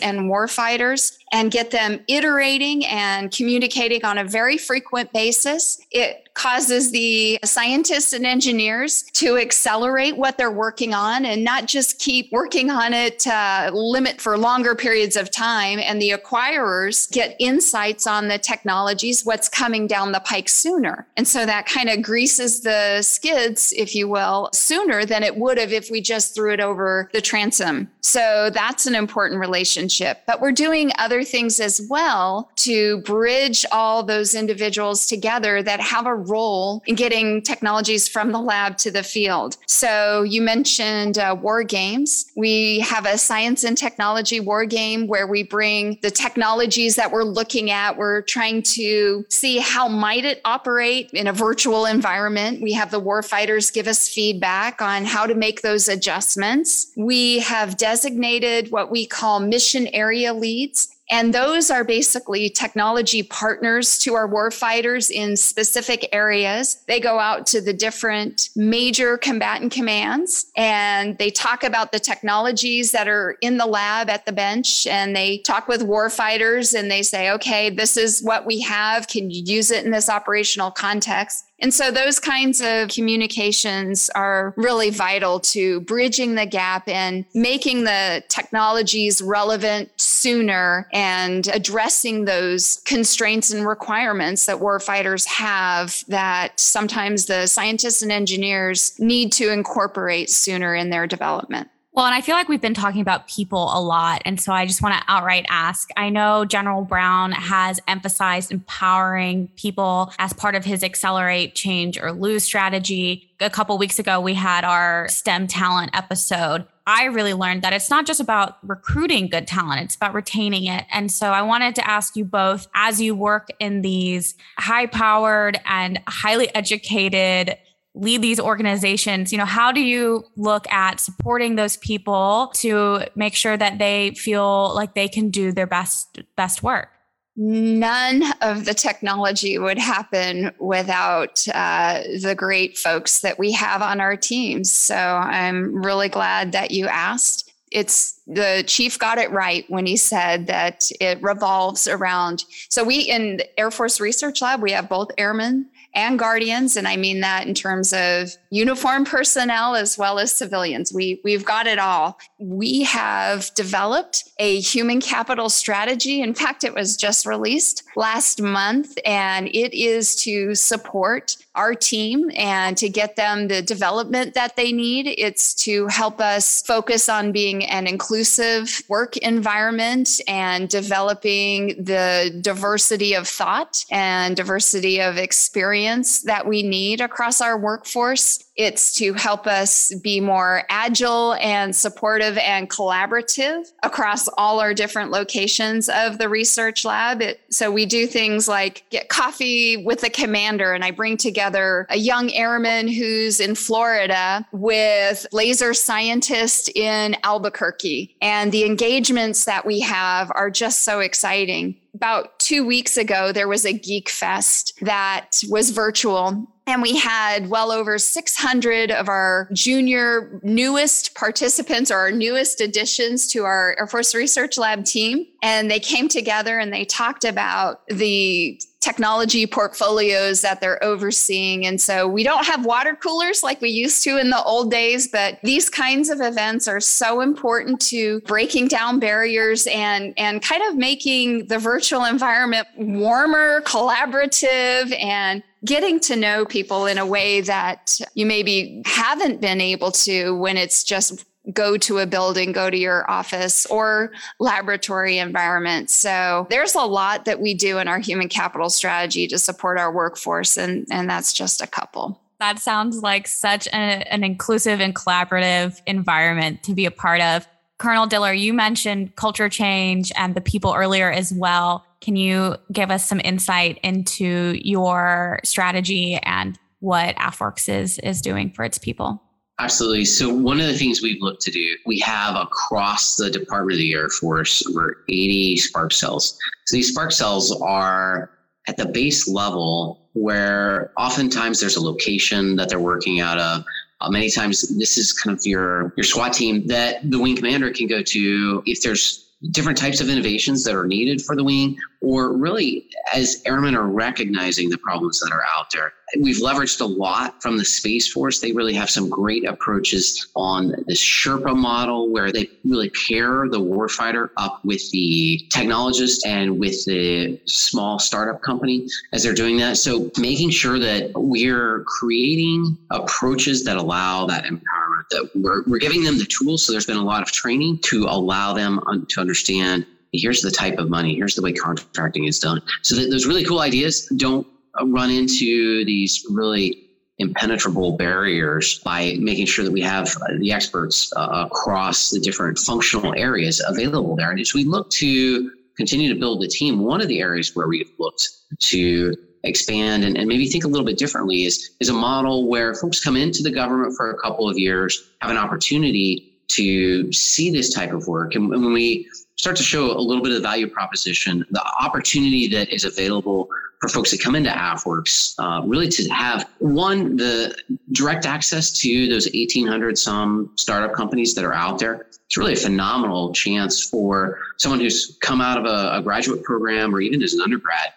and 0.00 0.30
warfighters 0.30 1.18
and 1.32 1.50
get 1.50 1.72
them 1.72 2.00
iterating 2.06 2.86
and 2.86 3.32
communicating 3.32 4.04
on 4.04 4.18
a 4.18 4.24
very 4.24 4.56
frequent 4.56 5.12
basis. 5.12 5.80
It 5.90 6.25
causes 6.36 6.92
the 6.92 7.38
scientists 7.44 8.12
and 8.12 8.26
engineers 8.26 9.04
to 9.14 9.38
accelerate 9.38 10.16
what 10.16 10.36
they're 10.36 10.50
working 10.50 10.92
on 10.94 11.24
and 11.24 11.42
not 11.42 11.66
just 11.66 11.98
keep 11.98 12.30
working 12.30 12.70
on 12.70 12.92
it 12.92 13.26
uh, 13.26 13.70
limit 13.72 14.20
for 14.20 14.36
longer 14.36 14.74
periods 14.74 15.16
of 15.16 15.30
time. 15.30 15.78
And 15.80 16.00
the 16.00 16.10
acquirers 16.10 17.10
get 17.10 17.34
insights 17.38 18.06
on 18.06 18.28
the 18.28 18.38
technologies 18.38 19.24
what's 19.24 19.48
coming 19.48 19.86
down 19.86 20.12
the 20.12 20.20
pike 20.20 20.48
sooner. 20.48 21.06
And 21.16 21.26
so 21.26 21.46
that 21.46 21.66
kind 21.66 21.88
of 21.88 22.02
greases 22.02 22.60
the 22.60 23.00
skids 23.02 23.72
if 23.74 23.94
you 23.94 24.06
will 24.06 24.50
sooner 24.52 25.04
than 25.04 25.22
it 25.22 25.36
would 25.36 25.58
have 25.58 25.72
if 25.72 25.90
we 25.90 26.02
just 26.02 26.34
threw 26.34 26.52
it 26.52 26.60
over 26.60 27.08
the 27.12 27.22
transom. 27.22 27.90
So 28.02 28.50
that's 28.52 28.86
an 28.86 28.94
important 28.94 29.40
relationship. 29.40 30.22
But 30.26 30.40
we're 30.40 30.52
doing 30.52 30.92
other 30.98 31.24
things 31.24 31.58
as 31.60 31.80
well 31.88 32.50
to 32.56 32.98
bridge 32.98 33.64
all 33.72 34.02
those 34.02 34.34
individuals 34.34 35.06
together 35.06 35.62
that 35.62 35.80
have 35.80 36.06
a 36.06 36.25
role 36.28 36.82
in 36.86 36.94
getting 36.94 37.42
technologies 37.42 38.08
from 38.08 38.32
the 38.32 38.40
lab 38.40 38.76
to 38.78 38.90
the 38.90 39.02
field. 39.02 39.56
So 39.66 40.22
you 40.22 40.42
mentioned 40.42 41.18
uh, 41.18 41.36
war 41.40 41.62
games. 41.62 42.26
We 42.36 42.80
have 42.80 43.06
a 43.06 43.18
science 43.18 43.64
and 43.64 43.76
technology 43.76 44.40
war 44.40 44.64
game 44.64 45.06
where 45.06 45.26
we 45.26 45.42
bring 45.42 45.98
the 46.02 46.10
technologies 46.10 46.96
that 46.96 47.10
we're 47.10 47.24
looking 47.24 47.70
at. 47.70 47.96
We're 47.96 48.22
trying 48.22 48.62
to 48.62 49.24
see 49.28 49.58
how 49.58 49.88
might 49.88 50.24
it 50.24 50.40
operate 50.44 51.10
in 51.12 51.26
a 51.26 51.32
virtual 51.32 51.86
environment. 51.86 52.62
We 52.62 52.72
have 52.74 52.90
the 52.90 53.00
war 53.00 53.22
fighters 53.22 53.70
give 53.70 53.86
us 53.86 54.08
feedback 54.08 54.80
on 54.80 55.04
how 55.04 55.26
to 55.26 55.34
make 55.34 55.62
those 55.62 55.88
adjustments. 55.88 56.92
We 56.96 57.40
have 57.40 57.76
designated 57.76 58.70
what 58.70 58.90
we 58.90 59.06
call 59.06 59.40
mission 59.40 59.86
area 59.88 60.32
leads. 60.34 60.95
And 61.10 61.32
those 61.32 61.70
are 61.70 61.84
basically 61.84 62.50
technology 62.50 63.22
partners 63.22 63.98
to 64.00 64.14
our 64.14 64.28
warfighters 64.28 65.10
in 65.10 65.36
specific 65.36 66.08
areas. 66.12 66.82
They 66.86 66.98
go 66.98 67.18
out 67.18 67.46
to 67.48 67.60
the 67.60 67.72
different 67.72 68.50
major 68.56 69.16
combatant 69.16 69.72
commands 69.72 70.46
and 70.56 71.16
they 71.18 71.30
talk 71.30 71.62
about 71.62 71.92
the 71.92 72.00
technologies 72.00 72.90
that 72.92 73.06
are 73.06 73.36
in 73.40 73.56
the 73.56 73.66
lab 73.66 74.10
at 74.10 74.26
the 74.26 74.32
bench. 74.32 74.86
And 74.86 75.14
they 75.14 75.38
talk 75.38 75.68
with 75.68 75.82
warfighters 75.82 76.76
and 76.76 76.90
they 76.90 77.02
say, 77.02 77.30
okay, 77.32 77.70
this 77.70 77.96
is 77.96 78.22
what 78.22 78.44
we 78.44 78.60
have. 78.62 79.06
Can 79.06 79.30
you 79.30 79.42
use 79.44 79.70
it 79.70 79.84
in 79.84 79.92
this 79.92 80.08
operational 80.08 80.70
context? 80.70 81.45
And 81.58 81.72
so 81.72 81.90
those 81.90 82.20
kinds 82.20 82.60
of 82.60 82.88
communications 82.88 84.10
are 84.10 84.52
really 84.56 84.90
vital 84.90 85.40
to 85.40 85.80
bridging 85.80 86.34
the 86.34 86.44
gap 86.44 86.86
and 86.86 87.24
making 87.34 87.84
the 87.84 88.22
technologies 88.28 89.22
relevant 89.22 89.90
sooner 89.96 90.88
and 90.92 91.48
addressing 91.48 92.26
those 92.26 92.82
constraints 92.84 93.50
and 93.52 93.66
requirements 93.66 94.46
that 94.46 94.58
warfighters 94.58 95.26
have 95.26 96.04
that 96.08 96.58
sometimes 96.60 97.26
the 97.26 97.46
scientists 97.46 98.02
and 98.02 98.12
engineers 98.12 98.98
need 98.98 99.32
to 99.32 99.50
incorporate 99.50 100.28
sooner 100.28 100.74
in 100.74 100.90
their 100.90 101.06
development. 101.06 101.70
Well, 101.96 102.04
and 102.04 102.14
I 102.14 102.20
feel 102.20 102.34
like 102.34 102.50
we've 102.50 102.60
been 102.60 102.74
talking 102.74 103.00
about 103.00 103.26
people 103.26 103.70
a 103.72 103.80
lot. 103.80 104.20
And 104.26 104.38
so 104.38 104.52
I 104.52 104.66
just 104.66 104.82
want 104.82 104.94
to 104.94 105.02
outright 105.08 105.46
ask 105.48 105.88
I 105.96 106.10
know 106.10 106.44
General 106.44 106.82
Brown 106.82 107.32
has 107.32 107.80
emphasized 107.88 108.52
empowering 108.52 109.48
people 109.56 110.12
as 110.18 110.34
part 110.34 110.54
of 110.54 110.66
his 110.66 110.84
accelerate, 110.84 111.54
change, 111.54 111.98
or 111.98 112.12
lose 112.12 112.44
strategy. 112.44 113.30
A 113.40 113.48
couple 113.48 113.78
weeks 113.78 113.98
ago, 113.98 114.20
we 114.20 114.34
had 114.34 114.62
our 114.62 115.08
STEM 115.08 115.46
talent 115.46 115.90
episode. 115.94 116.66
I 116.86 117.06
really 117.06 117.32
learned 117.32 117.62
that 117.62 117.72
it's 117.72 117.88
not 117.88 118.06
just 118.06 118.20
about 118.20 118.58
recruiting 118.62 119.28
good 119.28 119.48
talent, 119.48 119.80
it's 119.80 119.96
about 119.96 120.12
retaining 120.12 120.66
it. 120.66 120.84
And 120.92 121.10
so 121.10 121.30
I 121.30 121.42
wanted 121.42 121.74
to 121.76 121.90
ask 121.90 122.14
you 122.14 122.24
both 122.24 122.68
as 122.74 123.00
you 123.00 123.16
work 123.16 123.48
in 123.58 123.80
these 123.80 124.34
high 124.58 124.86
powered 124.86 125.58
and 125.64 126.00
highly 126.06 126.54
educated 126.54 127.56
lead 127.96 128.22
these 128.22 128.38
organizations 128.38 129.32
you 129.32 129.38
know 129.38 129.44
how 129.44 129.72
do 129.72 129.80
you 129.80 130.24
look 130.36 130.70
at 130.70 131.00
supporting 131.00 131.56
those 131.56 131.76
people 131.78 132.50
to 132.54 133.00
make 133.14 133.34
sure 133.34 133.56
that 133.56 133.78
they 133.78 134.10
feel 134.12 134.74
like 134.74 134.94
they 134.94 135.08
can 135.08 135.30
do 135.30 135.52
their 135.52 135.66
best 135.66 136.20
best 136.36 136.62
work? 136.62 136.90
None 137.38 138.24
of 138.40 138.64
the 138.64 138.72
technology 138.72 139.58
would 139.58 139.76
happen 139.76 140.52
without 140.58 141.46
uh, 141.52 142.00
the 142.22 142.34
great 142.34 142.78
folks 142.78 143.20
that 143.20 143.38
we 143.38 143.52
have 143.52 143.82
on 143.82 144.00
our 144.00 144.16
teams 144.16 144.72
so 144.72 144.94
i'm 144.94 145.84
really 145.84 146.08
glad 146.08 146.52
that 146.52 146.70
you 146.70 146.86
asked. 146.86 147.52
It's 147.72 148.20
the 148.26 148.64
chief 148.66 148.98
got 148.98 149.18
it 149.18 149.30
right 149.32 149.64
when 149.68 149.86
he 149.86 149.96
said 149.96 150.46
that 150.46 150.88
it 151.00 151.20
revolves 151.20 151.88
around 151.88 152.44
so 152.70 152.84
we 152.84 153.00
in 153.00 153.40
air 153.58 153.70
force 153.70 154.00
research 154.00 154.40
lab 154.40 154.62
we 154.62 154.70
have 154.70 154.88
both 154.88 155.10
airmen 155.18 155.68
and 155.96 156.18
guardians. 156.18 156.76
And 156.76 156.86
I 156.86 156.96
mean 156.96 157.20
that 157.22 157.46
in 157.46 157.54
terms 157.54 157.92
of 157.92 158.30
uniform 158.50 159.06
personnel 159.06 159.74
as 159.74 159.96
well 159.96 160.18
as 160.18 160.30
civilians. 160.30 160.92
We, 160.92 161.20
we've 161.24 161.44
got 161.44 161.66
it 161.66 161.78
all. 161.78 162.18
We 162.38 162.82
have 162.82 163.50
developed 163.54 164.24
a 164.38 164.60
human 164.60 165.00
capital 165.00 165.48
strategy. 165.48 166.20
In 166.20 166.34
fact, 166.34 166.62
it 166.62 166.74
was 166.74 166.96
just 166.96 167.26
released 167.26 167.82
last 167.96 168.42
month, 168.42 168.98
and 169.06 169.48
it 169.48 169.72
is 169.74 170.14
to 170.24 170.54
support 170.54 171.36
our 171.56 171.74
team 171.74 172.30
and 172.36 172.76
to 172.76 172.88
get 172.88 173.16
them 173.16 173.48
the 173.48 173.62
development 173.62 174.34
that 174.34 174.56
they 174.56 174.72
need. 174.72 175.06
It's 175.18 175.54
to 175.64 175.86
help 175.88 176.20
us 176.20 176.62
focus 176.62 177.08
on 177.08 177.32
being 177.32 177.64
an 177.64 177.86
inclusive 177.86 178.82
work 178.88 179.16
environment 179.18 180.20
and 180.28 180.68
developing 180.68 181.82
the 181.82 182.38
diversity 182.40 183.14
of 183.14 183.26
thought 183.26 183.84
and 183.90 184.36
diversity 184.36 185.00
of 185.00 185.16
experience 185.16 186.22
that 186.22 186.46
we 186.46 186.62
need 186.62 187.00
across 187.00 187.40
our 187.40 187.58
workforce. 187.58 188.45
It's 188.56 188.92
to 188.94 189.12
help 189.12 189.46
us 189.46 189.94
be 189.96 190.20
more 190.20 190.64
agile 190.68 191.34
and 191.34 191.74
supportive 191.74 192.38
and 192.38 192.70
collaborative 192.70 193.70
across 193.82 194.28
all 194.38 194.60
our 194.60 194.72
different 194.72 195.10
locations 195.10 195.88
of 195.88 196.18
the 196.18 196.28
research 196.28 196.84
lab. 196.84 197.20
It, 197.20 197.40
so 197.50 197.70
we 197.70 197.86
do 197.86 198.06
things 198.06 198.48
like 198.48 198.84
get 198.90 199.08
coffee 199.08 199.76
with 199.76 200.00
the 200.00 200.10
commander, 200.10 200.72
and 200.72 200.84
I 200.84 200.90
bring 200.90 201.16
together 201.16 201.86
a 201.90 201.98
young 201.98 202.30
airman 202.32 202.88
who's 202.88 203.40
in 203.40 203.54
Florida 203.54 204.46
with 204.52 205.26
laser 205.32 205.74
scientist 205.74 206.70
in 206.74 207.16
Albuquerque. 207.24 208.16
And 208.22 208.52
the 208.52 208.64
engagements 208.64 209.44
that 209.44 209.66
we 209.66 209.80
have 209.80 210.32
are 210.34 210.50
just 210.50 210.82
so 210.82 211.00
exciting 211.00 211.76
about 211.94 212.38
two 212.38 212.66
weeks 212.66 212.96
ago, 212.96 213.32
there 213.32 213.48
was 213.48 213.64
a 213.64 213.72
Geek 213.72 214.10
Fest 214.10 214.74
that 214.82 215.40
was 215.48 215.70
virtual. 215.70 216.46
And 216.68 216.82
we 216.82 216.96
had 216.96 217.48
well 217.48 217.70
over 217.70 217.96
600 217.96 218.90
of 218.90 219.08
our 219.08 219.48
junior 219.52 220.40
newest 220.42 221.14
participants 221.14 221.92
or 221.92 221.98
our 221.98 222.10
newest 222.10 222.60
additions 222.60 223.28
to 223.28 223.44
our 223.44 223.76
Air 223.78 223.86
Force 223.86 224.14
Research 224.16 224.58
Lab 224.58 224.84
team. 224.84 225.26
And 225.42 225.70
they 225.70 225.78
came 225.78 226.08
together 226.08 226.58
and 226.58 226.72
they 226.72 226.84
talked 226.84 227.24
about 227.24 227.86
the 227.86 228.60
technology 228.80 229.48
portfolios 229.48 230.42
that 230.42 230.60
they're 230.60 230.82
overseeing. 230.82 231.66
And 231.66 231.80
so 231.80 232.06
we 232.06 232.22
don't 232.22 232.46
have 232.46 232.64
water 232.64 232.94
coolers 232.94 233.42
like 233.42 233.60
we 233.60 233.70
used 233.70 234.04
to 234.04 234.16
in 234.16 234.30
the 234.30 234.40
old 234.44 234.70
days, 234.70 235.08
but 235.08 235.40
these 235.42 235.68
kinds 235.68 236.08
of 236.08 236.20
events 236.20 236.68
are 236.68 236.78
so 236.78 237.20
important 237.20 237.80
to 237.88 238.20
breaking 238.20 238.68
down 238.68 239.00
barriers 239.00 239.66
and, 239.66 240.14
and 240.16 240.40
kind 240.40 240.62
of 240.62 240.76
making 240.76 241.46
the 241.46 241.58
virtual 241.58 242.04
environment 242.04 242.68
warmer, 242.76 243.60
collaborative, 243.62 244.96
and 245.02 245.42
getting 245.66 246.00
to 246.00 246.16
know 246.16 246.46
people 246.46 246.86
in 246.86 246.96
a 246.96 247.04
way 247.04 247.42
that 247.42 248.00
you 248.14 248.24
maybe 248.24 248.82
haven't 248.86 249.40
been 249.40 249.60
able 249.60 249.90
to 249.90 250.34
when 250.36 250.56
it's 250.56 250.82
just 250.82 251.26
go 251.52 251.76
to 251.76 251.98
a 251.98 252.06
building, 252.06 252.52
go 252.52 252.70
to 252.70 252.76
your 252.76 253.08
office 253.10 253.66
or 253.66 254.12
laboratory 254.40 255.18
environment. 255.18 255.90
So 255.90 256.46
there's 256.50 256.74
a 256.74 256.82
lot 256.82 257.24
that 257.26 257.40
we 257.40 257.54
do 257.54 257.78
in 257.78 257.88
our 257.88 257.98
human 257.98 258.28
capital 258.28 258.70
strategy 258.70 259.26
to 259.28 259.38
support 259.38 259.78
our 259.78 259.92
workforce, 259.92 260.56
and, 260.56 260.86
and 260.90 261.08
that's 261.08 261.32
just 261.32 261.60
a 261.60 261.66
couple. 261.66 262.20
That 262.38 262.58
sounds 262.58 263.02
like 263.02 263.28
such 263.28 263.66
a, 263.68 263.70
an 264.12 264.24
inclusive 264.24 264.80
and 264.80 264.94
collaborative 264.94 265.80
environment 265.86 266.62
to 266.64 266.74
be 266.74 266.84
a 266.84 266.90
part 266.90 267.20
of. 267.20 267.46
Colonel 267.78 268.06
Diller, 268.06 268.32
you 268.32 268.54
mentioned 268.54 269.16
culture 269.16 269.48
change 269.48 270.10
and 270.16 270.34
the 270.34 270.40
people 270.40 270.74
earlier 270.74 271.10
as 271.10 271.32
well. 271.32 271.84
Can 272.00 272.16
you 272.16 272.56
give 272.72 272.90
us 272.90 273.06
some 273.06 273.20
insight 273.22 273.78
into 273.82 274.58
your 274.62 275.40
strategy 275.44 276.18
and 276.22 276.58
what 276.80 277.16
AFWERX 277.16 277.68
is, 277.68 277.98
is 277.98 278.22
doing 278.22 278.50
for 278.50 278.64
its 278.64 278.78
people? 278.78 279.22
Absolutely. 279.58 280.04
So 280.04 280.32
one 280.32 280.60
of 280.60 280.66
the 280.66 280.76
things 280.76 281.00
we've 281.00 281.20
looked 281.22 281.40
to 281.42 281.50
do, 281.50 281.76
we 281.86 281.98
have 282.00 282.36
across 282.36 283.16
the 283.16 283.30
Department 283.30 283.72
of 283.72 283.78
the 283.78 283.94
Air 283.94 284.08
Force 284.10 284.66
over 284.66 285.02
80 285.08 285.56
spark 285.56 285.92
cells. 285.92 286.38
So 286.66 286.76
these 286.76 286.90
spark 286.90 287.12
cells 287.12 287.50
are 287.62 288.30
at 288.68 288.76
the 288.76 288.86
base 288.86 289.28
level 289.28 290.08
where 290.12 290.92
oftentimes 290.98 291.60
there's 291.60 291.76
a 291.76 291.82
location 291.82 292.56
that 292.56 292.68
they're 292.68 292.80
working 292.80 293.20
out 293.20 293.38
of. 293.38 293.64
Uh, 294.00 294.10
many 294.10 294.28
times 294.28 294.60
this 294.76 294.98
is 294.98 295.12
kind 295.12 295.36
of 295.36 295.44
your 295.46 295.92
your 295.96 296.04
SWAT 296.04 296.32
team 296.32 296.66
that 296.66 297.10
the 297.10 297.18
wing 297.18 297.36
commander 297.36 297.70
can 297.70 297.86
go 297.86 298.02
to 298.02 298.62
if 298.66 298.82
there's 298.82 299.25
different 299.50 299.78
types 299.78 300.00
of 300.00 300.08
innovations 300.08 300.64
that 300.64 300.74
are 300.74 300.86
needed 300.86 301.22
for 301.22 301.36
the 301.36 301.44
wing, 301.44 301.76
or 302.00 302.36
really 302.36 302.88
as 303.14 303.42
airmen 303.46 303.74
are 303.74 303.88
recognizing 303.88 304.70
the 304.70 304.78
problems 304.78 305.20
that 305.20 305.32
are 305.32 305.42
out 305.56 305.66
there. 305.72 305.92
We've 306.20 306.36
leveraged 306.36 306.80
a 306.80 306.84
lot 306.84 307.42
from 307.42 307.56
the 307.56 307.64
Space 307.64 308.12
Force. 308.12 308.38
They 308.38 308.52
really 308.52 308.74
have 308.74 308.88
some 308.88 309.08
great 309.08 309.44
approaches 309.44 310.28
on 310.36 310.72
this 310.86 311.02
Sherpa 311.02 311.56
model 311.56 312.12
where 312.12 312.30
they 312.30 312.48
really 312.64 312.90
pair 313.08 313.48
the 313.48 313.60
warfighter 313.60 314.30
up 314.36 314.64
with 314.64 314.88
the 314.92 315.44
technologist 315.52 316.20
and 316.24 316.60
with 316.60 316.84
the 316.84 317.40
small 317.46 317.98
startup 317.98 318.40
company 318.42 318.86
as 319.12 319.24
they're 319.24 319.34
doing 319.34 319.56
that. 319.56 319.78
So 319.78 320.10
making 320.16 320.50
sure 320.50 320.78
that 320.78 321.10
we're 321.16 321.82
creating 321.84 322.78
approaches 322.90 323.64
that 323.64 323.76
allow 323.76 324.26
that 324.26 324.44
empowerment, 324.44 324.95
that 325.10 325.30
we're, 325.34 325.62
we're 325.66 325.78
giving 325.78 326.02
them 326.02 326.18
the 326.18 326.26
tools. 326.26 326.64
So 326.64 326.72
there's 326.72 326.86
been 326.86 326.96
a 326.96 327.04
lot 327.04 327.22
of 327.22 327.32
training 327.32 327.80
to 327.84 328.04
allow 328.04 328.52
them 328.52 328.80
to 329.08 329.20
understand 329.20 329.86
here's 330.12 330.40
the 330.40 330.50
type 330.50 330.78
of 330.78 330.88
money, 330.88 331.14
here's 331.14 331.34
the 331.34 331.42
way 331.42 331.52
contracting 331.52 332.24
is 332.24 332.38
done. 332.38 332.62
So 332.82 332.96
that 332.96 333.10
those 333.10 333.26
really 333.26 333.44
cool 333.44 333.60
ideas 333.60 334.06
don't 334.16 334.46
run 334.84 335.10
into 335.10 335.84
these 335.84 336.24
really 336.30 336.82
impenetrable 337.18 337.96
barriers 337.96 338.78
by 338.80 339.16
making 339.18 339.46
sure 339.46 339.64
that 339.64 339.70
we 339.70 339.80
have 339.80 340.14
the 340.38 340.52
experts 340.52 341.12
uh, 341.16 341.46
across 341.50 342.10
the 342.10 342.20
different 342.20 342.58
functional 342.58 343.14
areas 343.16 343.62
available 343.66 344.16
there. 344.16 344.30
And 344.30 344.40
as 344.40 344.52
we 344.52 344.64
look 344.64 344.90
to 344.90 345.50
continue 345.76 346.12
to 346.12 346.18
build 346.18 346.42
the 346.42 346.48
team, 346.48 346.80
one 346.80 347.00
of 347.00 347.08
the 347.08 347.20
areas 347.20 347.54
where 347.54 347.68
we've 347.68 347.90
looked 347.98 348.28
to 348.60 349.14
expand 349.46 350.04
and, 350.04 350.16
and 350.16 350.26
maybe 350.28 350.46
think 350.48 350.64
a 350.64 350.68
little 350.68 350.86
bit 350.86 350.98
differently 350.98 351.44
is, 351.44 351.70
is 351.80 351.88
a 351.88 351.94
model 351.94 352.48
where 352.48 352.74
folks 352.74 353.02
come 353.02 353.16
into 353.16 353.42
the 353.42 353.50
government 353.50 353.94
for 353.96 354.10
a 354.10 354.18
couple 354.18 354.48
of 354.48 354.58
years, 354.58 355.10
have 355.20 355.30
an 355.30 355.36
opportunity 355.36 356.32
to 356.48 357.12
see 357.12 357.50
this 357.50 357.72
type 357.72 357.92
of 357.92 358.06
work. 358.06 358.34
And 358.34 358.48
when 358.48 358.72
we 358.72 359.08
start 359.36 359.56
to 359.56 359.62
show 359.62 359.96
a 359.96 360.00
little 360.00 360.22
bit 360.22 360.32
of 360.32 360.36
the 360.36 360.48
value 360.48 360.68
proposition, 360.68 361.44
the 361.50 361.64
opportunity 361.80 362.48
that 362.48 362.72
is 362.72 362.84
available 362.84 363.48
for 363.80 363.88
folks 363.88 364.10
that 364.10 364.20
come 364.20 364.34
into 364.34 364.48
AFWERX, 364.48 365.34
uh, 365.38 365.66
really 365.66 365.88
to 365.88 366.08
have 366.08 366.48
one, 366.58 367.16
the 367.16 367.54
direct 367.92 368.24
access 368.24 368.70
to 368.80 369.08
those 369.08 369.26
1,800 369.26 369.98
some 369.98 370.52
startup 370.56 370.94
companies 370.94 371.34
that 371.34 371.44
are 371.44 371.52
out 371.52 371.78
there. 371.78 372.06
It's 372.24 372.36
really 372.36 372.54
a 372.54 372.56
phenomenal 372.56 373.32
chance 373.32 373.88
for 373.88 374.38
someone 374.56 374.80
who's 374.80 375.18
come 375.20 375.40
out 375.40 375.58
of 375.58 375.66
a, 375.66 375.98
a 375.98 376.02
graduate 376.02 376.42
program 376.42 376.94
or 376.94 377.00
even 377.00 377.22
as 377.22 377.34
an 377.34 377.42
undergrad 377.42 377.92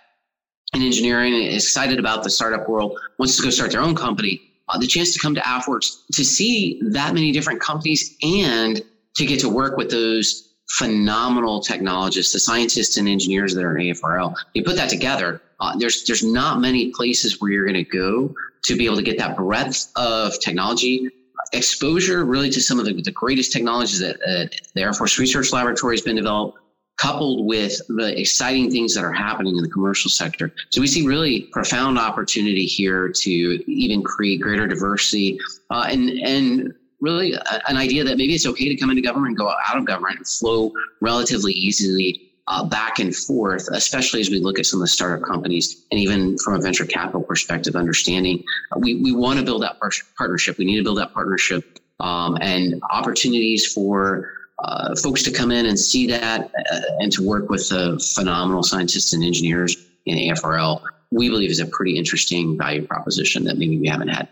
in 0.74 0.82
engineering 0.82 1.34
and 1.34 1.54
excited 1.54 2.00
about 2.00 2.24
the 2.24 2.30
startup 2.30 2.68
world, 2.70 2.98
wants 3.18 3.38
to 3.38 3.44
go 3.44 3.50
start 3.50 3.72
their 3.72 3.82
own 3.82 3.96
company. 3.96 4.42
Uh, 4.68 4.78
the 4.78 4.88
chance 4.88 5.14
to 5.14 5.20
come 5.20 5.34
to 5.34 5.42
AFWERX 5.42 6.06
to 6.14 6.24
see 6.24 6.80
that 6.92 7.14
many 7.14 7.32
different 7.32 7.60
companies 7.60 8.16
and 8.22 8.82
to 9.16 9.26
get 9.26 9.40
to 9.40 9.50
work 9.50 9.78
with 9.78 9.90
those 9.90 10.54
phenomenal 10.78 11.60
technologists, 11.60 12.34
the 12.34 12.40
scientists 12.40 12.98
and 12.98 13.10
engineers 13.10 13.56
that 13.56 13.64
are 13.64 13.76
in 13.76 13.88
AFRL. 13.88 14.36
You 14.54 14.64
put 14.64 14.76
that 14.76 14.90
together, 14.90 15.42
uh, 15.60 15.76
there's 15.78 16.06
there's 16.06 16.24
not 16.24 16.62
many 16.62 16.92
places 16.92 17.42
where 17.42 17.52
you're 17.52 17.66
going 17.66 17.84
to 17.84 17.84
go 17.84 18.34
to 18.64 18.76
be 18.76 18.86
able 18.86 18.98
to 18.98 19.02
get 19.02 19.18
that 19.18 19.36
breadth 19.36 19.92
of 19.96 20.40
technology 20.40 21.10
exposure, 21.54 22.26
really 22.26 22.50
to 22.50 22.62
some 22.62 22.80
of 22.80 22.86
the, 22.86 22.94
the 23.02 23.12
greatest 23.12 23.52
technologies 23.52 24.00
that 24.00 24.16
uh, 24.22 24.46
the 24.76 24.82
Air 24.82 24.94
Force 24.94 25.18
Research 25.18 25.52
Laboratory 25.52 25.96
has 25.96 26.02
been 26.02 26.16
developed, 26.16 26.60
coupled 27.00 27.46
with 27.46 27.80
the 27.88 28.20
exciting 28.20 28.70
things 28.70 28.94
that 28.94 29.04
are 29.04 29.14
happening 29.14 29.56
in 29.56 29.64
the 29.64 29.70
commercial 29.70 30.10
sector. 30.10 30.54
So 30.70 30.82
we 30.82 30.88
see 30.88 31.08
really 31.08 31.42
profound 31.52 31.98
opportunity 31.98 32.66
here 32.66 33.10
to 33.10 33.30
even 33.72 34.04
create 34.04 34.42
greater 34.42 34.68
diversity 34.68 35.40
uh, 35.70 35.88
and 35.90 36.10
and 36.10 36.74
really 37.02 37.34
a, 37.34 37.62
an 37.70 37.78
idea 37.78 38.04
that 38.04 38.18
maybe 38.18 38.34
it's 38.34 38.46
okay 38.46 38.68
to 38.68 38.76
come 38.76 38.90
into 38.90 39.02
government 39.02 39.38
go 39.38 39.50
out 39.50 39.78
of 39.78 39.86
government 39.86 40.18
and 40.18 40.28
flow 40.28 40.72
relatively 41.00 41.54
easily 41.54 42.26
uh, 42.50 42.66
back 42.66 43.00
and 43.00 43.16
forth, 43.16 43.68
especially 43.72 44.20
as 44.20 44.30
we 44.30 44.40
look 44.40 44.60
at 44.60 44.66
some 44.66 44.80
of 44.80 44.82
the 44.82 44.88
startup 44.88 45.26
companies 45.26 45.86
and 45.92 46.00
even 46.00 46.36
from 46.40 46.56
a 46.56 46.60
venture 46.60 46.86
capital 46.86 47.22
perspective, 47.22 47.76
understanding 47.76 48.44
uh, 48.72 48.80
we, 48.80 48.96
we 48.96 49.14
want 49.14 49.40
to 49.40 49.46
build 49.46 49.62
that 49.62 49.80
par- 49.80 49.92
partnership. 50.18 50.58
We 50.58 50.66
need 50.66 50.78
to 50.78 50.84
build 50.84 50.98
that 50.98 51.14
partnership 51.14 51.80
um, 52.00 52.38
and 52.42 52.82
opportunities 52.90 53.72
for 53.72 54.39
uh, 54.64 54.96
folks 54.96 55.24
to 55.24 55.32
come 55.32 55.52
in 55.52 55.66
and 55.66 55.80
see 55.80 56.08
that 56.08 56.52
uh, 56.72 56.80
and 57.00 57.12
to 57.14 57.26
work 57.26 57.50
with 57.50 57.70
the 57.70 58.00
phenomenal 58.16 58.64
scientists 58.64 59.14
and 59.14 59.24
engineers 59.24 59.78
in 60.06 60.18
AFRL, 60.18 60.82
we 61.12 61.30
believe 61.30 61.50
is 61.50 61.60
a 61.60 61.66
pretty 61.66 61.98
interesting 61.98 62.58
value 62.58 62.86
proposition 62.86 63.44
that 63.46 63.58
maybe 63.58 63.80
we 63.80 63.88
haven't 63.88 64.10
had. 64.10 64.28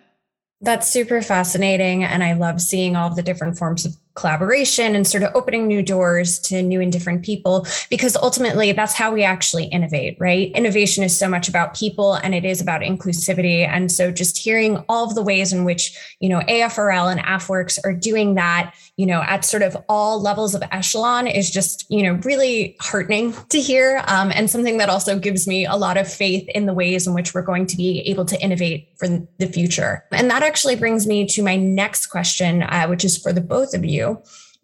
That's 0.62 0.88
super 0.88 1.22
fascinating. 1.22 2.04
And 2.04 2.24
I 2.24 2.34
love 2.34 2.62
seeing 2.62 2.96
all 2.96 3.14
the 3.14 3.22
different 3.22 3.58
forms 3.58 3.86
of 3.86 3.96
collaboration 4.18 4.96
and 4.96 5.08
sort 5.08 5.24
of 5.24 5.32
opening 5.36 5.68
new 5.68 5.82
doors 5.82 6.40
to 6.40 6.62
new 6.62 6.82
and 6.82 6.92
different 6.92 7.24
people 7.24 7.66
because 7.90 8.18
ultimately 8.18 8.72
that's 8.74 8.94
how 8.94 9.14
we 9.14 9.24
actually 9.24 9.66
innovate 9.66 10.18
right? 10.20 10.52
Innovation 10.52 11.04
is 11.04 11.18
so 11.18 11.28
much 11.28 11.48
about 11.48 11.76
people 11.76 12.16
and 12.16 12.34
it 12.34 12.46
is 12.46 12.62
about 12.62 12.82
inclusivity. 12.82 13.68
And 13.68 13.92
so 13.92 14.12
just 14.12 14.38
hearing 14.38 14.84
all 14.90 15.06
of 15.06 15.16
the 15.16 15.22
ways 15.22 15.54
in 15.54 15.64
which 15.64 15.98
you 16.20 16.30
know 16.30 16.40
afrl 16.42 17.12
and 17.12 17.20
afwerx 17.22 17.80
are 17.84 17.94
doing 17.94 18.36
that 18.36 18.74
you 18.96 19.06
know 19.06 19.22
at 19.24 19.46
sort 19.46 19.64
of 19.64 19.78
all 19.88 20.22
levels 20.22 20.56
of 20.56 20.64
echelon 20.72 21.28
is 21.28 21.50
just 21.52 21.86
you 21.90 22.02
know 22.04 22.14
really 22.24 22.76
heartening 22.80 23.34
to 23.50 23.60
hear 23.60 24.04
um, 24.08 24.32
and 24.34 24.50
something 24.50 24.78
that 24.78 24.90
also 24.90 25.20
gives 25.20 25.48
me 25.48 25.66
a 25.66 25.76
lot 25.76 25.98
of 25.98 26.12
faith 26.12 26.48
in 26.50 26.66
the 26.66 26.74
ways 26.74 27.08
in 27.08 27.14
which 27.14 27.34
we're 27.34 27.42
going 27.42 27.66
to 27.66 27.78
be 27.78 28.00
able 28.02 28.26
to 28.26 28.40
innovate 28.42 28.90
for 28.98 29.08
the 29.38 29.48
future. 29.48 30.04
And 30.12 30.30
that 30.32 30.42
actually 30.42 30.76
brings 30.76 31.06
me 31.06 31.26
to 31.28 31.44
my 31.44 31.56
next 31.56 32.08
question 32.08 32.64
uh, 32.64 32.88
which 32.88 33.06
is 33.06 33.18
for 33.18 33.32
the 33.32 33.42
both 33.42 33.74
of 33.74 33.86
you 33.86 34.07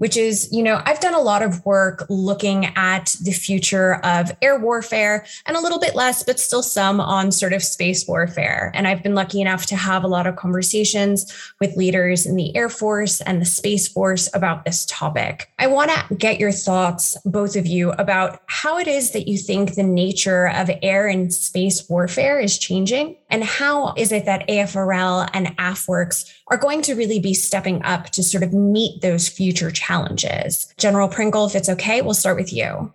which 0.04 0.18
is, 0.18 0.50
you 0.52 0.62
know, 0.62 0.82
I've 0.86 1.00
done 1.00 1.14
a 1.14 1.22
lot 1.22 1.42
of 1.42 1.66
work 1.66 2.06
looking 2.10 2.66
at 2.76 3.16
the 3.24 3.32
future 3.32 3.96
of 4.04 4.32
air 4.42 4.60
warfare 4.60 5.26
and 5.46 5.56
a 5.56 5.62
little 5.62 5.80
bit 5.80 5.96
less, 5.96 6.24
but 6.24 6.40
still 6.40 6.64
some 6.64 7.00
on 7.00 7.32
sort 7.32 7.54
of 7.54 7.64
space 7.64 8.06
warfare. 8.08 8.72
And 8.74 8.88
I've 8.88 9.04
been 9.04 9.16
lucky 9.16 9.40
enough 9.40 9.66
to 9.68 9.76
have 9.76 10.04
a 10.04 10.08
lot 10.08 10.28
of 10.28 10.36
conversations 10.36 11.32
with 11.62 11.78
leaders 11.78 12.26
in 12.26 12.36
the 12.36 12.56
Air 12.56 12.68
Force 12.70 13.22
and 13.22 13.40
the 13.40 13.46
Space 13.46 13.88
Force 13.88 14.30
about 14.34 14.66
this 14.66 14.86
topic. 14.88 15.50
I 15.60 15.68
want 15.68 15.92
to 15.92 16.16
get 16.16 16.40
your 16.40 16.52
thoughts, 16.52 17.16
both 17.24 17.56
of 17.56 17.66
you, 17.66 17.92
about 17.92 18.42
how 18.48 18.78
it 18.80 18.88
is 18.88 19.12
that 19.12 19.28
you 19.30 19.38
think 19.38 19.76
the 19.76 19.84
nature 19.84 20.50
of 20.50 20.70
air 20.82 21.08
and 21.08 21.34
space 21.34 21.88
warfare 21.88 22.40
is 22.40 22.58
changing 22.58 23.16
and 23.30 23.44
how 23.44 23.94
is 23.96 24.12
it 24.12 24.26
that 24.26 24.48
AFRL 24.48 25.30
and 25.34 25.48
AFWERX 25.58 26.32
are 26.54 26.58
going 26.58 26.84
to 26.84 26.94
really 26.94 27.20
be 27.20 27.34
stepping 27.34 27.82
up 27.82 28.12
to 28.12 28.22
sort 28.22 28.44
of 28.44 28.54
meet 28.54 29.02
those 29.02 29.28
future 29.28 29.72
challenges? 29.72 30.72
General 30.78 31.08
Pringle, 31.08 31.48
if 31.48 31.56
it's 31.56 31.68
okay, 31.68 32.04
we'll 32.04 32.14
start 32.14 32.38
with 32.38 32.54
you. 32.54 32.94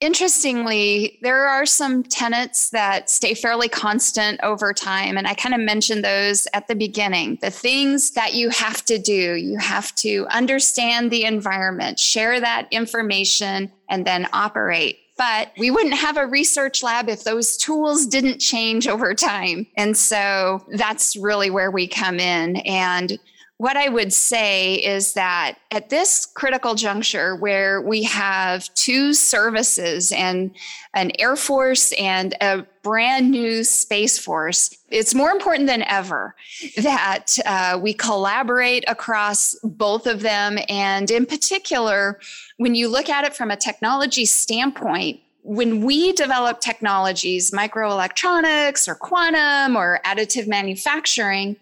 Interestingly, 0.00 1.18
there 1.22 1.48
are 1.48 1.64
some 1.64 2.02
tenets 2.02 2.68
that 2.68 3.08
stay 3.08 3.32
fairly 3.32 3.66
constant 3.66 4.38
over 4.42 4.74
time. 4.74 5.16
And 5.16 5.26
I 5.26 5.32
kind 5.32 5.54
of 5.54 5.60
mentioned 5.62 6.04
those 6.04 6.46
at 6.52 6.68
the 6.68 6.74
beginning. 6.74 7.38
The 7.40 7.50
things 7.50 8.10
that 8.10 8.34
you 8.34 8.50
have 8.50 8.84
to 8.84 8.98
do, 8.98 9.34
you 9.36 9.56
have 9.56 9.94
to 9.96 10.26
understand 10.28 11.10
the 11.10 11.24
environment, 11.24 11.98
share 11.98 12.38
that 12.38 12.68
information, 12.70 13.72
and 13.88 14.06
then 14.06 14.28
operate. 14.34 14.98
But 15.18 15.52
we 15.58 15.70
wouldn't 15.70 15.96
have 15.96 16.16
a 16.16 16.26
research 16.26 16.82
lab 16.82 17.08
if 17.08 17.24
those 17.24 17.56
tools 17.56 18.06
didn't 18.06 18.38
change 18.38 18.88
over 18.88 19.14
time. 19.14 19.66
And 19.76 19.96
so 19.96 20.64
that's 20.68 21.16
really 21.16 21.50
where 21.50 21.70
we 21.70 21.88
come 21.88 22.20
in. 22.20 22.56
And 22.58 23.18
what 23.58 23.76
I 23.76 23.88
would 23.88 24.12
say 24.12 24.76
is 24.76 25.14
that 25.14 25.58
at 25.72 25.90
this 25.90 26.24
critical 26.24 26.76
juncture 26.76 27.34
where 27.34 27.82
we 27.82 28.04
have 28.04 28.72
two 28.74 29.12
services 29.12 30.12
and 30.12 30.52
an 30.94 31.10
Air 31.18 31.34
Force 31.34 31.92
and 31.98 32.34
a 32.40 32.64
brand 32.88 33.30
new 33.30 33.62
Space 33.64 34.18
Force, 34.18 34.74
it's 34.88 35.14
more 35.14 35.30
important 35.30 35.66
than 35.66 35.82
ever 35.82 36.34
that 36.78 37.36
uh, 37.44 37.78
we 37.78 37.92
collaborate 37.92 38.82
across 38.88 39.54
both 39.62 40.06
of 40.06 40.22
them. 40.22 40.58
And 40.70 41.10
in 41.10 41.26
particular, 41.26 42.18
when 42.56 42.74
you 42.74 42.88
look 42.88 43.10
at 43.10 43.26
it 43.26 43.34
from 43.34 43.50
a 43.50 43.56
technology 43.56 44.24
standpoint, 44.24 45.20
when 45.42 45.82
we 45.84 46.12
develop 46.12 46.60
technologies, 46.60 47.50
microelectronics 47.50 48.88
or 48.88 48.94
quantum 48.94 49.76
or 49.76 50.00
additive 50.06 50.46
manufacturing, 50.46 51.56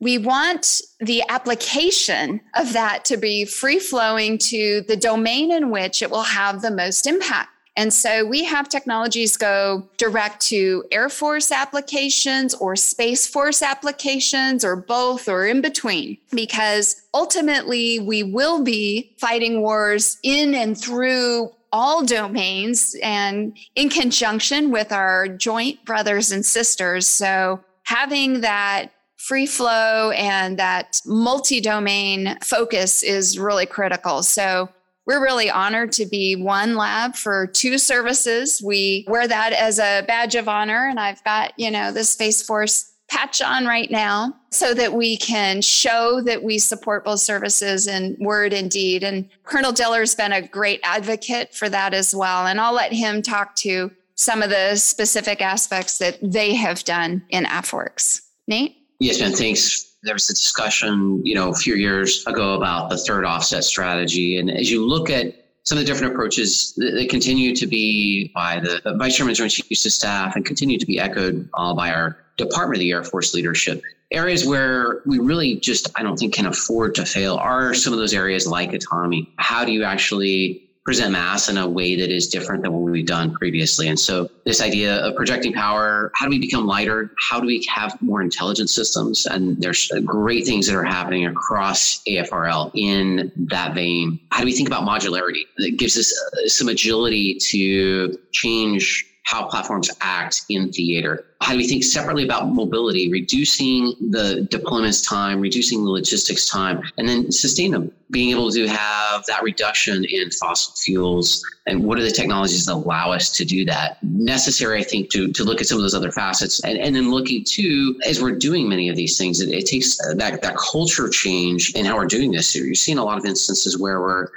we 0.00 0.18
want 0.18 0.80
the 0.98 1.22
application 1.28 2.40
of 2.56 2.72
that 2.72 3.04
to 3.04 3.16
be 3.16 3.44
free 3.44 3.78
flowing 3.78 4.36
to 4.36 4.82
the 4.88 4.96
domain 4.96 5.52
in 5.52 5.70
which 5.70 6.02
it 6.02 6.10
will 6.10 6.24
have 6.24 6.60
the 6.60 6.72
most 6.72 7.06
impact. 7.06 7.51
And 7.76 7.92
so 7.92 8.26
we 8.26 8.44
have 8.44 8.68
technologies 8.68 9.36
go 9.36 9.88
direct 9.96 10.42
to 10.48 10.84
Air 10.90 11.08
Force 11.08 11.50
applications 11.50 12.54
or 12.54 12.76
Space 12.76 13.26
Force 13.26 13.62
applications 13.62 14.64
or 14.64 14.76
both 14.76 15.26
or 15.26 15.46
in 15.46 15.62
between, 15.62 16.18
because 16.32 17.02
ultimately 17.14 17.98
we 17.98 18.22
will 18.22 18.62
be 18.62 19.14
fighting 19.18 19.62
wars 19.62 20.18
in 20.22 20.54
and 20.54 20.78
through 20.78 21.50
all 21.72 22.04
domains 22.04 22.94
and 23.02 23.56
in 23.74 23.88
conjunction 23.88 24.70
with 24.70 24.92
our 24.92 25.26
joint 25.26 25.82
brothers 25.86 26.30
and 26.30 26.44
sisters. 26.44 27.08
So 27.08 27.60
having 27.84 28.42
that 28.42 28.88
free 29.16 29.46
flow 29.46 30.10
and 30.10 30.58
that 30.58 31.00
multi 31.06 31.60
domain 31.60 32.36
focus 32.42 33.02
is 33.02 33.38
really 33.38 33.64
critical. 33.64 34.22
So 34.22 34.68
we're 35.06 35.22
really 35.22 35.50
honored 35.50 35.92
to 35.92 36.06
be 36.06 36.36
one 36.36 36.76
lab 36.76 37.16
for 37.16 37.46
two 37.46 37.78
services. 37.78 38.62
We 38.64 39.04
wear 39.08 39.26
that 39.26 39.52
as 39.52 39.78
a 39.78 40.02
badge 40.06 40.34
of 40.34 40.48
honor. 40.48 40.86
And 40.88 41.00
I've 41.00 41.22
got, 41.24 41.52
you 41.58 41.70
know, 41.70 41.92
the 41.92 42.04
Space 42.04 42.42
Force 42.42 42.92
patch 43.08 43.42
on 43.42 43.66
right 43.66 43.90
now 43.90 44.34
so 44.50 44.72
that 44.72 44.94
we 44.94 45.16
can 45.18 45.60
show 45.60 46.22
that 46.22 46.42
we 46.42 46.58
support 46.58 47.04
both 47.04 47.20
services 47.20 47.86
in 47.86 48.16
word 48.20 48.54
and 48.54 48.70
deed. 48.70 49.04
And 49.04 49.28
Colonel 49.44 49.72
Diller's 49.72 50.14
been 50.14 50.32
a 50.32 50.46
great 50.46 50.80
advocate 50.82 51.54
for 51.54 51.68
that 51.68 51.92
as 51.92 52.14
well. 52.14 52.46
And 52.46 52.60
I'll 52.60 52.72
let 52.72 52.92
him 52.92 53.20
talk 53.20 53.54
to 53.56 53.90
some 54.14 54.40
of 54.40 54.50
the 54.50 54.76
specific 54.76 55.42
aspects 55.42 55.98
that 55.98 56.18
they 56.22 56.54
have 56.54 56.84
done 56.84 57.22
in 57.28 57.44
AFWERX. 57.44 58.22
Nate? 58.46 58.76
Yes, 58.98 59.20
man. 59.20 59.32
Thanks. 59.32 59.91
There 60.02 60.14
was 60.14 60.28
a 60.28 60.34
discussion, 60.34 61.24
you 61.24 61.34
know, 61.34 61.50
a 61.50 61.54
few 61.54 61.74
years 61.74 62.26
ago 62.26 62.54
about 62.54 62.90
the 62.90 62.96
third 62.98 63.24
offset 63.24 63.64
strategy. 63.64 64.38
And 64.38 64.50
as 64.50 64.70
you 64.70 64.84
look 64.84 65.10
at 65.10 65.42
some 65.64 65.78
of 65.78 65.84
the 65.84 65.86
different 65.86 66.12
approaches 66.12 66.74
that 66.76 67.06
continue 67.08 67.54
to 67.54 67.66
be 67.66 68.32
by 68.34 68.58
the 68.58 68.96
Vice 68.98 69.16
Chairman 69.16 69.34
Joint 69.34 69.52
Chiefs 69.52 69.86
of 69.86 69.92
Staff 69.92 70.34
and 70.34 70.44
continue 70.44 70.76
to 70.76 70.86
be 70.86 70.98
echoed 70.98 71.48
uh, 71.54 71.72
by 71.72 71.92
our 71.92 72.18
Department 72.36 72.78
of 72.78 72.80
the 72.80 72.90
Air 72.90 73.04
Force 73.04 73.32
leadership. 73.32 73.80
Areas 74.10 74.44
where 74.44 75.02
we 75.06 75.18
really 75.18 75.56
just, 75.56 75.88
I 75.96 76.02
don't 76.02 76.16
think, 76.16 76.34
can 76.34 76.46
afford 76.46 76.94
to 76.96 77.06
fail 77.06 77.36
are 77.36 77.72
some 77.72 77.92
of 77.92 77.98
those 77.98 78.12
areas 78.12 78.46
like 78.46 78.72
autonomy. 78.72 79.32
How 79.36 79.64
do 79.64 79.72
you 79.72 79.84
actually 79.84 80.68
present 80.84 81.12
mass 81.12 81.48
in 81.48 81.58
a 81.58 81.68
way 81.68 81.94
that 81.94 82.10
is 82.10 82.26
different 82.28 82.62
than 82.62 82.72
what 82.72 82.82
we've 82.82 83.06
done 83.06 83.32
previously. 83.34 83.88
And 83.88 83.98
so 83.98 84.28
this 84.44 84.60
idea 84.60 84.96
of 84.96 85.14
projecting 85.14 85.52
power, 85.52 86.10
how 86.14 86.26
do 86.26 86.30
we 86.30 86.40
become 86.40 86.66
lighter? 86.66 87.12
How 87.18 87.38
do 87.38 87.46
we 87.46 87.64
have 87.72 88.00
more 88.02 88.20
intelligent 88.20 88.68
systems? 88.68 89.26
And 89.26 89.60
there's 89.62 89.90
great 90.04 90.44
things 90.44 90.66
that 90.66 90.74
are 90.74 90.82
happening 90.82 91.26
across 91.26 92.02
AFRL 92.08 92.72
in 92.74 93.30
that 93.50 93.74
vein. 93.74 94.18
How 94.30 94.40
do 94.40 94.46
we 94.46 94.52
think 94.52 94.68
about 94.68 94.82
modularity? 94.82 95.42
That 95.58 95.78
gives 95.78 95.96
us 95.96 96.12
some 96.46 96.68
agility 96.68 97.38
to 97.50 98.18
change 98.32 99.06
how 99.24 99.46
platforms 99.46 99.90
act 100.00 100.42
in 100.48 100.72
theater. 100.72 101.24
How 101.40 101.52
do 101.52 101.58
we 101.58 101.68
think 101.68 101.84
separately 101.84 102.24
about 102.24 102.52
mobility, 102.52 103.10
reducing 103.10 103.94
the 104.10 104.46
deployments 104.50 105.08
time, 105.08 105.40
reducing 105.40 105.84
the 105.84 105.90
logistics 105.90 106.48
time, 106.48 106.82
and 106.98 107.08
then 107.08 107.30
sustain 107.30 107.70
them? 107.70 107.92
Being 108.10 108.30
able 108.30 108.50
to 108.50 108.66
have 108.66 109.24
that 109.26 109.42
reduction 109.42 110.04
in 110.04 110.30
fossil 110.32 110.74
fuels, 110.74 111.42
and 111.66 111.84
what 111.84 111.98
are 111.98 112.02
the 112.02 112.10
technologies 112.10 112.66
that 112.66 112.74
allow 112.74 113.12
us 113.12 113.34
to 113.36 113.44
do 113.44 113.64
that? 113.64 114.02
Necessary, 114.02 114.80
I 114.80 114.82
think, 114.82 115.10
to, 115.10 115.32
to 115.32 115.44
look 115.44 115.60
at 115.60 115.66
some 115.66 115.78
of 115.78 115.82
those 115.82 115.94
other 115.94 116.12
facets. 116.12 116.62
And, 116.64 116.76
and 116.78 116.94
then 116.94 117.10
looking 117.10 117.44
too, 117.44 117.98
as 118.04 118.20
we're 118.20 118.36
doing 118.36 118.68
many 118.68 118.88
of 118.88 118.96
these 118.96 119.16
things, 119.16 119.40
it, 119.40 119.50
it 119.50 119.66
takes 119.66 119.96
that, 119.98 120.40
that 120.42 120.56
culture 120.56 121.08
change 121.08 121.74
in 121.74 121.86
how 121.86 121.96
we're 121.96 122.06
doing 122.06 122.32
this. 122.32 122.54
You're 122.54 122.74
seeing 122.74 122.98
a 122.98 123.04
lot 123.04 123.18
of 123.18 123.24
instances 123.24 123.78
where 123.78 124.00
we're 124.00 124.28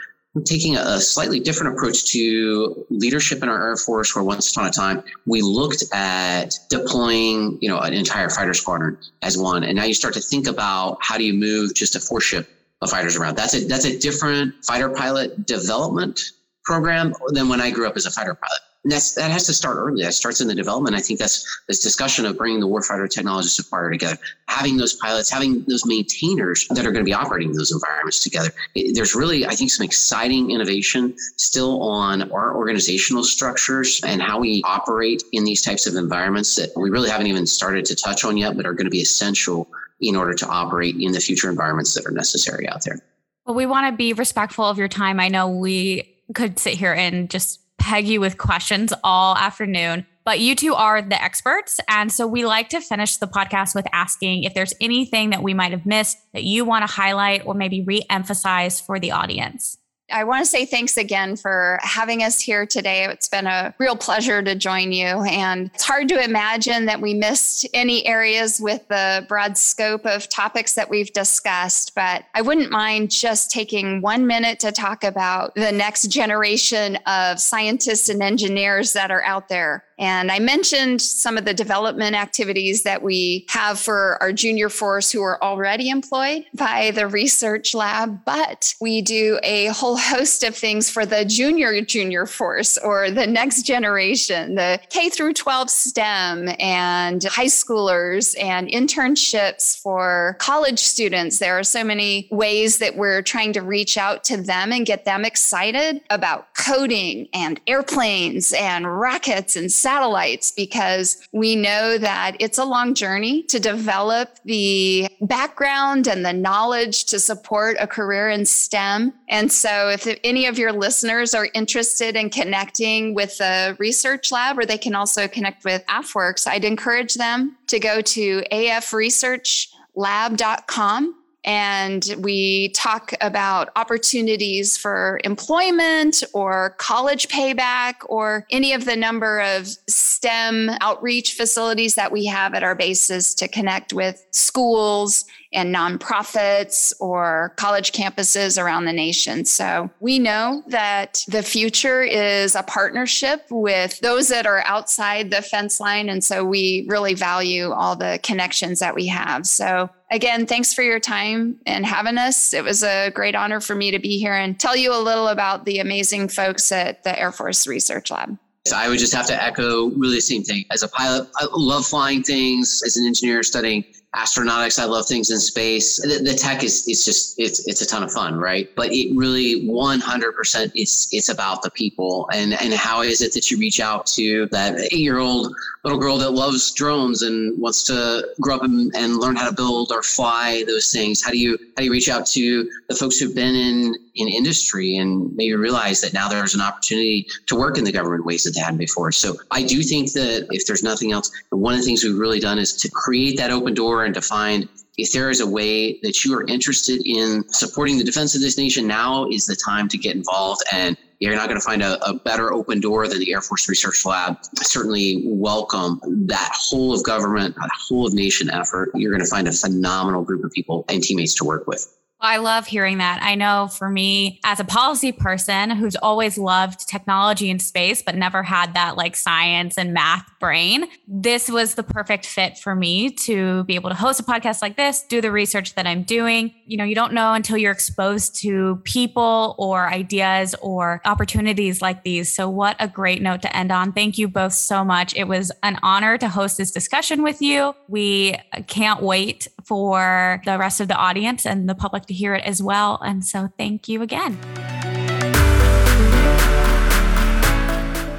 taking 0.43 0.75
a 0.75 0.99
slightly 0.99 1.39
different 1.39 1.75
approach 1.75 2.11
to 2.11 2.85
leadership 2.89 3.41
in 3.41 3.49
our 3.49 3.69
Air 3.69 3.77
Force, 3.77 4.15
where 4.15 4.23
once 4.23 4.51
upon 4.51 4.67
a 4.67 4.71
time 4.71 5.03
we 5.25 5.41
looked 5.41 5.83
at 5.93 6.53
deploying, 6.69 7.57
you 7.61 7.69
know, 7.69 7.79
an 7.79 7.93
entire 7.93 8.29
fighter 8.29 8.53
squadron 8.53 8.97
as 9.21 9.37
one, 9.37 9.63
and 9.63 9.75
now 9.75 9.85
you 9.85 9.93
start 9.93 10.13
to 10.15 10.21
think 10.21 10.47
about 10.47 10.97
how 11.01 11.17
do 11.17 11.23
you 11.23 11.33
move 11.33 11.73
just 11.73 11.95
a 11.95 11.99
four 11.99 12.19
ship 12.19 12.49
of 12.81 12.89
fighters 12.89 13.15
around. 13.15 13.35
That's 13.35 13.55
a 13.55 13.65
that's 13.65 13.85
a 13.85 13.97
different 13.97 14.53
fighter 14.65 14.89
pilot 14.89 15.45
development 15.45 16.19
program 16.65 17.13
than 17.29 17.47
when 17.47 17.61
I 17.61 17.71
grew 17.71 17.87
up 17.87 17.95
as 17.95 18.05
a 18.05 18.11
fighter 18.11 18.35
pilot. 18.35 18.61
And 18.83 18.91
that's, 18.91 19.15
that 19.15 19.31
has 19.31 19.47
to 19.47 19.53
start 19.53 19.77
early. 19.77 20.03
That 20.03 20.13
starts 20.13 20.41
in 20.41 20.47
the 20.47 20.53
development. 20.53 20.95
I 20.95 20.99
think 20.99 21.19
that's 21.19 21.43
this 21.67 21.79
discussion 21.79 22.23
of 22.23 22.37
bringing 22.37 22.59
the 22.59 22.67
warfighter 22.67 23.09
technology 23.09 23.47
supplier 23.47 23.89
together, 23.89 24.15
having 24.47 24.77
those 24.77 24.93
pilots, 24.93 25.27
having 25.31 25.63
those 25.63 25.87
maintainers 25.87 26.67
that 26.67 26.85
are 26.85 26.91
going 26.91 27.03
to 27.03 27.09
be 27.09 27.13
operating 27.13 27.51
those 27.51 27.71
environments 27.71 28.21
together. 28.21 28.51
It, 28.75 28.93
there's 28.93 29.15
really, 29.15 29.43
I 29.47 29.55
think, 29.55 29.71
some 29.71 29.83
exciting 29.83 30.51
innovation 30.51 31.15
still 31.17 31.81
on 31.81 32.31
our 32.31 32.55
organizational 32.55 33.23
structures 33.23 34.01
and 34.05 34.21
how 34.21 34.39
we 34.39 34.61
operate 34.65 35.23
in 35.31 35.45
these 35.45 35.63
types 35.63 35.87
of 35.87 35.95
environments 35.95 36.53
that 36.55 36.69
we 36.75 36.91
really 36.91 37.09
haven't 37.09 37.25
even 37.25 37.47
started 37.47 37.85
to 37.85 37.95
touch 37.95 38.23
on 38.23 38.37
yet, 38.37 38.55
but 38.55 38.67
are 38.67 38.73
going 38.73 38.85
to 38.85 38.91
be 38.91 39.01
essential 39.01 39.67
in 39.99 40.15
order 40.15 40.35
to 40.35 40.47
operate 40.47 40.95
in 40.99 41.11
the 41.11 41.19
future 41.19 41.49
environments 41.49 41.95
that 41.95 42.05
are 42.05 42.11
necessary 42.11 42.69
out 42.69 42.83
there. 42.83 42.99
Well, 43.47 43.55
we 43.55 43.65
want 43.65 43.91
to 43.91 43.97
be 43.97 44.13
respectful 44.13 44.65
of 44.65 44.77
your 44.77 44.87
time. 44.87 45.19
I 45.19 45.27
know 45.27 45.49
we 45.49 46.14
could 46.33 46.59
sit 46.59 46.73
here 46.73 46.93
and 46.93 47.29
just 47.29 47.61
peg 47.77 48.07
you 48.07 48.19
with 48.19 48.37
questions 48.37 48.93
all 49.03 49.35
afternoon, 49.35 50.05
but 50.23 50.39
you 50.39 50.55
two 50.55 50.73
are 50.73 51.01
the 51.01 51.21
experts. 51.21 51.79
And 51.87 52.11
so 52.11 52.25
we 52.25 52.45
like 52.45 52.69
to 52.69 52.81
finish 52.81 53.17
the 53.17 53.27
podcast 53.27 53.75
with 53.75 53.85
asking 53.93 54.43
if 54.43 54.53
there's 54.53 54.73
anything 54.81 55.29
that 55.29 55.43
we 55.43 55.53
might 55.53 55.71
have 55.71 55.85
missed 55.85 56.17
that 56.33 56.43
you 56.43 56.65
want 56.65 56.87
to 56.87 56.91
highlight 56.91 57.45
or 57.45 57.53
maybe 57.53 57.83
re 57.83 58.03
emphasize 58.09 58.79
for 58.79 58.99
the 58.99 59.11
audience. 59.11 59.77
I 60.11 60.23
want 60.23 60.45
to 60.45 60.49
say 60.49 60.65
thanks 60.65 60.97
again 60.97 61.35
for 61.35 61.79
having 61.81 62.21
us 62.21 62.39
here 62.39 62.65
today. 62.65 63.05
It's 63.05 63.27
been 63.27 63.47
a 63.47 63.73
real 63.79 63.95
pleasure 63.95 64.43
to 64.43 64.53
join 64.53 64.91
you. 64.91 65.05
And 65.05 65.71
it's 65.73 65.83
hard 65.83 66.09
to 66.09 66.23
imagine 66.23 66.85
that 66.85 67.01
we 67.01 67.13
missed 67.13 67.67
any 67.73 68.05
areas 68.05 68.61
with 68.61 68.87
the 68.87 69.25
broad 69.27 69.57
scope 69.57 70.05
of 70.05 70.29
topics 70.29 70.75
that 70.75 70.89
we've 70.89 71.11
discussed. 71.13 71.95
But 71.95 72.25
I 72.35 72.41
wouldn't 72.43 72.71
mind 72.71 73.09
just 73.09 73.49
taking 73.49 74.01
one 74.01 74.27
minute 74.27 74.59
to 74.59 74.71
talk 74.71 75.03
about 75.03 75.55
the 75.55 75.71
next 75.71 76.07
generation 76.07 76.97
of 77.07 77.39
scientists 77.39 78.07
and 78.09 78.21
engineers 78.21 78.93
that 78.93 79.09
are 79.09 79.23
out 79.23 79.49
there. 79.49 79.84
And 79.97 80.31
I 80.31 80.39
mentioned 80.39 81.01
some 81.01 81.37
of 81.37 81.45
the 81.45 81.53
development 81.53 82.15
activities 82.15 82.83
that 82.83 83.01
we 83.01 83.45
have 83.49 83.79
for 83.79 84.21
our 84.21 84.33
junior 84.33 84.69
force 84.69 85.11
who 85.11 85.21
are 85.21 85.41
already 85.43 85.89
employed 85.89 86.45
by 86.53 86.91
the 86.91 87.07
research 87.07 87.73
lab, 87.73 88.23
but 88.25 88.73
we 88.81 89.01
do 89.01 89.39
a 89.43 89.67
whole 89.67 89.97
host 89.97 90.43
of 90.43 90.55
things 90.55 90.89
for 90.89 91.05
the 91.05 91.23
junior 91.25 91.81
junior 91.81 92.25
force 92.25 92.77
or 92.77 93.09
the 93.09 93.27
next 93.27 93.63
generation, 93.63 94.55
the 94.55 94.79
K 94.89 95.09
through 95.09 95.33
12 95.33 95.69
STEM 95.69 96.49
and 96.59 97.23
high 97.23 97.45
schoolers 97.45 98.35
and 98.41 98.67
internships 98.67 99.79
for 99.79 100.35
college 100.39 100.79
students. 100.79 101.39
There 101.39 101.57
are 101.57 101.63
so 101.63 101.83
many 101.83 102.27
ways 102.31 102.79
that 102.79 102.97
we're 102.97 103.21
trying 103.21 103.53
to 103.53 103.61
reach 103.61 103.97
out 103.97 104.23
to 104.25 104.37
them 104.37 104.71
and 104.71 104.85
get 104.85 105.05
them 105.05 105.23
excited 105.23 106.01
about 106.09 106.53
coding 106.55 107.27
and 107.33 107.59
airplanes 107.67 108.53
and 108.53 108.99
rockets 108.99 109.55
and 109.55 109.71
satellites 109.85 110.51
because 110.51 111.21
we 111.31 111.55
know 111.55 111.97
that 111.99 112.35
it's 112.39 112.57
a 112.57 112.65
long 112.65 112.95
journey 112.95 113.43
to 113.43 113.59
develop 113.59 114.39
the 114.43 115.07
background 115.21 116.07
and 116.07 116.25
the 116.25 116.33
knowledge 116.33 117.05
to 117.05 117.19
support 117.19 117.77
a 117.79 117.85
career 117.85 118.31
in 118.31 118.47
STEM. 118.47 119.13
And 119.29 119.51
so, 119.51 119.89
if 119.89 120.07
any 120.23 120.47
of 120.47 120.57
your 120.57 120.71
listeners 120.71 121.35
are 121.35 121.49
interested 121.53 122.15
in 122.15 122.31
connecting 122.31 123.13
with 123.13 123.37
the 123.37 123.75
research 123.77 124.31
lab, 124.31 124.57
or 124.57 124.65
they 124.65 124.79
can 124.79 124.95
also 124.95 125.27
connect 125.27 125.63
with 125.63 125.85
AFWERX, 125.85 126.47
I'd 126.47 126.65
encourage 126.65 127.13
them 127.13 127.55
to 127.67 127.79
go 127.79 128.01
to 128.01 128.41
afresearchlab.com 128.51 131.15
and 131.45 132.15
we 132.17 132.69
talk 132.69 133.13
about 133.21 133.69
opportunities 133.75 134.75
for 134.75 135.21
employment 135.23 136.23
or 136.33 136.71
college 136.79 137.27
payback 137.27 137.93
or 138.07 138.47
any 138.49 138.73
of 138.73 138.85
the 138.85 138.95
number 138.95 139.39
of 139.39 139.67
STEM 139.87 140.71
outreach 140.81 141.33
facilities 141.33 141.93
that 141.95 142.11
we 142.11 142.25
have 142.25 142.55
at 142.55 142.63
our 142.63 142.75
bases 142.75 143.35
to 143.35 143.47
connect 143.47 143.93
with 143.93 144.25
schools 144.31 145.25
and 145.53 145.73
nonprofits 145.73 146.93
or 146.99 147.53
college 147.57 147.91
campuses 147.91 148.61
around 148.61 148.85
the 148.85 148.93
nation. 148.93 149.45
So 149.45 149.89
we 149.99 150.19
know 150.19 150.63
that 150.67 151.23
the 151.27 151.43
future 151.43 152.01
is 152.01 152.55
a 152.55 152.63
partnership 152.63 153.45
with 153.49 153.99
those 153.99 154.27
that 154.29 154.45
are 154.45 154.63
outside 154.65 155.31
the 155.31 155.41
fence 155.41 155.79
line. 155.79 156.09
And 156.09 156.23
so 156.23 156.43
we 156.43 156.85
really 156.89 157.13
value 157.13 157.71
all 157.71 157.95
the 157.95 158.19
connections 158.23 158.79
that 158.79 158.95
we 158.95 159.07
have. 159.07 159.45
So 159.45 159.89
again, 160.11 160.45
thanks 160.45 160.73
for 160.73 160.81
your 160.81 160.99
time 160.99 161.57
and 161.65 161.85
having 161.85 162.17
us. 162.17 162.53
It 162.53 162.63
was 162.63 162.83
a 162.83 163.11
great 163.11 163.35
honor 163.35 163.59
for 163.59 163.75
me 163.75 163.91
to 163.91 163.99
be 163.99 164.17
here 164.17 164.33
and 164.33 164.59
tell 164.59 164.75
you 164.75 164.93
a 164.93 164.99
little 164.99 165.29
about 165.29 165.65
the 165.65 165.79
amazing 165.79 166.27
folks 166.29 166.71
at 166.71 167.03
the 167.03 167.17
Air 167.19 167.31
Force 167.31 167.67
Research 167.67 168.11
Lab. 168.11 168.37
So 168.67 168.75
I 168.75 168.89
would 168.89 168.97
just 168.97 169.13
have 169.13 169.27
to 169.27 169.43
echo 169.43 169.91
really 169.91 170.15
the 170.15 170.21
same 170.21 170.43
thing. 170.43 170.65
As 170.71 170.81
a 170.81 170.87
pilot, 170.87 171.29
I 171.37 171.45
love 171.53 171.85
flying 171.85 172.23
things. 172.23 172.81
As 172.83 172.97
an 172.97 173.05
engineer 173.05 173.43
studying 173.43 173.83
astronautics. 174.15 174.79
I 174.79 174.85
love 174.85 175.05
things 175.05 175.29
in 175.29 175.39
space. 175.39 176.01
The, 176.01 176.23
the, 176.23 176.35
tech 176.35 176.63
is 176.63 176.87
it's 176.87 177.05
just 177.05 177.35
it's 177.37 177.67
it's 177.67 177.81
a 177.81 177.85
ton 177.85 178.03
of 178.03 178.11
fun, 178.11 178.35
right? 178.37 178.69
But 178.75 178.91
it 178.91 179.15
really 179.15 179.67
100% 179.67 180.71
it's 180.73 181.13
it's 181.13 181.29
about 181.29 181.61
the 181.61 181.71
people 181.71 182.29
and 182.33 182.53
and 182.53 182.73
how 182.73 183.01
is 183.01 183.21
it 183.21 183.33
that 183.33 183.51
you 183.51 183.57
reach 183.57 183.79
out 183.79 184.05
to 184.07 184.47
that 184.47 184.79
eight 184.79 184.99
year 184.99 185.19
old 185.19 185.53
little 185.83 185.99
girl 185.99 186.17
that 186.17 186.31
loves 186.31 186.71
drones 186.71 187.21
and 187.21 187.59
wants 187.61 187.83
to 187.83 188.27
grow 188.41 188.55
up 188.55 188.63
and, 188.63 188.93
and 188.95 189.17
learn 189.17 189.35
how 189.35 189.47
to 189.47 189.55
build 189.55 189.91
or 189.91 190.01
fly 190.01 190.63
those 190.67 190.91
things. 190.91 191.23
How 191.23 191.31
do 191.31 191.37
you 191.37 191.57
how 191.59 191.81
do 191.81 191.85
you 191.85 191.91
reach 191.91 192.09
out 192.09 192.25
to 192.27 192.69
the 192.89 192.95
folks 192.95 193.19
who've 193.19 193.35
been 193.35 193.55
in 193.55 193.93
in 194.15 194.27
industry 194.27 194.97
and 194.97 195.35
maybe 195.35 195.53
realize 195.53 196.01
that 196.01 196.13
now 196.13 196.27
there's 196.27 196.55
an 196.55 196.61
opportunity 196.61 197.27
to 197.47 197.55
work 197.55 197.77
in 197.77 197.83
the 197.83 197.91
government 197.91 198.25
ways 198.25 198.43
that 198.43 198.51
they 198.55 198.61
hadn't 198.61 198.77
before. 198.77 199.11
So 199.11 199.35
I 199.51 199.61
do 199.61 199.83
think 199.83 200.13
that 200.13 200.47
if 200.51 200.65
there's 200.65 200.83
nothing 200.83 201.11
else, 201.11 201.31
one 201.49 201.73
of 201.73 201.79
the 201.79 201.85
things 201.85 202.03
we've 202.03 202.17
really 202.17 202.39
done 202.39 202.57
is 202.57 202.73
to 202.77 202.89
create 202.89 203.37
that 203.37 203.51
open 203.51 203.73
door 203.73 204.04
and 204.05 204.15
to 204.15 204.21
find 204.21 204.69
if 204.97 205.11
there 205.11 205.29
is 205.29 205.41
a 205.41 205.47
way 205.47 205.99
that 206.03 206.23
you 206.23 206.33
are 206.35 206.45
interested 206.47 207.01
in 207.05 207.43
supporting 207.49 207.97
the 207.97 208.03
defense 208.03 208.35
of 208.35 208.41
this 208.41 208.57
nation, 208.57 208.87
now 208.87 209.27
is 209.29 209.45
the 209.45 209.55
time 209.55 209.87
to 209.89 209.97
get 209.97 210.15
involved. 210.15 210.61
And 210.71 210.97
you're 211.19 211.35
not 211.35 211.47
going 211.47 211.59
to 211.59 211.65
find 211.65 211.81
a, 211.81 212.03
a, 212.07 212.13
better 212.13 212.53
open 212.53 212.79
door 212.79 213.07
than 213.07 213.19
the 213.19 213.31
Air 213.31 213.41
Force 213.41 213.67
Research 213.69 214.05
Lab. 214.05 214.37
Certainly 214.57 215.23
welcome 215.25 215.99
that 216.27 216.51
whole 216.53 216.93
of 216.93 217.03
government, 217.03 217.55
that 217.55 217.69
whole 217.73 218.07
of 218.07 218.13
nation 218.13 218.49
effort. 218.49 218.91
You're 218.95 219.11
going 219.11 219.23
to 219.23 219.29
find 219.29 219.47
a 219.47 219.51
phenomenal 219.51 220.23
group 220.23 220.43
of 220.43 220.51
people 220.51 220.85
and 220.89 221.01
teammates 221.01 221.33
to 221.35 221.45
work 221.45 221.67
with. 221.67 221.87
I 222.25 222.37
love 222.37 222.67
hearing 222.67 222.97
that. 222.97 223.21
I 223.21 223.35
know 223.35 223.67
for 223.67 223.89
me, 223.89 224.39
as 224.43 224.59
a 224.59 224.63
policy 224.63 225.11
person 225.11 225.69
who's 225.69 225.95
always 225.95 226.37
loved 226.37 226.87
technology 226.87 227.49
and 227.49 227.61
space, 227.61 228.01
but 228.01 228.15
never 228.15 228.43
had 228.43 228.73
that 228.73 228.97
like 228.97 229.15
science 229.15 229.77
and 229.77 229.93
math 229.93 230.27
brain, 230.39 230.87
this 231.07 231.49
was 231.49 231.75
the 231.75 231.83
perfect 231.83 232.25
fit 232.25 232.57
for 232.57 232.75
me 232.75 233.09
to 233.11 233.63
be 233.65 233.75
able 233.75 233.89
to 233.89 233.95
host 233.95 234.19
a 234.19 234.23
podcast 234.23 234.61
like 234.61 234.75
this, 234.77 235.03
do 235.03 235.21
the 235.21 235.31
research 235.31 235.75
that 235.75 235.87
I'm 235.87 236.03
doing. 236.03 236.53
You 236.65 236.77
know, 236.77 236.83
you 236.83 236.95
don't 236.95 237.13
know 237.13 237.33
until 237.33 237.57
you're 237.57 237.71
exposed 237.71 238.35
to 238.41 238.77
people 238.83 239.55
or 239.57 239.87
ideas 239.87 240.55
or 240.61 241.01
opportunities 241.05 241.81
like 241.81 242.03
these. 242.03 242.33
So, 242.33 242.49
what 242.49 242.75
a 242.79 242.87
great 242.87 243.21
note 243.21 243.41
to 243.43 243.55
end 243.55 243.71
on. 243.71 243.93
Thank 243.93 244.17
you 244.17 244.27
both 244.27 244.53
so 244.53 244.83
much. 244.83 245.15
It 245.15 245.27
was 245.27 245.51
an 245.63 245.79
honor 245.83 246.17
to 246.17 246.27
host 246.27 246.57
this 246.57 246.71
discussion 246.71 247.23
with 247.23 247.41
you. 247.41 247.73
We 247.87 248.35
can't 248.67 249.01
wait 249.01 249.47
for 249.63 250.41
the 250.45 250.57
rest 250.57 250.79
of 250.79 250.87
the 250.87 250.95
audience 250.95 251.45
and 251.45 251.67
the 251.67 251.75
public 251.75 252.05
to 252.05 252.13
hear 252.15 252.33
it 252.33 252.43
as 252.43 252.63
well. 252.63 252.99
And 253.03 253.23
so 253.23 253.49
thank 253.57 253.87
you 253.87 254.01
again. 254.01 254.39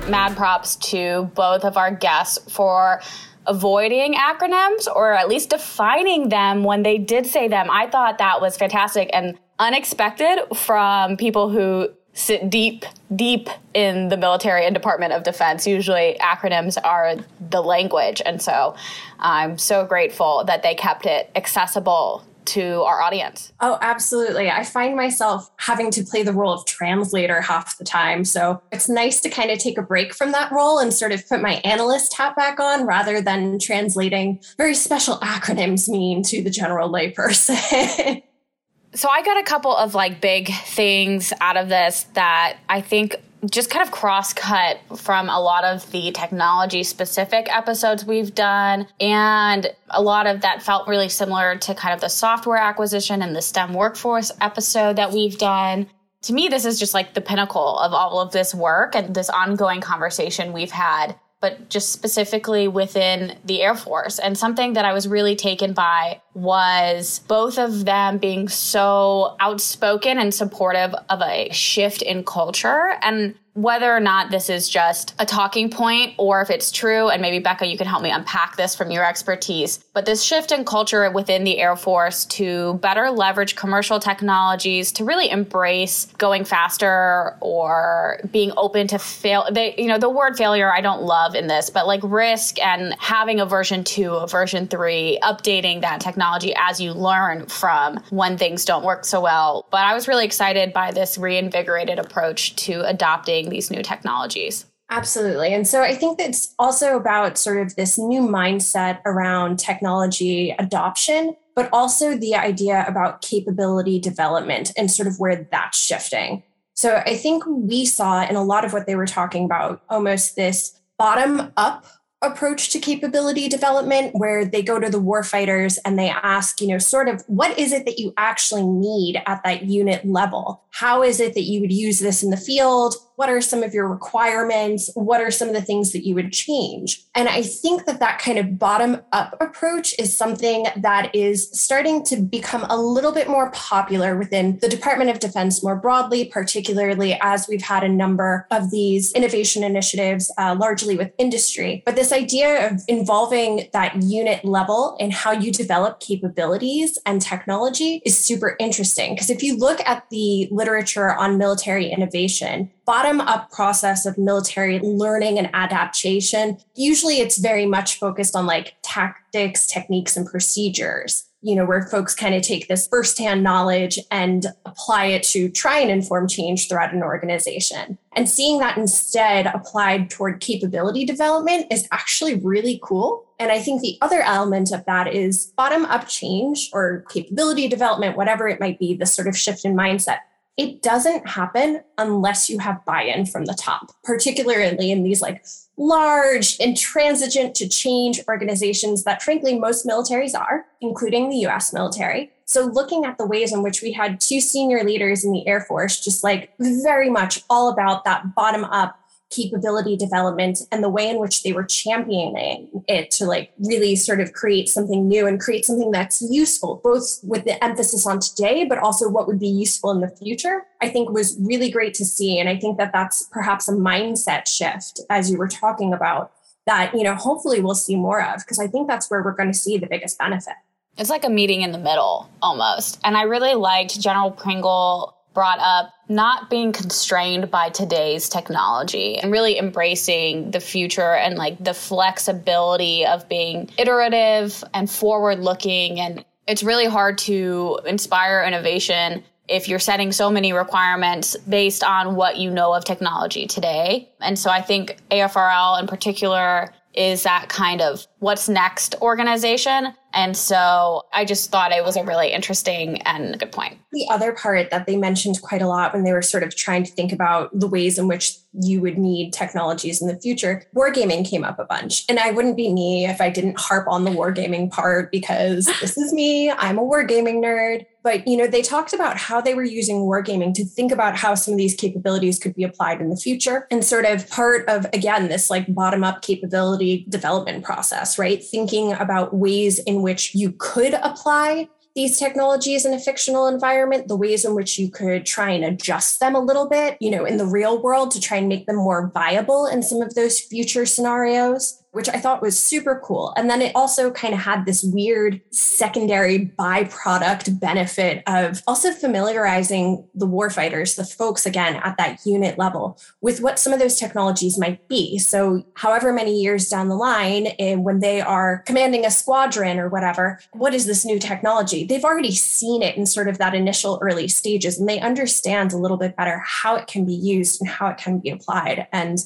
Mad 0.08 0.36
props 0.36 0.76
to 0.76 1.30
both 1.34 1.64
of 1.64 1.76
our 1.76 1.90
guests 1.90 2.52
for 2.52 3.00
avoiding 3.46 4.14
acronyms 4.14 4.86
or 4.94 5.12
at 5.12 5.28
least 5.28 5.50
defining 5.50 6.28
them 6.28 6.62
when 6.62 6.82
they 6.82 6.98
did 6.98 7.26
say 7.26 7.48
them. 7.48 7.68
I 7.70 7.88
thought 7.88 8.18
that 8.18 8.40
was 8.40 8.56
fantastic 8.56 9.10
and 9.12 9.38
unexpected 9.58 10.44
from 10.54 11.16
people 11.16 11.50
who 11.50 11.88
sit 12.12 12.48
deep, 12.48 12.84
deep 13.14 13.48
in 13.74 14.08
the 14.08 14.16
military 14.16 14.64
and 14.64 14.74
Department 14.74 15.12
of 15.12 15.22
Defense. 15.22 15.66
Usually 15.66 16.16
acronyms 16.20 16.78
are 16.82 17.16
the 17.50 17.62
language. 17.62 18.22
And 18.24 18.40
so 18.40 18.74
I'm 19.18 19.58
so 19.58 19.84
grateful 19.84 20.44
that 20.44 20.62
they 20.62 20.74
kept 20.74 21.04
it 21.04 21.30
accessible 21.36 22.24
to 22.48 22.82
our 22.82 23.00
audience? 23.00 23.52
Oh, 23.60 23.78
absolutely. 23.80 24.50
I 24.50 24.64
find 24.64 24.96
myself 24.96 25.50
having 25.58 25.90
to 25.92 26.04
play 26.04 26.22
the 26.22 26.32
role 26.32 26.52
of 26.52 26.64
translator 26.66 27.40
half 27.40 27.78
the 27.78 27.84
time. 27.84 28.24
So 28.24 28.62
it's 28.72 28.88
nice 28.88 29.20
to 29.20 29.30
kind 29.30 29.50
of 29.50 29.58
take 29.58 29.78
a 29.78 29.82
break 29.82 30.14
from 30.14 30.32
that 30.32 30.50
role 30.52 30.78
and 30.78 30.92
sort 30.92 31.12
of 31.12 31.28
put 31.28 31.40
my 31.40 31.54
analyst 31.64 32.16
hat 32.16 32.36
back 32.36 32.60
on 32.60 32.86
rather 32.86 33.20
than 33.20 33.58
translating 33.58 34.40
very 34.56 34.74
special 34.74 35.18
acronyms 35.18 35.88
mean 35.88 36.22
to 36.24 36.42
the 36.42 36.50
general 36.50 36.90
layperson. 36.90 38.22
so 38.94 39.08
I 39.08 39.22
got 39.22 39.38
a 39.38 39.44
couple 39.44 39.76
of 39.76 39.94
like 39.94 40.20
big 40.20 40.52
things 40.64 41.32
out 41.40 41.56
of 41.56 41.68
this 41.68 42.04
that 42.14 42.58
I 42.68 42.80
think 42.80 43.16
just 43.50 43.70
kind 43.70 43.86
of 43.86 43.92
cross 43.92 44.32
cut 44.32 44.78
from 44.96 45.28
a 45.28 45.40
lot 45.40 45.64
of 45.64 45.90
the 45.92 46.10
technology 46.12 46.82
specific 46.82 47.46
episodes 47.54 48.04
we've 48.04 48.34
done. 48.34 48.86
And 49.00 49.70
a 49.90 50.02
lot 50.02 50.26
of 50.26 50.40
that 50.40 50.62
felt 50.62 50.88
really 50.88 51.08
similar 51.08 51.56
to 51.56 51.74
kind 51.74 51.94
of 51.94 52.00
the 52.00 52.08
software 52.08 52.58
acquisition 52.58 53.22
and 53.22 53.36
the 53.36 53.42
STEM 53.42 53.74
workforce 53.74 54.32
episode 54.40 54.96
that 54.96 55.12
we've 55.12 55.38
done. 55.38 55.88
To 56.22 56.32
me, 56.32 56.48
this 56.48 56.64
is 56.64 56.78
just 56.78 56.94
like 56.94 57.14
the 57.14 57.20
pinnacle 57.20 57.78
of 57.78 57.92
all 57.92 58.20
of 58.20 58.32
this 58.32 58.54
work 58.54 58.96
and 58.96 59.14
this 59.14 59.30
ongoing 59.30 59.80
conversation 59.80 60.52
we've 60.52 60.72
had 60.72 61.14
but 61.40 61.68
just 61.68 61.92
specifically 61.92 62.66
within 62.66 63.36
the 63.44 63.62
Air 63.62 63.74
Force. 63.74 64.18
And 64.18 64.36
something 64.36 64.72
that 64.72 64.84
I 64.84 64.92
was 64.92 65.06
really 65.06 65.36
taken 65.36 65.74
by 65.74 66.20
was 66.34 67.20
both 67.28 67.58
of 67.58 67.84
them 67.84 68.18
being 68.18 68.48
so 68.48 69.36
outspoken 69.38 70.18
and 70.18 70.32
supportive 70.32 70.94
of 71.10 71.20
a 71.20 71.50
shift 71.52 72.02
in 72.02 72.24
culture. 72.24 72.94
And 73.02 73.34
whether 73.56 73.90
or 73.90 74.00
not 74.00 74.30
this 74.30 74.50
is 74.50 74.68
just 74.68 75.14
a 75.18 75.24
talking 75.24 75.70
point 75.70 76.12
or 76.18 76.42
if 76.42 76.50
it's 76.50 76.70
true, 76.70 77.08
and 77.08 77.22
maybe 77.22 77.38
Becca, 77.38 77.66
you 77.66 77.78
can 77.78 77.86
help 77.86 78.02
me 78.02 78.10
unpack 78.10 78.56
this 78.56 78.76
from 78.76 78.90
your 78.90 79.04
expertise. 79.04 79.78
But 79.94 80.04
this 80.04 80.22
shift 80.22 80.52
in 80.52 80.66
culture 80.66 81.10
within 81.10 81.42
the 81.44 81.58
Air 81.58 81.74
Force 81.74 82.26
to 82.26 82.74
better 82.74 83.10
leverage 83.10 83.56
commercial 83.56 83.98
technologies, 83.98 84.92
to 84.92 85.04
really 85.04 85.30
embrace 85.30 86.06
going 86.18 86.44
faster 86.44 87.34
or 87.40 88.20
being 88.30 88.52
open 88.58 88.88
to 88.88 88.98
fail. 88.98 89.48
They, 89.50 89.74
you 89.78 89.86
know, 89.86 89.98
the 89.98 90.10
word 90.10 90.36
failure 90.36 90.70
I 90.70 90.82
don't 90.82 91.02
love 91.02 91.34
in 91.34 91.46
this, 91.46 91.70
but 91.70 91.86
like 91.86 92.00
risk 92.02 92.60
and 92.60 92.94
having 92.98 93.40
a 93.40 93.46
version 93.46 93.84
two, 93.84 94.12
a 94.12 94.26
version 94.26 94.68
three, 94.68 95.18
updating 95.22 95.80
that 95.80 96.02
technology 96.02 96.54
as 96.58 96.78
you 96.78 96.92
learn 96.92 97.46
from 97.46 97.96
when 98.10 98.36
things 98.36 98.66
don't 98.66 98.84
work 98.84 99.06
so 99.06 99.22
well. 99.22 99.66
But 99.70 99.84
I 99.84 99.94
was 99.94 100.08
really 100.08 100.26
excited 100.26 100.74
by 100.74 100.92
this 100.92 101.16
reinvigorated 101.16 101.98
approach 101.98 102.54
to 102.56 102.86
adopting 102.86 103.45
these 103.50 103.70
new 103.70 103.82
technologies. 103.82 104.66
Absolutely. 104.90 105.52
And 105.52 105.66
so 105.66 105.82
I 105.82 105.94
think 105.94 106.18
that's 106.18 106.54
also 106.58 106.96
about 106.96 107.38
sort 107.38 107.60
of 107.60 107.74
this 107.74 107.98
new 107.98 108.22
mindset 108.22 109.00
around 109.04 109.58
technology 109.58 110.54
adoption, 110.58 111.34
but 111.56 111.68
also 111.72 112.16
the 112.16 112.36
idea 112.36 112.84
about 112.86 113.20
capability 113.20 113.98
development 113.98 114.70
and 114.76 114.90
sort 114.90 115.08
of 115.08 115.18
where 115.18 115.48
that's 115.50 115.78
shifting. 115.78 116.44
So 116.74 117.02
I 117.04 117.16
think 117.16 117.42
we 117.46 117.84
saw 117.84 118.24
in 118.26 118.36
a 118.36 118.44
lot 118.44 118.64
of 118.64 118.72
what 118.72 118.86
they 118.86 118.94
were 118.94 119.06
talking 119.06 119.44
about 119.44 119.82
almost 119.88 120.36
this 120.36 120.78
bottom 120.98 121.52
up 121.56 121.86
approach 122.22 122.70
to 122.70 122.78
capability 122.78 123.48
development 123.48 124.14
where 124.14 124.44
they 124.44 124.62
go 124.62 124.78
to 124.78 124.88
the 124.88 125.00
warfighters 125.00 125.78
and 125.84 125.98
they 125.98 126.08
ask, 126.08 126.60
you 126.60 126.68
know, 126.68 126.78
sort 126.78 127.08
of 127.08 127.22
what 127.26 127.58
is 127.58 127.72
it 127.72 127.84
that 127.86 127.98
you 127.98 128.12
actually 128.16 128.66
need 128.66 129.20
at 129.26 129.42
that 129.44 129.64
unit 129.64 130.04
level? 130.04 130.62
How 130.70 131.02
is 131.02 131.20
it 131.20 131.34
that 131.34 131.42
you 131.42 131.60
would 131.60 131.72
use 131.72 131.98
this 131.98 132.22
in 132.22 132.30
the 132.30 132.36
field? 132.36 132.94
What 133.16 133.30
are 133.30 133.40
some 133.40 133.62
of 133.62 133.72
your 133.74 133.88
requirements? 133.88 134.90
What 134.94 135.20
are 135.20 135.30
some 135.30 135.48
of 135.48 135.54
the 135.54 135.62
things 135.62 135.92
that 135.92 136.06
you 136.06 136.14
would 136.14 136.32
change? 136.32 137.02
And 137.14 137.28
I 137.28 137.42
think 137.42 137.86
that 137.86 137.98
that 138.00 138.18
kind 138.18 138.38
of 138.38 138.58
bottom 138.58 139.00
up 139.12 139.36
approach 139.40 139.94
is 139.98 140.16
something 140.16 140.66
that 140.76 141.14
is 141.14 141.50
starting 141.50 142.04
to 142.04 142.16
become 142.16 142.66
a 142.68 142.76
little 142.76 143.12
bit 143.12 143.26
more 143.28 143.50
popular 143.52 144.18
within 144.18 144.58
the 144.60 144.68
Department 144.68 145.08
of 145.08 145.18
Defense 145.18 145.62
more 145.62 145.76
broadly, 145.76 146.26
particularly 146.26 147.18
as 147.22 147.48
we've 147.48 147.62
had 147.62 147.82
a 147.82 147.88
number 147.88 148.46
of 148.50 148.70
these 148.70 149.12
innovation 149.12 149.64
initiatives, 149.64 150.30
uh, 150.36 150.54
largely 150.58 150.96
with 150.96 151.10
industry. 151.16 151.82
But 151.86 151.96
this 151.96 152.12
idea 152.12 152.70
of 152.70 152.82
involving 152.86 153.68
that 153.72 154.02
unit 154.02 154.44
level 154.44 154.94
in 155.00 155.10
how 155.10 155.32
you 155.32 155.50
develop 155.50 156.00
capabilities 156.00 156.98
and 157.06 157.22
technology 157.22 158.02
is 158.04 158.18
super 158.18 158.56
interesting. 158.60 159.14
Because 159.14 159.30
if 159.30 159.42
you 159.42 159.56
look 159.56 159.80
at 159.86 160.04
the 160.10 160.48
literature 160.50 161.14
on 161.14 161.38
military 161.38 161.90
innovation, 161.90 162.70
bottom 162.86 163.20
up 163.20 163.50
process 163.50 164.06
of 164.06 164.16
military 164.16 164.78
learning 164.78 165.38
and 165.38 165.50
adaptation, 165.52 166.56
usually 166.76 167.16
it's 167.20 167.36
very 167.36 167.66
much 167.66 167.98
focused 167.98 168.36
on 168.36 168.46
like 168.46 168.76
tactics, 168.82 169.66
techniques, 169.66 170.16
and 170.16 170.26
procedures. 170.26 171.24
you 171.46 171.54
know, 171.54 171.64
where 171.64 171.82
folks 171.82 172.12
kind 172.12 172.34
of 172.34 172.42
take 172.42 172.66
this 172.66 172.88
firsthand 172.88 173.44
knowledge 173.44 174.00
and 174.10 174.46
apply 174.64 175.04
it 175.04 175.22
to 175.22 175.48
try 175.48 175.78
and 175.78 175.92
inform 175.92 176.26
change 176.26 176.68
throughout 176.68 176.92
an 176.92 177.04
organization. 177.04 177.96
And 178.16 178.28
seeing 178.28 178.58
that 178.58 178.76
instead 178.76 179.46
applied 179.46 180.10
toward 180.10 180.40
capability 180.40 181.04
development 181.04 181.66
is 181.70 181.86
actually 181.92 182.34
really 182.34 182.80
cool. 182.82 183.24
And 183.38 183.52
I 183.52 183.60
think 183.60 183.80
the 183.80 183.96
other 184.00 184.22
element 184.22 184.72
of 184.72 184.84
that 184.86 185.14
is 185.14 185.52
bottom 185.56 185.84
up 185.84 186.08
change 186.08 186.68
or 186.72 187.04
capability 187.10 187.68
development, 187.68 188.16
whatever 188.16 188.48
it 188.48 188.58
might 188.58 188.80
be, 188.80 188.96
this 188.96 189.12
sort 189.12 189.28
of 189.28 189.38
shift 189.38 189.64
in 189.64 189.76
mindset. 189.76 190.18
It 190.56 190.80
doesn't 190.80 191.28
happen 191.28 191.82
unless 191.98 192.48
you 192.48 192.58
have 192.60 192.84
buy 192.84 193.02
in 193.02 193.26
from 193.26 193.44
the 193.44 193.54
top, 193.54 193.92
particularly 194.02 194.90
in 194.90 195.02
these 195.02 195.20
like 195.20 195.44
large, 195.76 196.56
intransigent 196.58 197.54
to 197.56 197.68
change 197.68 198.20
organizations 198.28 199.04
that, 199.04 199.22
frankly, 199.22 199.58
most 199.58 199.86
militaries 199.86 200.38
are, 200.38 200.64
including 200.80 201.28
the 201.28 201.46
US 201.46 201.72
military. 201.72 202.30
So, 202.46 202.64
looking 202.64 203.04
at 203.04 203.18
the 203.18 203.26
ways 203.26 203.52
in 203.52 203.62
which 203.62 203.82
we 203.82 203.92
had 203.92 204.20
two 204.20 204.40
senior 204.40 204.82
leaders 204.84 205.24
in 205.24 205.32
the 205.32 205.46
Air 205.46 205.60
Force, 205.60 206.00
just 206.00 206.24
like 206.24 206.52
very 206.58 207.10
much 207.10 207.42
all 207.50 207.68
about 207.68 208.04
that 208.04 208.34
bottom 208.34 208.64
up 208.64 208.98
capability 209.30 209.96
development 209.96 210.60
and 210.70 210.84
the 210.84 210.88
way 210.88 211.08
in 211.08 211.18
which 211.18 211.42
they 211.42 211.52
were 211.52 211.64
championing 211.64 212.68
it 212.86 213.10
to 213.10 213.24
like 213.24 213.52
really 213.58 213.96
sort 213.96 214.20
of 214.20 214.32
create 214.32 214.68
something 214.68 215.08
new 215.08 215.26
and 215.26 215.40
create 215.40 215.64
something 215.64 215.90
that's 215.90 216.22
useful 216.30 216.80
both 216.84 217.18
with 217.24 217.44
the 217.44 217.62
emphasis 217.62 218.06
on 218.06 218.20
today 218.20 218.64
but 218.64 218.78
also 218.78 219.08
what 219.08 219.26
would 219.26 219.40
be 219.40 219.48
useful 219.48 219.90
in 219.90 220.00
the 220.00 220.16
future 220.16 220.62
i 220.80 220.88
think 220.88 221.10
was 221.10 221.36
really 221.40 221.70
great 221.70 221.92
to 221.92 222.04
see. 222.04 222.38
And 222.38 222.48
i 222.48 222.56
think 222.56 222.78
that 222.78 222.92
that's 222.92 223.24
perhaps 223.32 223.68
a 223.68 223.72
mindset 223.72 224.46
shift 224.46 225.00
as 225.10 225.28
you 225.28 225.38
were 225.38 225.48
talking 225.48 225.92
about 225.92 226.32
that 226.66 226.94
you 226.94 227.02
know 227.02 227.14
hopefully 227.16 227.60
we'll 227.60 227.74
see 227.74 227.96
more 227.96 228.22
of 228.22 228.38
because 228.38 228.60
i 228.60 228.68
think 228.68 228.86
that's 228.86 229.10
where 229.10 229.22
we're 229.22 229.32
going 229.32 229.52
to 229.52 229.58
see 229.58 229.76
the 229.76 229.86
biggest 229.86 230.18
benefit. 230.18 230.54
It's 230.98 231.10
like 231.10 231.24
a 231.24 231.30
meeting 231.30 231.60
in 231.60 231.72
the 231.72 231.78
middle 231.78 232.30
almost. 232.40 233.00
And 233.02 233.16
i 233.16 233.22
really 233.22 233.54
liked 233.54 234.00
general 234.00 234.30
pringle 234.30 235.15
brought 235.36 235.58
up 235.58 235.92
not 236.08 236.48
being 236.48 236.72
constrained 236.72 237.50
by 237.50 237.68
today's 237.68 238.26
technology 238.26 239.18
and 239.18 239.30
really 239.30 239.58
embracing 239.58 240.50
the 240.50 240.60
future 240.60 241.12
and 241.14 241.36
like 241.36 241.62
the 241.62 241.74
flexibility 241.74 243.04
of 243.04 243.28
being 243.28 243.68
iterative 243.76 244.64
and 244.72 244.90
forward 244.90 245.38
looking. 245.40 246.00
And 246.00 246.24
it's 246.48 246.62
really 246.62 246.86
hard 246.86 247.18
to 247.18 247.78
inspire 247.84 248.44
innovation 248.44 249.22
if 249.46 249.68
you're 249.68 249.78
setting 249.78 250.10
so 250.10 250.30
many 250.30 250.54
requirements 250.54 251.36
based 251.36 251.84
on 251.84 252.16
what 252.16 252.38
you 252.38 252.50
know 252.50 252.72
of 252.72 252.86
technology 252.86 253.46
today. 253.46 254.10
And 254.22 254.38
so 254.38 254.48
I 254.48 254.62
think 254.62 254.96
AFRL 255.10 255.78
in 255.78 255.86
particular 255.86 256.72
is 256.94 257.24
that 257.24 257.50
kind 257.50 257.82
of 257.82 258.06
what's 258.20 258.48
next 258.48 258.94
organization. 259.02 259.92
And 260.16 260.34
so 260.34 261.02
I 261.12 261.26
just 261.26 261.50
thought 261.50 261.72
it 261.72 261.84
was 261.84 261.94
a 261.96 262.02
really 262.02 262.32
interesting 262.32 263.02
and 263.02 263.38
good 263.38 263.52
point. 263.52 263.78
The 263.92 264.06
other 264.10 264.32
part 264.32 264.70
that 264.70 264.86
they 264.86 264.96
mentioned 264.96 265.42
quite 265.42 265.60
a 265.60 265.68
lot 265.68 265.92
when 265.92 266.04
they 266.04 266.12
were 266.12 266.22
sort 266.22 266.42
of 266.42 266.56
trying 266.56 266.84
to 266.84 266.90
think 266.90 267.12
about 267.12 267.50
the 267.52 267.68
ways 267.68 267.98
in 267.98 268.08
which 268.08 268.32
you 268.62 268.80
would 268.80 268.96
need 268.96 269.32
technologies 269.32 270.00
in 270.00 270.08
the 270.08 270.18
future, 270.18 270.64
wargaming 270.74 271.28
came 271.28 271.44
up 271.44 271.58
a 271.58 271.64
bunch. 271.64 272.04
And 272.08 272.18
I 272.18 272.30
wouldn't 272.30 272.56
be 272.56 272.72
me 272.72 273.06
if 273.06 273.20
I 273.20 273.28
didn't 273.28 273.60
harp 273.60 273.86
on 273.88 274.04
the 274.04 274.10
wargaming 274.10 274.70
part 274.70 275.12
because 275.12 275.66
this 275.80 275.98
is 275.98 276.12
me. 276.14 276.50
I'm 276.50 276.78
a 276.78 276.82
wargaming 276.82 277.44
nerd. 277.44 277.84
But 278.02 278.28
you 278.28 278.36
know, 278.36 278.46
they 278.46 278.62
talked 278.62 278.92
about 278.92 279.16
how 279.16 279.40
they 279.40 279.54
were 279.54 279.64
using 279.64 280.02
wargaming 280.02 280.54
to 280.54 280.64
think 280.64 280.92
about 280.92 281.16
how 281.16 281.34
some 281.34 281.54
of 281.54 281.58
these 281.58 281.74
capabilities 281.74 282.38
could 282.38 282.54
be 282.54 282.62
applied 282.62 283.00
in 283.00 283.10
the 283.10 283.16
future 283.16 283.66
and 283.68 283.84
sort 283.84 284.04
of 284.04 284.30
part 284.30 284.68
of 284.68 284.86
again 284.92 285.26
this 285.26 285.50
like 285.50 285.74
bottom 285.74 286.04
up 286.04 286.22
capability 286.22 287.04
development 287.08 287.64
process, 287.64 288.16
right? 288.16 288.44
Thinking 288.44 288.92
about 288.92 289.34
ways 289.34 289.80
in 289.80 290.02
which 290.06 290.36
you 290.36 290.54
could 290.56 290.94
apply 290.94 291.68
these 291.96 292.16
technologies 292.16 292.84
in 292.84 292.94
a 292.94 293.00
fictional 293.00 293.48
environment, 293.48 294.06
the 294.06 294.16
ways 294.16 294.44
in 294.44 294.54
which 294.54 294.78
you 294.78 294.88
could 294.88 295.26
try 295.26 295.50
and 295.50 295.64
adjust 295.64 296.20
them 296.20 296.36
a 296.36 296.38
little 296.38 296.68
bit, 296.68 296.96
you 297.00 297.10
know, 297.10 297.24
in 297.24 297.38
the 297.38 297.46
real 297.46 297.82
world 297.82 298.12
to 298.12 298.20
try 298.20 298.36
and 298.36 298.48
make 298.48 298.66
them 298.66 298.76
more 298.76 299.10
viable 299.12 299.66
in 299.66 299.82
some 299.82 300.00
of 300.00 300.14
those 300.14 300.38
future 300.38 300.86
scenarios 300.86 301.82
which 301.96 302.10
I 302.10 302.18
thought 302.18 302.42
was 302.42 302.60
super 302.60 303.00
cool. 303.02 303.32
And 303.38 303.48
then 303.48 303.62
it 303.62 303.74
also 303.74 304.10
kind 304.10 304.34
of 304.34 304.40
had 304.40 304.66
this 304.66 304.84
weird 304.84 305.40
secondary 305.50 306.52
byproduct 306.58 307.58
benefit 307.58 308.22
of 308.26 308.62
also 308.66 308.92
familiarizing 308.92 310.06
the 310.14 310.26
warfighters, 310.26 310.96
the 310.96 311.06
folks 311.06 311.46
again 311.46 311.76
at 311.76 311.96
that 311.96 312.20
unit 312.26 312.58
level, 312.58 313.00
with 313.22 313.40
what 313.40 313.58
some 313.58 313.72
of 313.72 313.78
those 313.78 313.98
technologies 313.98 314.58
might 314.58 314.86
be. 314.88 315.18
So, 315.18 315.64
however 315.72 316.12
many 316.12 316.38
years 316.38 316.68
down 316.68 316.88
the 316.88 316.96
line, 316.96 317.46
and 317.58 317.82
when 317.82 318.00
they 318.00 318.20
are 318.20 318.62
commanding 318.66 319.06
a 319.06 319.10
squadron 319.10 319.78
or 319.78 319.88
whatever, 319.88 320.38
what 320.52 320.74
is 320.74 320.84
this 320.84 321.06
new 321.06 321.18
technology? 321.18 321.86
They've 321.86 322.04
already 322.04 322.32
seen 322.32 322.82
it 322.82 322.98
in 322.98 323.06
sort 323.06 323.26
of 323.26 323.38
that 323.38 323.54
initial 323.54 323.98
early 324.02 324.28
stages, 324.28 324.78
and 324.78 324.86
they 324.86 325.00
understand 325.00 325.72
a 325.72 325.78
little 325.78 325.96
bit 325.96 326.14
better 326.14 326.42
how 326.44 326.76
it 326.76 326.88
can 326.88 327.06
be 327.06 327.14
used 327.14 327.58
and 327.62 327.70
how 327.70 327.88
it 327.88 327.96
can 327.96 328.18
be 328.18 328.28
applied. 328.28 328.86
And 328.92 329.18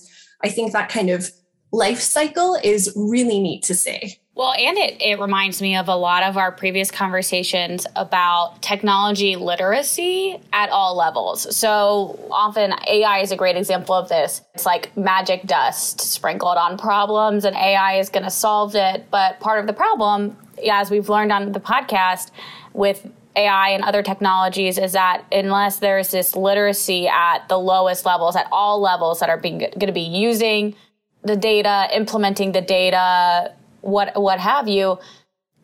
I 0.45 0.51
think 0.51 0.73
that 0.73 0.89
kind 0.89 1.11
of 1.11 1.33
life 1.73 2.01
cycle 2.01 2.59
is 2.63 2.93
really 2.97 3.41
neat 3.41 3.63
to 3.65 3.75
see. 3.75 4.19
Well, 4.35 4.55
and 4.55 4.79
it, 4.79 5.03
it 5.03 5.21
reminds 5.21 5.61
me 5.61 5.77
of 5.77 5.89
a 5.89 5.95
lot 5.95 6.23
of 6.23 6.39
our 6.39 6.51
previous 6.51 6.91
conversations 6.91 7.87
about 7.95 8.63
technology 8.63 9.37
literacy 9.37 10.41
at 10.53 10.71
all 10.71 10.97
levels. 10.97 11.55
So 11.55 12.19
often 12.31 12.73
AI 12.89 13.19
is 13.19 13.33
a 13.33 13.37
great 13.37 13.57
example 13.57 13.95
of 13.95 14.09
this. 14.09 14.41
It's 14.55 14.65
like 14.65 14.97
magic 14.97 15.43
dust 15.47 16.01
sprinkled 16.01 16.57
on 16.57 16.79
problems, 16.79 17.45
and 17.45 17.55
AI 17.55 17.99
is 17.99 18.09
going 18.09 18.23
to 18.23 18.31
solve 18.31 18.75
it. 18.75 19.09
But 19.11 19.41
part 19.41 19.61
of 19.61 19.67
the 19.67 19.75
problem, 19.75 20.37
as 20.71 20.91
we've 20.91 21.09
learned 21.09 21.33
on 21.33 21.53
the 21.53 21.61
podcast 21.61 22.31
with 22.73 23.11
AI 23.37 23.71
and 23.71 23.85
other 23.85 24.03
technologies 24.03 24.79
is 24.79 24.93
that 24.93 25.25
unless 25.33 25.81
there's 25.81 26.11
this 26.11 26.35
literacy 26.35 27.09
at 27.09 27.49
the 27.49 27.59
lowest 27.59 28.07
levels, 28.07 28.37
at 28.37 28.47
all 28.51 28.81
levels 28.81 29.21
that 29.21 29.29
are 29.29 29.37
being 29.37 29.59
going 29.59 29.87
to 29.87 29.93
be 29.93 30.01
using 30.01 30.75
the 31.23 31.37
data, 31.37 31.89
implementing 31.95 32.53
the 32.53 32.61
data, 32.61 33.55
what 33.81 34.21
what 34.21 34.41
have 34.41 34.69
you, 34.69 34.99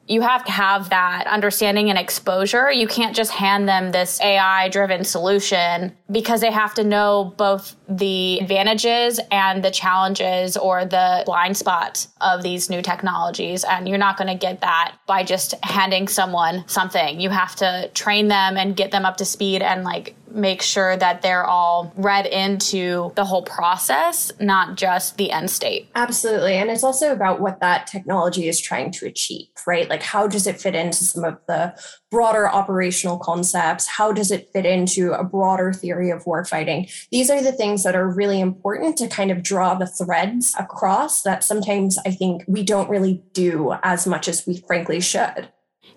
you 0.09 0.21
have 0.21 0.45
to 0.45 0.53
have 0.53 0.91
that 0.91 1.27
understanding 1.27 1.91
and 1.91 1.99
exposure. 1.99 2.71
You 2.71 2.87
can't 2.87 3.15
just 3.15 3.33
hand 3.33 3.69
them 3.69 3.91
this 3.91 4.21
AI 4.21 4.69
driven 4.69 5.05
solution 5.05 5.97
because 6.11 6.41
they 6.41 6.51
have 6.51 6.75
to 6.75 6.85
know 6.85 7.35
both 7.37 7.75
the 7.89 8.39
advantages 8.41 9.19
and 9.31 9.65
the 9.65 9.71
challenges 9.71 10.57
or 10.57 10.85
the 10.85 11.23
blind 11.27 11.57
spots 11.57 12.09
of 12.21 12.43
these 12.43 12.71
new 12.71 12.83
technologies. 12.83 13.65
And 13.65 13.89
you're 13.89 13.99
not 13.99 14.17
going 14.17 14.29
to 14.29 14.39
get 14.39 14.61
that 14.61 14.97
by 15.07 15.25
just 15.25 15.55
handing 15.65 16.07
someone 16.09 16.65
something. 16.69 17.21
You 17.21 17.31
have 17.31 17.57
to 17.57 17.91
train 17.95 18.29
them 18.29 18.57
and 18.57 18.77
get 18.77 18.93
them 18.93 19.05
up 19.05 19.17
to 19.19 19.25
speed 19.25 19.63
and 19.63 19.83
like 19.83 20.15
make 20.31 20.63
sure 20.63 20.97
that 20.97 21.23
they're 21.23 21.45
all 21.45 21.93
read 21.97 22.27
into 22.27 23.13
the 23.17 23.25
whole 23.25 23.43
process, 23.43 24.33
not 24.41 24.77
just 24.77 25.17
the 25.17 25.31
end 25.31 25.51
state. 25.51 25.89
Absolutely. 25.95 26.55
And 26.55 26.71
it's 26.71 26.85
also 26.85 27.13
about 27.13 27.41
what 27.41 27.61
that 27.61 27.87
technology 27.87 28.49
is 28.49 28.61
trying 28.61 28.91
to 28.93 29.07
achieve, 29.07 29.49
right? 29.67 29.89
Like, 29.89 30.03
how 30.03 30.27
does 30.27 30.47
it 30.47 30.61
fit 30.61 30.75
into 30.75 31.05
some 31.05 31.25
of 31.25 31.39
the 31.47 31.75
broader 32.11 32.49
operational 32.49 33.19
concepts? 33.19 33.87
How 33.87 34.13
does 34.13 34.31
it 34.31 34.49
fit 34.53 34.67
into 34.67 35.13
a 35.13 35.25
broader 35.25 35.73
theory 35.73 36.11
of 36.11 36.25
warfighting? 36.25 36.91
These 37.11 37.31
are 37.31 37.43
the 37.43 37.53
things 37.53 37.83
that 37.83 37.97
are 37.97 38.09
really 38.09 38.41
important 38.41 38.97
to 38.99 39.09
kind 39.09 39.31
of 39.31 39.43
draw 39.43 39.75
the 39.75 39.87
threads 39.87 40.55
across 40.59 41.23
that 41.23 41.45
sometimes 41.45 41.99
I 42.07 42.11
think 42.11 42.45
we 42.47 42.63
don't 42.63 42.89
really 42.89 43.23
do 43.33 43.75
as 43.83 44.07
much 44.07 44.29
as 44.29 44.47
we 44.47 44.59
frankly 44.67 45.01
should. 45.01 45.49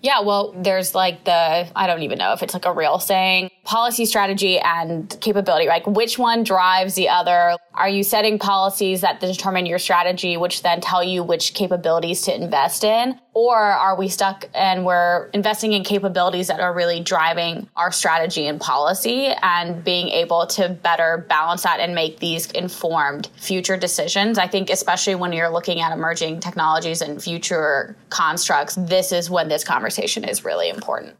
Yeah, 0.01 0.21
well, 0.21 0.53
there's 0.57 0.95
like 0.95 1.25
the, 1.25 1.67
I 1.75 1.87
don't 1.87 2.03
even 2.03 2.17
know 2.17 2.33
if 2.33 2.41
it's 2.41 2.53
like 2.53 2.65
a 2.65 2.73
real 2.73 2.99
saying, 2.99 3.49
policy 3.65 4.05
strategy 4.05 4.57
and 4.59 5.15
capability. 5.19 5.67
Like, 5.67 5.85
which 5.87 6.17
one 6.17 6.43
drives 6.43 6.95
the 6.95 7.09
other? 7.09 7.57
Are 7.73 7.89
you 7.89 8.03
setting 8.03 8.39
policies 8.39 9.01
that 9.01 9.19
determine 9.19 9.65
your 9.65 9.79
strategy, 9.79 10.37
which 10.37 10.63
then 10.63 10.81
tell 10.81 11.03
you 11.03 11.23
which 11.23 11.53
capabilities 11.53 12.21
to 12.23 12.35
invest 12.35 12.83
in? 12.83 13.19
Or 13.33 13.57
are 13.57 13.95
we 13.95 14.09
stuck 14.09 14.49
and 14.53 14.85
we're 14.85 15.29
investing 15.33 15.73
in 15.73 15.83
capabilities 15.83 16.47
that 16.47 16.59
are 16.59 16.73
really 16.73 16.99
driving 16.99 17.69
our 17.75 17.91
strategy 17.91 18.47
and 18.47 18.59
policy 18.59 19.27
and 19.41 19.83
being 19.83 20.09
able 20.09 20.47
to 20.47 20.69
better 20.69 21.25
balance 21.29 21.63
that 21.63 21.79
and 21.79 21.93
make 21.93 22.19
these 22.19 22.51
informed 22.51 23.29
future 23.37 23.77
decisions? 23.77 24.37
I 24.37 24.47
think, 24.47 24.69
especially 24.69 25.15
when 25.15 25.31
you're 25.31 25.49
looking 25.49 25.79
at 25.79 25.91
emerging 25.91 26.39
technologies 26.39 27.01
and 27.01 27.21
future 27.21 27.95
constructs, 28.09 28.75
this 28.75 29.11
is 29.11 29.29
when 29.29 29.47
this 29.47 29.63
conversation 29.63 30.23
is 30.23 30.43
really 30.43 30.69
important. 30.69 31.15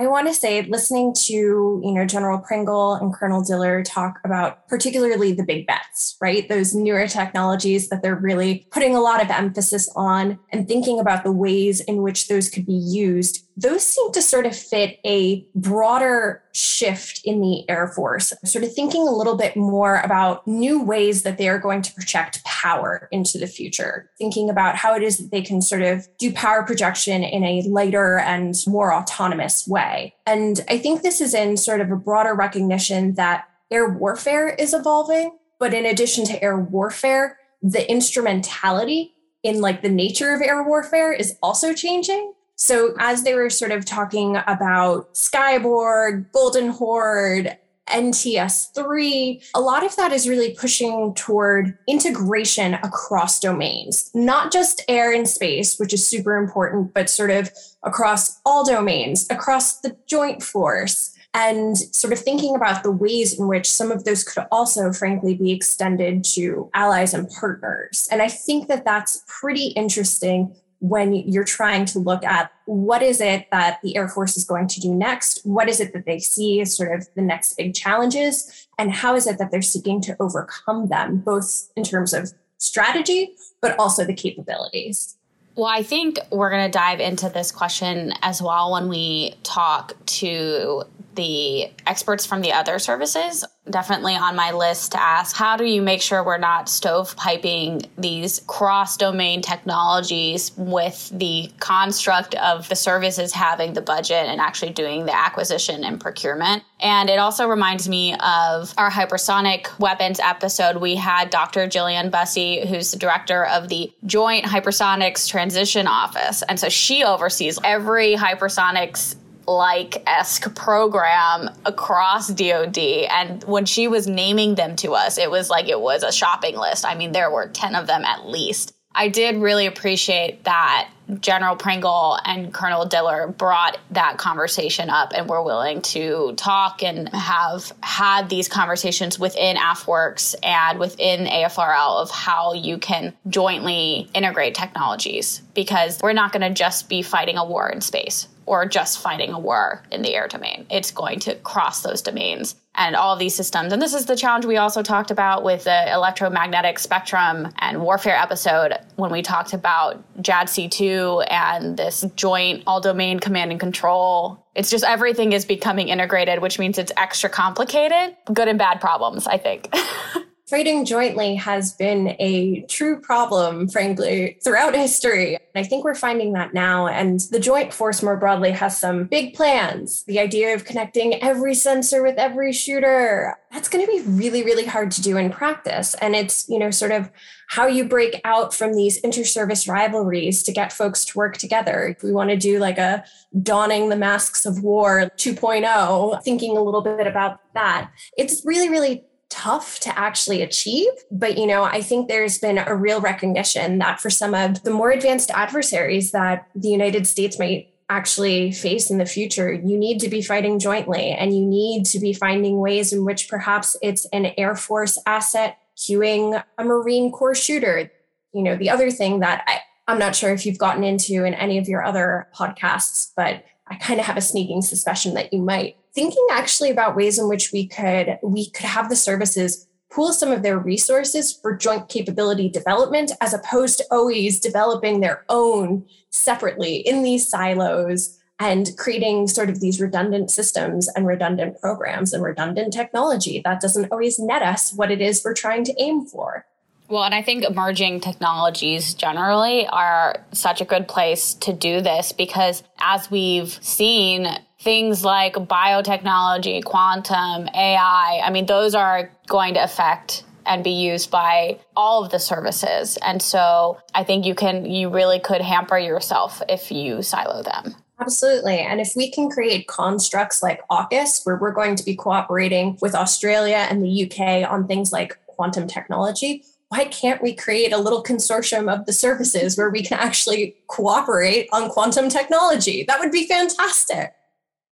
I 0.00 0.06
want 0.06 0.28
to 0.28 0.34
say, 0.34 0.62
listening 0.62 1.12
to 1.26 1.34
you 1.34 1.92
know 1.92 2.06
General 2.06 2.38
Pringle 2.38 2.94
and 2.94 3.12
Colonel 3.12 3.42
Diller 3.42 3.82
talk 3.82 4.20
about 4.24 4.68
particularly 4.68 5.32
the 5.32 5.42
big 5.42 5.66
bets, 5.66 6.16
right? 6.20 6.48
Those 6.48 6.72
newer 6.72 7.08
technologies 7.08 7.88
that 7.88 8.00
they're 8.00 8.14
really 8.14 8.68
putting 8.70 8.94
a 8.94 9.00
lot 9.00 9.20
of 9.20 9.28
emphasis 9.28 9.90
on, 9.96 10.38
and 10.52 10.68
thinking 10.68 11.00
about 11.00 11.24
the 11.24 11.32
ways 11.32 11.80
in 11.80 12.02
which 12.02 12.28
those 12.28 12.48
could 12.48 12.64
be 12.64 12.74
used 12.74 13.44
those 13.58 13.84
seem 13.84 14.12
to 14.12 14.22
sort 14.22 14.46
of 14.46 14.56
fit 14.56 15.00
a 15.04 15.44
broader 15.56 16.42
shift 16.52 17.20
in 17.24 17.40
the 17.40 17.68
Air 17.68 17.88
Force, 17.88 18.32
sort 18.44 18.64
of 18.64 18.72
thinking 18.72 19.02
a 19.02 19.10
little 19.10 19.36
bit 19.36 19.56
more 19.56 19.96
about 19.96 20.46
new 20.46 20.80
ways 20.80 21.24
that 21.24 21.38
they 21.38 21.48
are 21.48 21.58
going 21.58 21.82
to 21.82 21.92
project 21.92 22.44
power 22.44 23.08
into 23.10 23.36
the 23.36 23.48
future, 23.48 24.10
thinking 24.16 24.48
about 24.48 24.76
how 24.76 24.94
it 24.94 25.02
is 25.02 25.18
that 25.18 25.32
they 25.32 25.42
can 25.42 25.60
sort 25.60 25.82
of 25.82 26.06
do 26.18 26.32
power 26.32 26.62
projection 26.62 27.24
in 27.24 27.42
a 27.42 27.62
lighter 27.62 28.18
and 28.20 28.54
more 28.68 28.94
autonomous 28.94 29.66
way. 29.66 30.14
And 30.24 30.64
I 30.68 30.78
think 30.78 31.02
this 31.02 31.20
is 31.20 31.34
in 31.34 31.56
sort 31.56 31.80
of 31.80 31.90
a 31.90 31.96
broader 31.96 32.34
recognition 32.34 33.14
that 33.14 33.48
air 33.72 33.88
warfare 33.88 34.50
is 34.50 34.72
evolving. 34.72 35.36
But 35.58 35.74
in 35.74 35.84
addition 35.84 36.24
to 36.26 36.40
air 36.40 36.56
warfare, 36.56 37.38
the 37.60 37.90
instrumentality 37.90 39.14
in 39.42 39.60
like 39.60 39.82
the 39.82 39.88
nature 39.88 40.32
of 40.32 40.42
air 40.42 40.62
warfare 40.62 41.12
is 41.12 41.36
also 41.42 41.72
changing. 41.72 42.32
So 42.58 42.94
as 42.98 43.22
they 43.22 43.34
were 43.34 43.50
sort 43.50 43.70
of 43.70 43.84
talking 43.84 44.36
about 44.48 45.14
Skyborg, 45.14 46.30
Golden 46.32 46.70
Horde, 46.70 47.56
NTS3, 47.86 49.50
a 49.54 49.60
lot 49.60 49.84
of 49.84 49.94
that 49.94 50.12
is 50.12 50.28
really 50.28 50.54
pushing 50.54 51.14
toward 51.14 51.78
integration 51.86 52.74
across 52.74 53.38
domains, 53.38 54.10
not 54.12 54.52
just 54.52 54.82
air 54.88 55.12
and 55.12 55.26
space, 55.26 55.78
which 55.78 55.92
is 55.92 56.06
super 56.06 56.36
important, 56.36 56.92
but 56.92 57.08
sort 57.08 57.30
of 57.30 57.50
across 57.84 58.40
all 58.44 58.66
domains, 58.66 59.26
across 59.30 59.80
the 59.80 59.96
joint 60.06 60.42
force, 60.42 61.16
and 61.34 61.78
sort 61.78 62.12
of 62.12 62.18
thinking 62.18 62.56
about 62.56 62.82
the 62.82 62.90
ways 62.90 63.38
in 63.38 63.46
which 63.46 63.70
some 63.70 63.92
of 63.92 64.02
those 64.02 64.24
could 64.24 64.44
also, 64.50 64.92
frankly, 64.92 65.36
be 65.36 65.52
extended 65.52 66.24
to 66.24 66.68
allies 66.74 67.14
and 67.14 67.30
partners. 67.30 68.08
And 68.10 68.20
I 68.20 68.28
think 68.28 68.66
that 68.66 68.84
that's 68.84 69.22
pretty 69.28 69.68
interesting 69.68 70.56
when 70.80 71.14
you're 71.14 71.44
trying 71.44 71.84
to 71.86 71.98
look 71.98 72.24
at 72.24 72.52
what 72.66 73.02
is 73.02 73.20
it 73.20 73.48
that 73.50 73.80
the 73.82 73.96
Air 73.96 74.08
Force 74.08 74.36
is 74.36 74.44
going 74.44 74.68
to 74.68 74.80
do 74.80 74.94
next? 74.94 75.40
What 75.44 75.68
is 75.68 75.80
it 75.80 75.92
that 75.92 76.06
they 76.06 76.18
see 76.18 76.60
as 76.60 76.76
sort 76.76 76.92
of 76.94 77.08
the 77.14 77.22
next 77.22 77.54
big 77.54 77.74
challenges? 77.74 78.68
And 78.78 78.92
how 78.92 79.16
is 79.16 79.26
it 79.26 79.38
that 79.38 79.50
they're 79.50 79.62
seeking 79.62 80.00
to 80.02 80.16
overcome 80.20 80.88
them, 80.88 81.18
both 81.18 81.70
in 81.76 81.82
terms 81.82 82.12
of 82.12 82.32
strategy, 82.58 83.34
but 83.60 83.78
also 83.78 84.04
the 84.04 84.14
capabilities? 84.14 85.16
Well, 85.56 85.66
I 85.66 85.82
think 85.82 86.20
we're 86.30 86.50
going 86.50 86.70
to 86.70 86.78
dive 86.78 87.00
into 87.00 87.28
this 87.28 87.50
question 87.50 88.12
as 88.22 88.40
well 88.40 88.70
when 88.70 88.88
we 88.88 89.34
talk 89.42 89.94
to 90.06 90.84
the 91.18 91.68
experts 91.84 92.24
from 92.24 92.42
the 92.42 92.52
other 92.52 92.78
services 92.78 93.44
definitely 93.68 94.14
on 94.14 94.36
my 94.36 94.52
list 94.52 94.92
to 94.92 95.02
ask 95.02 95.34
how 95.34 95.56
do 95.56 95.64
you 95.64 95.82
make 95.82 96.00
sure 96.00 96.22
we're 96.22 96.38
not 96.38 96.66
stovepiping 96.66 97.84
these 97.98 98.40
cross 98.46 98.96
domain 98.96 99.42
technologies 99.42 100.52
with 100.56 101.10
the 101.12 101.50
construct 101.58 102.36
of 102.36 102.68
the 102.68 102.76
services 102.76 103.32
having 103.32 103.72
the 103.72 103.82
budget 103.82 104.26
and 104.26 104.40
actually 104.40 104.72
doing 104.72 105.06
the 105.06 105.14
acquisition 105.14 105.82
and 105.82 106.00
procurement. 106.00 106.62
And 106.80 107.10
it 107.10 107.18
also 107.18 107.48
reminds 107.48 107.88
me 107.88 108.14
of 108.14 108.72
our 108.78 108.90
hypersonic 108.90 109.76
weapons 109.80 110.20
episode. 110.20 110.76
We 110.76 110.94
had 110.94 111.30
Dr. 111.30 111.66
Gillian 111.66 112.10
Bussey, 112.10 112.64
who's 112.64 112.92
the 112.92 112.98
director 112.98 113.44
of 113.44 113.68
the 113.68 113.92
Joint 114.06 114.44
Hypersonics 114.44 115.28
Transition 115.28 115.88
Office. 115.88 116.42
And 116.42 116.60
so 116.60 116.68
she 116.68 117.02
oversees 117.02 117.58
every 117.64 118.14
hypersonics 118.14 119.16
like 119.48 120.02
esque 120.06 120.54
program 120.54 121.50
across 121.64 122.28
DoD. 122.28 122.78
And 122.78 123.42
when 123.44 123.64
she 123.64 123.88
was 123.88 124.06
naming 124.06 124.54
them 124.54 124.76
to 124.76 124.92
us, 124.92 125.18
it 125.18 125.30
was 125.30 125.50
like 125.50 125.68
it 125.68 125.80
was 125.80 126.02
a 126.02 126.12
shopping 126.12 126.56
list. 126.56 126.84
I 126.84 126.94
mean, 126.94 127.12
there 127.12 127.30
were 127.30 127.48
10 127.48 127.74
of 127.74 127.86
them 127.86 128.04
at 128.04 128.26
least. 128.26 128.74
I 128.94 129.08
did 129.08 129.36
really 129.36 129.66
appreciate 129.66 130.44
that 130.44 130.88
General 131.20 131.56
Pringle 131.56 132.18
and 132.24 132.52
Colonel 132.52 132.84
Diller 132.84 133.28
brought 133.28 133.78
that 133.92 134.18
conversation 134.18 134.90
up 134.90 135.12
and 135.14 135.28
were 135.28 135.42
willing 135.42 135.80
to 135.82 136.34
talk 136.36 136.82
and 136.82 137.08
have 137.10 137.72
had 137.82 138.28
these 138.28 138.48
conversations 138.48 139.18
within 139.18 139.56
AFWERX 139.56 140.34
and 140.42 140.78
within 140.78 141.26
AFRL 141.26 142.02
of 142.02 142.10
how 142.10 142.52
you 142.52 142.76
can 142.76 143.14
jointly 143.28 144.10
integrate 144.14 144.54
technologies 144.54 145.42
because 145.54 146.00
we're 146.02 146.12
not 146.12 146.32
going 146.32 146.42
to 146.42 146.50
just 146.50 146.88
be 146.88 147.00
fighting 147.00 147.38
a 147.38 147.44
war 147.44 147.68
in 147.68 147.80
space 147.80 148.28
or 148.48 148.64
just 148.64 149.00
fighting 149.00 149.32
a 149.32 149.38
war 149.38 149.82
in 149.92 150.00
the 150.02 150.14
air 150.14 150.26
domain. 150.26 150.66
It's 150.70 150.90
going 150.90 151.20
to 151.20 151.34
cross 151.36 151.82
those 151.82 152.00
domains 152.00 152.56
and 152.74 152.96
all 152.96 153.14
these 153.14 153.34
systems. 153.34 153.72
And 153.72 153.82
this 153.82 153.92
is 153.92 154.06
the 154.06 154.16
challenge 154.16 154.46
we 154.46 154.56
also 154.56 154.82
talked 154.82 155.10
about 155.10 155.44
with 155.44 155.64
the 155.64 155.92
electromagnetic 155.92 156.78
spectrum 156.78 157.52
and 157.58 157.82
warfare 157.82 158.16
episode 158.16 158.72
when 158.96 159.10
we 159.10 159.20
talked 159.20 159.52
about 159.52 160.02
JADC2 160.22 161.26
and 161.30 161.76
this 161.76 162.06
joint 162.16 162.62
all 162.66 162.80
domain 162.80 163.20
command 163.20 163.50
and 163.50 163.60
control. 163.60 164.46
It's 164.54 164.70
just 164.70 164.84
everything 164.84 165.32
is 165.32 165.44
becoming 165.44 165.88
integrated, 165.88 166.40
which 166.40 166.58
means 166.58 166.78
it's 166.78 166.92
extra 166.96 167.28
complicated. 167.28 168.16
Good 168.32 168.48
and 168.48 168.58
bad 168.58 168.80
problems, 168.80 169.26
I 169.26 169.36
think. 169.36 169.68
Fighting 170.48 170.86
jointly 170.86 171.34
has 171.34 171.74
been 171.74 172.16
a 172.18 172.62
true 172.62 172.98
problem, 172.98 173.68
frankly, 173.68 174.38
throughout 174.42 174.74
history. 174.74 175.36
I 175.54 175.62
think 175.62 175.84
we're 175.84 175.94
finding 175.94 176.32
that 176.32 176.54
now. 176.54 176.86
And 176.86 177.20
the 177.30 177.38
joint 177.38 177.74
force 177.74 178.02
more 178.02 178.16
broadly 178.16 178.52
has 178.52 178.80
some 178.80 179.04
big 179.04 179.34
plans. 179.34 180.04
The 180.04 180.18
idea 180.18 180.54
of 180.54 180.64
connecting 180.64 181.22
every 181.22 181.54
sensor 181.54 182.02
with 182.02 182.16
every 182.16 182.54
shooter, 182.54 183.36
that's 183.52 183.68
going 183.68 183.84
to 183.84 183.92
be 183.92 184.00
really, 184.08 184.42
really 184.42 184.64
hard 184.64 184.90
to 184.92 185.02
do 185.02 185.18
in 185.18 185.30
practice. 185.30 185.94
And 186.00 186.16
it's, 186.16 186.48
you 186.48 186.58
know, 186.58 186.70
sort 186.70 186.92
of 186.92 187.10
how 187.48 187.66
you 187.66 187.84
break 187.84 188.18
out 188.24 188.54
from 188.54 188.74
these 188.74 188.96
inter-service 188.98 189.68
rivalries 189.68 190.42
to 190.44 190.52
get 190.52 190.72
folks 190.72 191.04
to 191.06 191.18
work 191.18 191.36
together. 191.36 191.94
If 191.96 192.02
we 192.02 192.12
want 192.12 192.30
to 192.30 192.36
do 192.36 192.58
like 192.58 192.78
a 192.78 193.04
donning 193.42 193.90
the 193.90 193.96
masks 193.96 194.46
of 194.46 194.62
war 194.62 195.10
2.0, 195.16 196.22
thinking 196.22 196.56
a 196.56 196.62
little 196.62 196.82
bit 196.82 197.06
about 197.06 197.40
that, 197.54 197.90
it's 198.16 198.44
really, 198.46 198.68
really 198.68 199.04
tough 199.30 199.80
to 199.80 199.98
actually 199.98 200.42
achieve. 200.42 200.90
But, 201.10 201.38
you 201.38 201.46
know, 201.46 201.64
I 201.64 201.80
think 201.82 202.08
there's 202.08 202.38
been 202.38 202.58
a 202.58 202.74
real 202.74 203.00
recognition 203.00 203.78
that 203.78 204.00
for 204.00 204.10
some 204.10 204.34
of 204.34 204.62
the 204.62 204.70
more 204.70 204.90
advanced 204.90 205.30
adversaries 205.30 206.12
that 206.12 206.48
the 206.54 206.68
United 206.68 207.06
States 207.06 207.38
might 207.38 207.72
actually 207.90 208.52
face 208.52 208.90
in 208.90 208.98
the 208.98 209.06
future, 209.06 209.52
you 209.52 209.78
need 209.78 209.98
to 210.00 210.08
be 210.08 210.20
fighting 210.20 210.58
jointly 210.58 211.10
and 211.10 211.34
you 211.34 211.44
need 211.44 211.86
to 211.86 211.98
be 211.98 212.12
finding 212.12 212.58
ways 212.58 212.92
in 212.92 213.04
which 213.04 213.28
perhaps 213.28 213.76
it's 213.82 214.04
an 214.06 214.32
Air 214.36 214.54
Force 214.54 214.98
asset 215.06 215.58
queuing 215.76 216.42
a 216.58 216.64
Marine 216.64 217.10
Corps 217.10 217.34
shooter. 217.34 217.90
You 218.34 218.42
know, 218.42 218.56
the 218.56 218.68
other 218.68 218.90
thing 218.90 219.20
that 219.20 219.44
I, 219.46 219.60
I'm 219.90 219.98
not 219.98 220.14
sure 220.14 220.32
if 220.32 220.44
you've 220.44 220.58
gotten 220.58 220.84
into 220.84 221.24
in 221.24 221.32
any 221.32 221.56
of 221.56 221.66
your 221.66 221.82
other 221.82 222.28
podcasts, 222.36 223.10
but 223.16 223.42
I 223.66 223.76
kind 223.76 224.00
of 224.00 224.06
have 224.06 224.18
a 224.18 224.22
sneaking 224.22 224.62
suspicion 224.62 225.14
that 225.14 225.32
you 225.32 225.40
might 225.40 225.77
thinking 225.94 226.26
actually 226.30 226.70
about 226.70 226.96
ways 226.96 227.18
in 227.18 227.28
which 227.28 227.52
we 227.52 227.66
could 227.66 228.18
we 228.22 228.50
could 228.50 228.66
have 228.66 228.88
the 228.88 228.96
services 228.96 229.66
pool 229.90 230.12
some 230.12 230.30
of 230.30 230.42
their 230.42 230.58
resources 230.58 231.32
for 231.32 231.56
joint 231.56 231.88
capability 231.88 232.48
development 232.48 233.12
as 233.20 233.32
opposed 233.32 233.78
to 233.78 233.84
always 233.90 234.38
developing 234.38 235.00
their 235.00 235.24
own 235.28 235.84
separately 236.10 236.76
in 236.76 237.02
these 237.02 237.28
silos 237.28 238.18
and 238.40 238.70
creating 238.76 239.26
sort 239.26 239.50
of 239.50 239.60
these 239.60 239.80
redundant 239.80 240.30
systems 240.30 240.88
and 240.88 241.06
redundant 241.06 241.60
programs 241.60 242.12
and 242.12 242.22
redundant 242.22 242.72
technology 242.72 243.40
that 243.44 243.60
doesn't 243.60 243.90
always 243.90 244.18
net 244.18 244.42
us 244.42 244.72
what 244.74 244.90
it 244.90 245.00
is 245.00 245.24
we're 245.24 245.34
trying 245.34 245.64
to 245.64 245.74
aim 245.78 246.04
for. 246.04 246.46
Well, 246.88 247.04
and 247.04 247.14
I 247.14 247.20
think 247.20 247.44
emerging 247.44 248.00
technologies 248.00 248.94
generally 248.94 249.66
are 249.66 250.24
such 250.32 250.60
a 250.62 250.64
good 250.64 250.88
place 250.88 251.34
to 251.34 251.52
do 251.52 251.82
this 251.82 252.12
because 252.12 252.62
as 252.78 253.10
we've 253.10 253.50
seen, 253.62 254.26
things 254.60 255.04
like 255.04 255.34
biotechnology, 255.34 256.64
quantum, 256.64 257.48
AI, 257.54 258.20
I 258.24 258.30
mean, 258.30 258.46
those 258.46 258.74
are 258.74 259.10
going 259.28 259.54
to 259.54 259.62
affect 259.62 260.24
and 260.46 260.64
be 260.64 260.70
used 260.70 261.10
by 261.10 261.58
all 261.76 262.04
of 262.04 262.10
the 262.10 262.18
services. 262.18 262.96
And 263.02 263.22
so 263.22 263.78
I 263.94 264.02
think 264.02 264.24
you 264.24 264.34
can, 264.34 264.64
you 264.64 264.88
really 264.88 265.20
could 265.20 265.42
hamper 265.42 265.78
yourself 265.78 266.42
if 266.48 266.72
you 266.72 267.02
silo 267.02 267.42
them. 267.42 267.74
Absolutely. 268.00 268.58
And 268.58 268.80
if 268.80 268.92
we 268.96 269.10
can 269.10 269.28
create 269.28 269.66
constructs 269.66 270.42
like 270.42 270.60
AUKUS, 270.70 271.26
where 271.26 271.36
we're 271.36 271.52
going 271.52 271.76
to 271.76 271.84
be 271.84 271.94
cooperating 271.94 272.78
with 272.80 272.94
Australia 272.94 273.66
and 273.68 273.82
the 273.82 274.04
UK 274.04 274.50
on 274.50 274.66
things 274.66 274.92
like 274.92 275.18
quantum 275.26 275.66
technology, 275.66 276.44
why 276.68 276.84
can't 276.84 277.22
we 277.22 277.34
create 277.34 277.72
a 277.72 277.78
little 277.78 278.02
consortium 278.02 278.72
of 278.72 278.86
the 278.86 278.92
services 278.92 279.56
where 279.56 279.70
we 279.70 279.82
can 279.82 279.98
actually 279.98 280.56
cooperate 280.68 281.48
on 281.52 281.70
quantum 281.70 282.08
technology? 282.08 282.84
That 282.84 283.00
would 283.00 283.10
be 283.10 283.26
fantastic. 283.26 284.14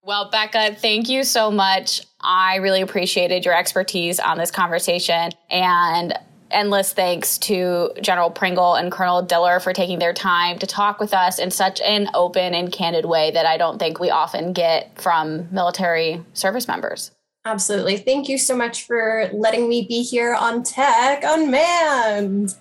Well, 0.06 0.30
Becca, 0.30 0.76
thank 0.76 1.08
you 1.08 1.24
so 1.24 1.50
much. 1.50 2.00
I 2.20 2.56
really 2.56 2.80
appreciated 2.80 3.44
your 3.44 3.58
expertise 3.58 4.20
on 4.20 4.38
this 4.38 4.52
conversation 4.52 5.32
and 5.50 6.16
endless 6.52 6.92
thanks 6.92 7.38
to 7.38 7.90
General 8.00 8.30
Pringle 8.30 8.76
and 8.76 8.92
Colonel 8.92 9.20
Diller 9.22 9.58
for 9.58 9.72
taking 9.72 9.98
their 9.98 10.12
time 10.12 10.60
to 10.60 10.66
talk 10.66 11.00
with 11.00 11.12
us 11.12 11.40
in 11.40 11.50
such 11.50 11.80
an 11.80 12.08
open 12.14 12.54
and 12.54 12.70
candid 12.70 13.06
way 13.06 13.32
that 13.32 13.46
I 13.46 13.56
don't 13.56 13.80
think 13.80 13.98
we 13.98 14.08
often 14.08 14.52
get 14.52 14.96
from 14.96 15.48
military 15.50 16.22
service 16.34 16.68
members. 16.68 17.10
Absolutely. 17.44 17.96
Thank 17.96 18.28
you 18.28 18.38
so 18.38 18.56
much 18.56 18.84
for 18.84 19.28
letting 19.32 19.68
me 19.68 19.86
be 19.88 20.04
here 20.04 20.36
on 20.36 20.62
Tech 20.62 21.24
Unmanned. 21.24 22.54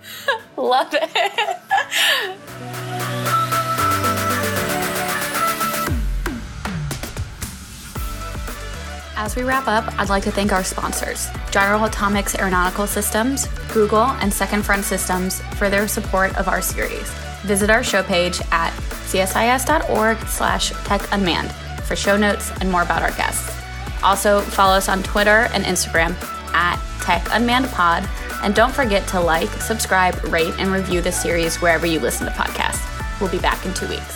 Love 0.56 0.94
it. 0.94 1.58
As 9.18 9.34
we 9.34 9.44
wrap 9.44 9.66
up, 9.66 9.98
I'd 9.98 10.10
like 10.10 10.24
to 10.24 10.30
thank 10.30 10.52
our 10.52 10.62
sponsors, 10.62 11.28
General 11.50 11.84
Atomics 11.84 12.34
Aeronautical 12.34 12.86
Systems, 12.86 13.48
Google, 13.72 14.04
and 14.20 14.30
Second 14.30 14.62
Front 14.62 14.84
Systems 14.84 15.40
for 15.56 15.70
their 15.70 15.88
support 15.88 16.36
of 16.36 16.48
our 16.48 16.60
series. 16.60 17.08
Visit 17.42 17.70
our 17.70 17.82
show 17.82 18.02
page 18.02 18.42
at 18.52 18.72
csis.org 19.08 20.18
slash 20.26 20.72
techunmanned 20.72 21.50
for 21.84 21.96
show 21.96 22.18
notes 22.18 22.52
and 22.60 22.70
more 22.70 22.82
about 22.82 23.00
our 23.00 23.12
guests. 23.12 23.58
Also, 24.02 24.42
follow 24.42 24.74
us 24.74 24.90
on 24.90 25.02
Twitter 25.02 25.48
and 25.54 25.64
Instagram 25.64 26.14
at 26.52 26.76
techunmannedpod, 27.00 28.06
and 28.44 28.54
don't 28.54 28.74
forget 28.74 29.08
to 29.08 29.18
like, 29.18 29.48
subscribe, 29.62 30.22
rate, 30.24 30.52
and 30.58 30.70
review 30.70 31.00
the 31.00 31.10
series 31.10 31.56
wherever 31.62 31.86
you 31.86 32.00
listen 32.00 32.26
to 32.26 32.32
podcasts. 32.32 32.84
We'll 33.18 33.30
be 33.30 33.38
back 33.38 33.64
in 33.64 33.72
two 33.72 33.88
weeks. 33.88 34.15